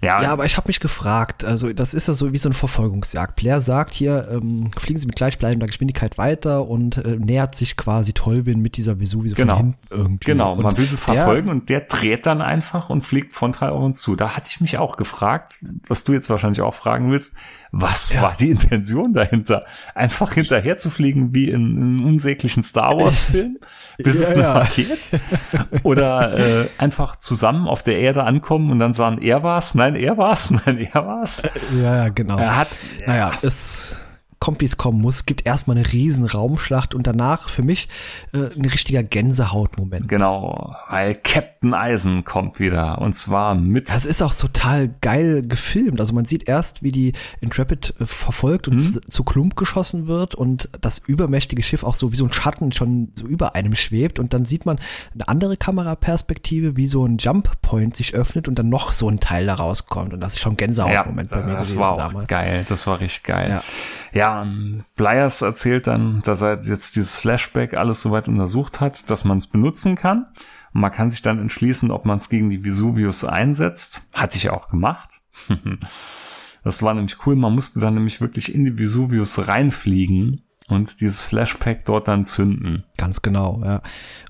[0.02, 2.54] Ja, ja aber ich habe mich gefragt, also das ist ja so wie so eine
[2.54, 3.36] Verfolgungsjagd.
[3.36, 8.12] Blair sagt hier, ähm, fliegen Sie mit gleichbleibender Geschwindigkeit weiter und äh, nähert sich quasi
[8.12, 9.56] Tolvin mit dieser Vesuvius genau.
[9.56, 10.26] von hinten irgendwie.
[10.26, 13.82] Genau, und man will sie verfolgen und der dreht dann einfach und fliegt frontal auf
[13.82, 14.16] uns zu.
[14.16, 17.36] Da hatte ich mich auch gefragt, was du jetzt wahrscheinlich auch fragen willst,
[17.72, 18.22] was ja.
[18.22, 19.64] war die Intention dahinter?
[19.94, 23.58] Einfach hinterher zu fliegen wie in, in einem unsäglichen Star Wars Film,
[23.96, 24.52] bis ja, es eine ja.
[24.60, 24.98] Paket?
[25.82, 30.16] Oder äh, einfach zusammen auf der Erde ankommen und dann sagen, er war's, nein, er
[30.16, 31.42] war's, nein, er war's.
[31.72, 32.38] Ja, ja, genau.
[32.38, 32.68] Er hat,
[33.06, 33.96] naja, es
[34.42, 35.18] kommt, wie es kommen muss.
[35.18, 37.88] Es gibt erstmal eine riesen Raumschlacht und danach für mich
[38.32, 40.08] äh, ein richtiger Gänsehautmoment.
[40.08, 43.88] Genau, weil Captain Eisen kommt wieder und zwar mit.
[43.88, 46.00] Das ist auch total geil gefilmt.
[46.00, 49.02] Also man sieht erst, wie die Intrepid äh, verfolgt und hm?
[49.08, 53.12] zu Klump geschossen wird und das übermächtige Schiff auch so wie so ein Schatten schon
[53.14, 54.80] so über einem schwebt und dann sieht man
[55.14, 59.20] eine andere Kameraperspektive, wie so ein Jump Point sich öffnet und dann noch so ein
[59.20, 61.92] Teil da rauskommt und das ist schon ein Gänsehautmoment ja, bei mir das gewesen war
[61.92, 62.26] auch damals.
[62.26, 63.48] geil, das war richtig geil.
[63.48, 63.62] Ja.
[64.14, 64.31] Ja,
[64.96, 69.46] Blyers erzählt dann, dass er jetzt dieses Flashback alles soweit untersucht hat, dass man es
[69.46, 70.26] benutzen kann.
[70.72, 74.08] Und man kann sich dann entschließen, ob man es gegen die Vesuvius einsetzt.
[74.14, 75.20] Hat sich auch gemacht.
[76.64, 77.36] das war nämlich cool.
[77.36, 80.42] Man musste dann nämlich wirklich in die Vesuvius reinfliegen
[80.72, 82.84] und dieses Flashpack dort dann zünden.
[82.96, 83.82] Ganz genau, ja.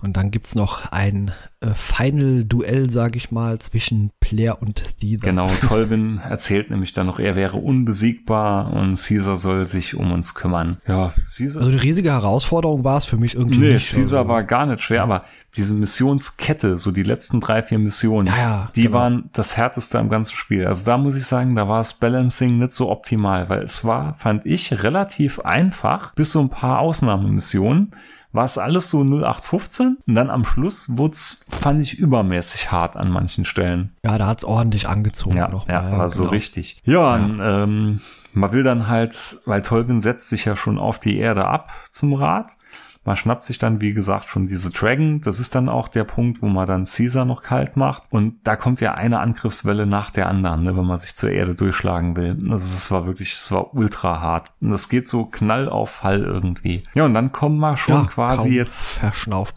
[0.02, 5.28] Und dann gibt's noch ein äh, Final-Duell, sage ich mal, zwischen Blair und Caesar.
[5.28, 10.34] Genau, Tolvin erzählt nämlich dann noch, er wäre unbesiegbar und Caesar soll sich um uns
[10.34, 10.78] kümmern.
[10.88, 11.62] Ja, Caesar.
[11.62, 13.94] Also eine riesige Herausforderung war es für mich irgendwie nee, nicht.
[13.94, 14.30] Caesar also.
[14.30, 15.24] war gar nicht schwer, aber
[15.56, 18.98] diese Missionskette, so die letzten drei, vier Missionen, ja, ja, die genau.
[18.98, 20.66] waren das härteste am ganzen Spiel.
[20.66, 24.14] Also da muss ich sagen, da war das Balancing nicht so optimal, weil es war,
[24.14, 27.94] fand ich, relativ einfach, bis so ein paar Ausnahmemissionen
[28.32, 32.96] war es alles so 0815 und dann am Schluss wurde es, fand ich, übermäßig hart
[32.96, 33.92] an manchen Stellen.
[34.02, 35.36] Ja, da hat es ordentlich angezogen.
[35.36, 35.98] Ja, noch ja, mal.
[35.98, 36.32] war so genau.
[36.32, 36.80] richtig.
[36.84, 37.24] Ja, ja.
[37.24, 38.00] Und, ähm,
[38.32, 42.14] man will dann halt, weil Tolkien setzt sich ja schon auf die Erde ab zum
[42.14, 42.56] Rad
[43.04, 45.20] man schnappt sich dann, wie gesagt, schon diese Dragon.
[45.20, 48.04] Das ist dann auch der Punkt, wo man dann Caesar noch kalt macht.
[48.10, 51.54] Und da kommt ja eine Angriffswelle nach der anderen, ne, wenn man sich zur Erde
[51.54, 52.38] durchschlagen will.
[52.50, 54.52] Also es war wirklich, es war ultra hart.
[54.60, 56.82] Und das geht so knall auf Fall irgendwie.
[56.94, 59.00] Ja, und dann kommen wir schon ja, quasi jetzt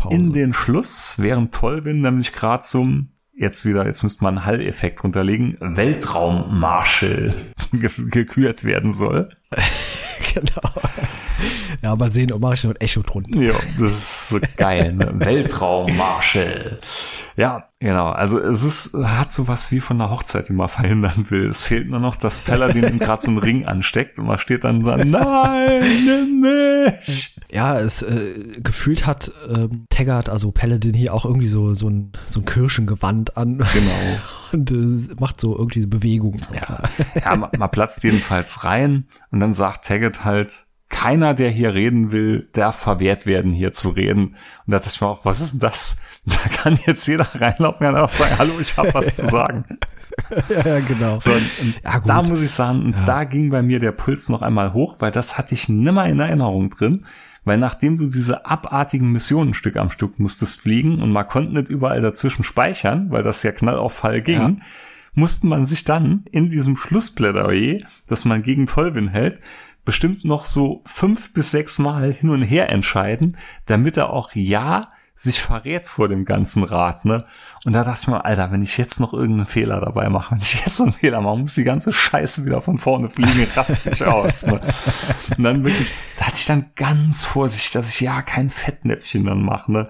[0.09, 5.03] in den Schluss, während Tolvin nämlich gerade zum jetzt wieder, jetzt müsste man einen Hall-Effekt
[5.03, 7.33] runterlegen, Weltraummarschall
[7.71, 9.35] gekürt werden soll.
[10.33, 10.71] genau.
[11.81, 13.39] Ja, mal sehen, ob mache ich noch ein Echo drunter.
[13.39, 14.93] Ja, das ist so geil.
[14.93, 15.11] Ne?
[15.13, 16.79] Weltraummarschall.
[17.37, 18.09] Ja, genau.
[18.09, 21.49] Also es ist, hat sowas wie von einer Hochzeit, die man verhindern will.
[21.49, 24.63] Es fehlt nur noch, dass Paladin ihm gerade so einen Ring ansteckt und man steht
[24.63, 27.35] dann so, nein, nimm mich.
[27.51, 32.13] Ja, es äh, gefühlt hat ähm, Taggart, also Paladin hier auch irgendwie so, so ein,
[32.25, 33.57] so ein Kirschengewand an.
[33.73, 34.19] Genau.
[34.53, 36.37] und äh, macht so irgendwie diese Bewegung.
[36.53, 36.81] Ja,
[37.21, 42.13] ja man, man platzt jedenfalls rein und dann sagt Taggart halt, keiner, der hier reden
[42.13, 44.27] will, darf verwehrt werden, hier zu reden.
[44.27, 44.35] Und
[44.67, 46.01] da dachte ich mir auch, was ist denn das?
[46.25, 49.65] Da kann jetzt jeder reinlaufen und auch sagen, hallo, ich habe was zu sagen.
[50.49, 51.19] ja, genau.
[51.19, 53.05] So, ja, da muss ich sagen, ja.
[53.05, 56.19] da ging bei mir der Puls noch einmal hoch, weil das hatte ich nimmer in
[56.19, 57.05] Erinnerung drin.
[57.43, 61.69] Weil nachdem du diese abartigen Missionen Stück am Stück musstest fliegen und man konnte nicht
[61.69, 64.55] überall dazwischen speichern, weil das ja knall auf Fall ging, ja.
[65.13, 69.41] musste man sich dann in diesem Schlussplädoyer, das man gegen Tolvin hält,
[69.85, 74.89] bestimmt noch so fünf bis sechs Mal hin und her entscheiden, damit er auch ja
[75.17, 77.25] sich verrät vor dem ganzen Rat, ne?
[77.63, 80.41] Und da dachte ich mir, Alter, wenn ich jetzt noch irgendeinen Fehler dabei mache, wenn
[80.41, 83.85] ich jetzt so einen Fehler mache, muss die ganze Scheiße wieder von vorne fliegen, rast
[83.85, 84.59] mich aus, ne?
[85.37, 89.41] Und dann wirklich, da hatte ich dann ganz vorsichtig, dass ich ja kein Fettnäpfchen dann
[89.41, 89.89] mache, ne?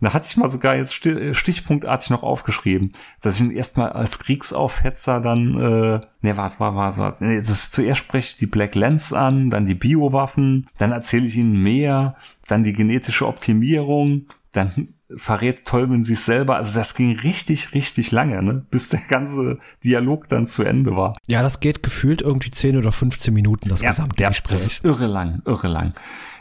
[0.00, 4.18] Da hatte ich mal sogar jetzt äh, stichpunktartig noch aufgeschrieben, dass ich ihn erstmal als
[4.18, 8.46] Kriegsaufhetzer dann, äh, ne, warte, war, war, war, nee, das ist, zuerst spreche ich die
[8.46, 12.16] Black Lens an, dann die Biowaffen, dann erzähle ich ihnen mehr,
[12.46, 16.56] dann die genetische Optimierung, dann verrät Tolman sich selber.
[16.56, 18.64] Also das ging richtig, richtig lange, ne?
[18.70, 21.14] bis der ganze Dialog dann zu Ende war.
[21.26, 24.58] Ja, das geht gefühlt irgendwie 10 oder 15 Minuten, das ja, gesamte ja, Gespräch.
[24.58, 25.94] Das ist irre lang, irre lang.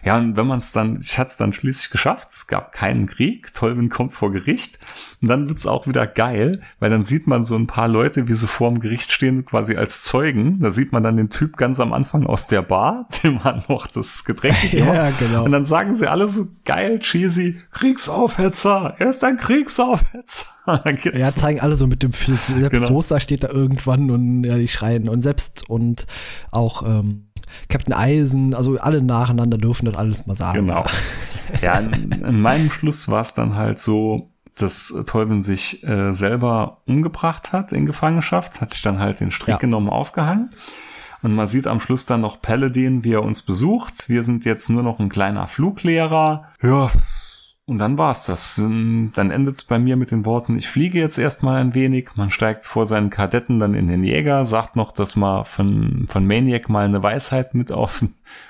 [0.05, 3.07] Ja, und wenn man es dann, ich hatte es dann schließlich geschafft, es gab keinen
[3.07, 4.77] Krieg, Tolvin kommt vor Gericht
[5.19, 8.33] und dann wird's auch wieder geil, weil dann sieht man so ein paar Leute, wie
[8.33, 10.59] sie vor dem Gericht stehen, quasi als Zeugen.
[10.59, 13.87] Da sieht man dann den Typ ganz am Anfang aus der Bar, dem man noch
[13.87, 15.43] das Getränk ja, genau.
[15.43, 20.45] Und dann sagen sie alle so geil, cheesy, Kriegsaufhetzer, er ist ein Kriegsaufhetzer.
[21.13, 22.47] ja, zeigen alle so mit dem Filz.
[22.47, 22.87] Selbst genau.
[22.87, 25.09] Sosa steht da irgendwann und ja, die schreien.
[25.09, 26.07] Und selbst und
[26.51, 27.27] auch ähm,
[27.69, 30.67] Captain Eisen, also alle nacheinander dürfen das alles mal sagen.
[30.67, 30.85] Genau.
[31.61, 36.81] Ja, in, in meinem Schluss war es dann halt so, dass Tolben sich äh, selber
[36.85, 39.57] umgebracht hat in Gefangenschaft, hat sich dann halt den Strick ja.
[39.57, 40.51] genommen, aufgehangen.
[41.21, 44.09] Und man sieht am Schluss dann noch Paladin, wie er uns besucht.
[44.09, 46.45] Wir sind jetzt nur noch ein kleiner Fluglehrer.
[46.61, 46.91] Ja,
[47.67, 48.55] und dann war's das.
[48.57, 52.09] Dann endet's bei mir mit den Worten, ich fliege jetzt erstmal ein wenig.
[52.15, 56.25] Man steigt vor seinen Kadetten dann in den Jäger, sagt noch, dass man von, von
[56.27, 58.05] Maniac mal eine Weisheit mit auf,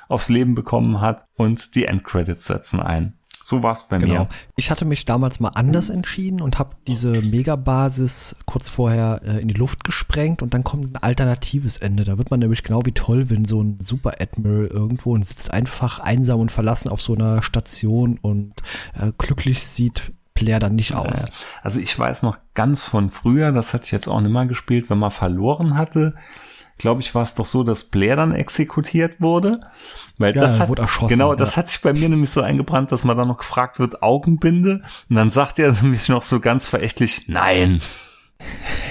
[0.09, 3.13] aufs Leben bekommen hat und die Endcredits setzen ein.
[3.47, 4.21] So war es bei genau.
[4.21, 4.29] mir.
[4.55, 9.47] Ich hatte mich damals mal anders entschieden und habe diese Megabasis kurz vorher äh, in
[9.47, 12.05] die Luft gesprengt und dann kommt ein alternatives Ende.
[12.05, 15.51] Da wird man nämlich genau wie toll, wenn so ein Super Admiral irgendwo und sitzt
[15.51, 18.55] einfach einsam und verlassen auf so einer Station und
[18.99, 21.25] äh, glücklich sieht Player dann nicht aus.
[21.61, 24.89] Also ich weiß noch ganz von früher, das hatte ich jetzt auch nicht mal gespielt,
[24.89, 26.15] wenn man verloren hatte,
[26.77, 29.59] glaube ich, war es doch so, dass Blair dann exekutiert wurde.
[30.17, 31.35] Weil Ja, das hat, wurde erschossen, genau, ja.
[31.35, 34.81] das hat sich bei mir nämlich so eingebrannt, dass man dann noch gefragt wird, Augenbinde.
[35.09, 37.81] Und dann sagt er nämlich noch so ganz verächtlich, nein.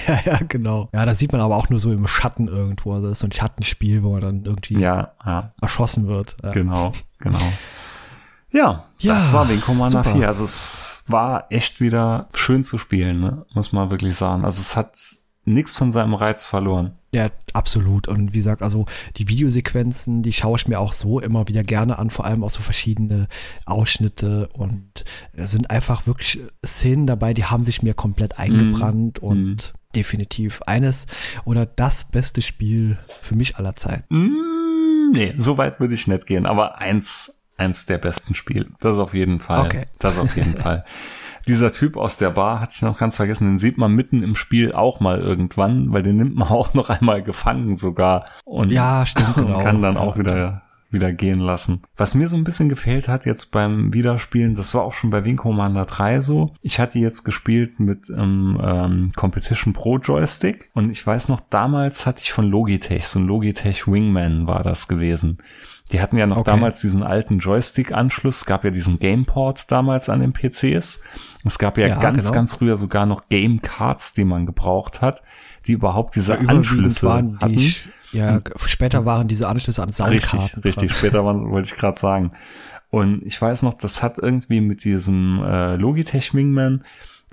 [0.07, 0.89] Ja, ja, genau.
[0.91, 2.93] Ja, das sieht man aber auch nur so im Schatten irgendwo.
[2.93, 6.35] Also das ist so ein Schattenspiel, wo man dann irgendwie Ja, ja, erschossen wird.
[6.43, 6.51] Ja.
[6.51, 7.37] genau, genau.
[8.51, 10.15] Ja, Ja, das war wegen Commander super.
[10.17, 10.27] 4.
[10.27, 13.45] Also es war echt wieder schön zu spielen, ne?
[13.53, 14.45] muss man wirklich sagen.
[14.45, 14.93] Also es hat
[15.45, 16.93] nichts von seinem Reiz verloren.
[17.11, 18.07] Ja, absolut.
[18.07, 21.97] Und wie gesagt, also die Videosequenzen, die schaue ich mir auch so immer wieder gerne
[21.97, 23.27] an, vor allem auch so verschiedene
[23.65, 29.73] Ausschnitte und es sind einfach wirklich Szenen dabei, die haben sich mir komplett eingebrannt und
[29.95, 31.05] definitiv eines
[31.45, 34.13] oder das beste Spiel für mich aller Zeiten.
[34.13, 38.67] Mm, nee, so weit würde ich nicht gehen, aber eins, eins der besten Spiele.
[38.81, 39.65] Das auf jeden Fall.
[39.65, 39.85] Okay.
[39.99, 40.83] Das auf jeden Fall.
[41.47, 44.35] Dieser Typ aus der Bar hatte ich noch ganz vergessen, den sieht man mitten im
[44.35, 49.05] Spiel auch mal irgendwann, weil den nimmt man auch noch einmal gefangen sogar und, Ja,
[49.05, 49.63] stimmt, und genau.
[49.63, 50.63] kann dann auch wieder
[50.95, 51.83] wieder gehen lassen.
[51.95, 55.23] Was mir so ein bisschen gefehlt hat jetzt beim Wiederspielen, das war auch schon bei
[55.23, 56.53] Wing Commander 3 so.
[56.61, 62.07] Ich hatte jetzt gespielt mit ähm, ähm, Competition Pro Joystick und ich weiß noch, damals
[62.07, 65.37] hatte ich von Logitech, so ein Logitech Wingman war das gewesen.
[65.91, 66.51] Die hatten ja noch Okay.
[66.51, 71.03] damals diesen alten Joystick-Anschluss, es gab ja diesen Gameport damals an den PCs.
[71.43, 72.31] Es gab ja, Ja, ganz, genau.
[72.33, 75.21] ganz früher sogar noch Game Cards, die man gebraucht hat,
[75.67, 77.53] die überhaupt diese Ja, Anschlüsse waren hatten.
[77.57, 77.75] die,
[78.11, 80.39] ja, später waren diese Anschlüsse an Soundkarten.
[80.61, 80.89] Richtig, richtig.
[80.89, 80.97] dran.
[80.97, 82.31] Später waren, wollte ich gerade sagen.
[82.89, 86.83] Und ich weiß noch, das hat irgendwie mit diesem äh, Logitech Wingman,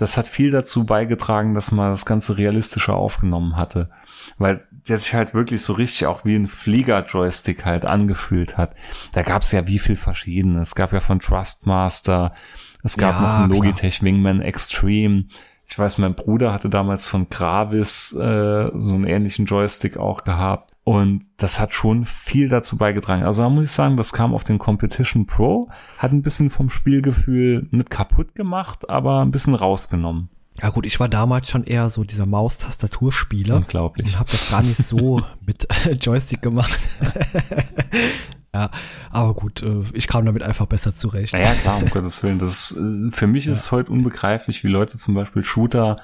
[0.02, 3.88] das hat viel dazu beigetragen, dass man das Ganze realistischer aufgenommen hatte.
[4.36, 8.74] Weil der sich halt wirklich so richtig auch wie ein Flieger-Joystick halt angefühlt hat.
[9.12, 10.60] Da gab es ja wie viel verschiedene.
[10.60, 12.34] Es gab ja von Trustmaster,
[12.82, 13.58] es gab Ja, noch einen klar.
[13.64, 15.26] Logitech Wingman Extreme.
[15.68, 20.71] Ich weiß, mein Bruder hatte damals von Gravis äh, so einen ähnlichen Joystick auch gehabt.
[20.84, 23.22] Und das hat schon viel dazu beigetragen.
[23.22, 26.70] Also da muss ich sagen, das kam auf den Competition Pro, hat ein bisschen vom
[26.70, 30.28] Spielgefühl nicht kaputt gemacht, aber ein bisschen rausgenommen.
[30.60, 33.56] Ja gut, ich war damals schon eher so dieser Maus-Tastaturspieler.
[33.56, 34.08] Unglaublich.
[34.08, 35.66] Und habe das gar nicht so mit
[36.00, 36.78] Joystick gemacht.
[38.54, 38.70] ja,
[39.10, 41.32] aber gut, äh, ich kam damit einfach besser zurecht.
[41.32, 42.38] Naja, klar, um Gottes Willen.
[42.38, 45.96] Das ist, äh, für mich ist es heute unbegreiflich, wie Leute zum Beispiel Shooter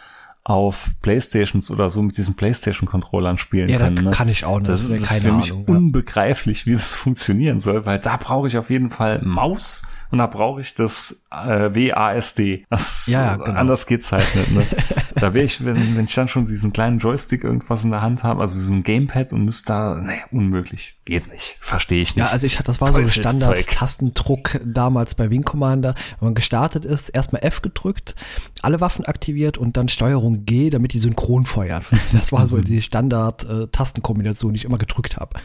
[0.49, 4.05] auf Playstations oder so mit diesen Playstation-Controllern spielen Ja, das können.
[4.07, 4.11] ne?
[4.11, 4.71] kann ich auch nicht.
[4.71, 5.75] Das ist, das ist für mich Ahnung, ja.
[5.75, 10.27] unbegreiflich, wie das funktionieren soll, weil da brauche ich auf jeden Fall Maus und da
[10.27, 12.65] brauche ich das äh, WASD.
[12.71, 13.59] Das, Ja, genau.
[13.59, 14.51] Anders geht's halt nicht.
[14.53, 14.67] Ne?
[15.15, 18.23] da wäre ich, wenn, wenn ich dann schon diesen kleinen Joystick irgendwas in der Hand
[18.23, 20.97] habe, also diesen Gamepad und müsste da, ne, unmöglich.
[21.05, 21.57] Geht nicht.
[21.61, 22.25] Verstehe ich nicht.
[22.25, 23.09] Ja, also ich hatte, das war so ein.
[23.09, 25.95] Standard-Tastendruck damals bei Wing Commander.
[26.21, 28.15] Wenn man gestartet ist, erstmal F gedrückt,
[28.63, 31.85] alle Waffen aktiviert und dann Steuerung G, damit die synchron feuern.
[32.13, 35.39] Das war so die Standard-Tastenkombination, die ich immer gedrückt habe.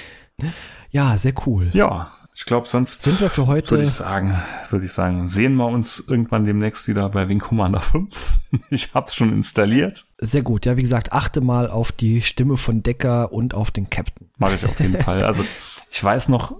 [0.90, 1.70] ja, sehr cool.
[1.72, 4.40] Ja, ich glaube, sonst Sind wir für heute- würde ich sagen,
[4.70, 8.38] würde ich sagen, sehen wir uns irgendwann demnächst wieder bei Wing Commander 5.
[8.70, 10.06] Ich hab's schon installiert.
[10.18, 10.64] Sehr gut.
[10.64, 14.28] Ja, wie gesagt, achte mal auf die Stimme von Decker und auf den Captain.
[14.38, 15.24] Mache ich auf jeden Fall.
[15.24, 15.44] Also
[15.90, 16.54] ich weiß noch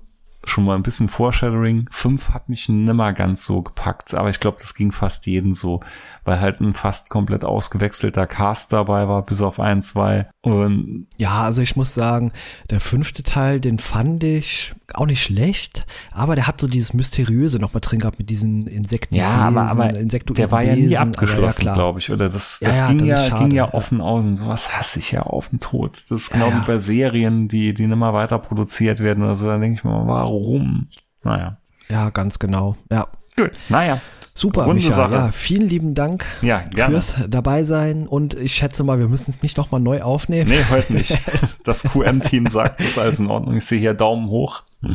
[0.44, 1.88] schon mal ein bisschen Foreshadowing.
[1.90, 5.80] 5 hat mich nimmer ganz so gepackt, aber ich glaube, das ging fast jeden so,
[6.28, 10.28] weil halt ein fast komplett ausgewechselter Cast dabei war, bis auf ein, zwei.
[10.42, 12.32] Und Ja, also ich muss sagen,
[12.68, 17.58] der fünfte Teil, den fand ich auch nicht schlecht, aber der hat so dieses Mysteriöse
[17.58, 19.14] noch mal drin gehabt mit diesen Insekten.
[19.14, 22.10] ja, aber, aber der war ja nie abgeschlossen, glaube ich.
[22.10, 23.72] Oder das, Ja, das ja, ging ja, schade, ging ja ja.
[23.72, 25.96] offen aus und sowas hasse ich ja auf den Tod.
[26.10, 26.60] Das ist Ja, genau ja.
[26.60, 29.46] wie bei Serien, die, die nimmer weiter produziert werden oder so.
[29.46, 30.88] Da denke ich mir, warum?
[31.22, 31.56] Naja.
[31.88, 32.76] Ja, ganz genau.
[32.90, 33.52] Ja, Gut.
[33.68, 34.00] Naja.
[34.38, 34.92] Super, Runde Micha.
[34.92, 35.12] Sache.
[35.14, 36.92] Ja, vielen lieben Dank Ja, gerne.
[36.92, 40.50] fürs dabei sein und ich schätze mal, wir müssen es nicht noch mal neu aufnehmen.
[40.50, 41.16] Nee, heute nicht.
[41.64, 43.56] Das QM-Team sagt, das ist alles in Ordnung.
[43.56, 44.62] Ich sehe hier Daumen hoch.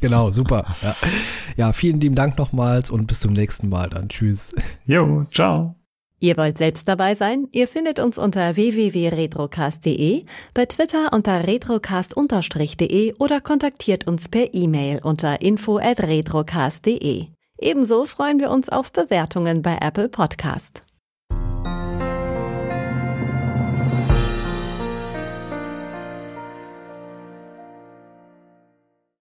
[0.00, 0.74] Genau, super.
[0.82, 0.96] Ja.
[1.56, 4.08] ja, vielen lieben Dank nochmals und bis zum nächsten Mal dann.
[4.08, 4.50] Tschüss.
[4.86, 5.76] Jo, ciao.
[6.20, 7.46] Ihr wollt selbst dabei sein?
[7.52, 15.40] Ihr findet uns unter www.retrocast.de, bei Twitter unter retrocast-de oder kontaktiert uns per E-Mail unter
[15.42, 17.26] info@retrocast.de.
[17.64, 20.83] Ebenso freuen wir uns auf Bewertungen bei Apple Podcast.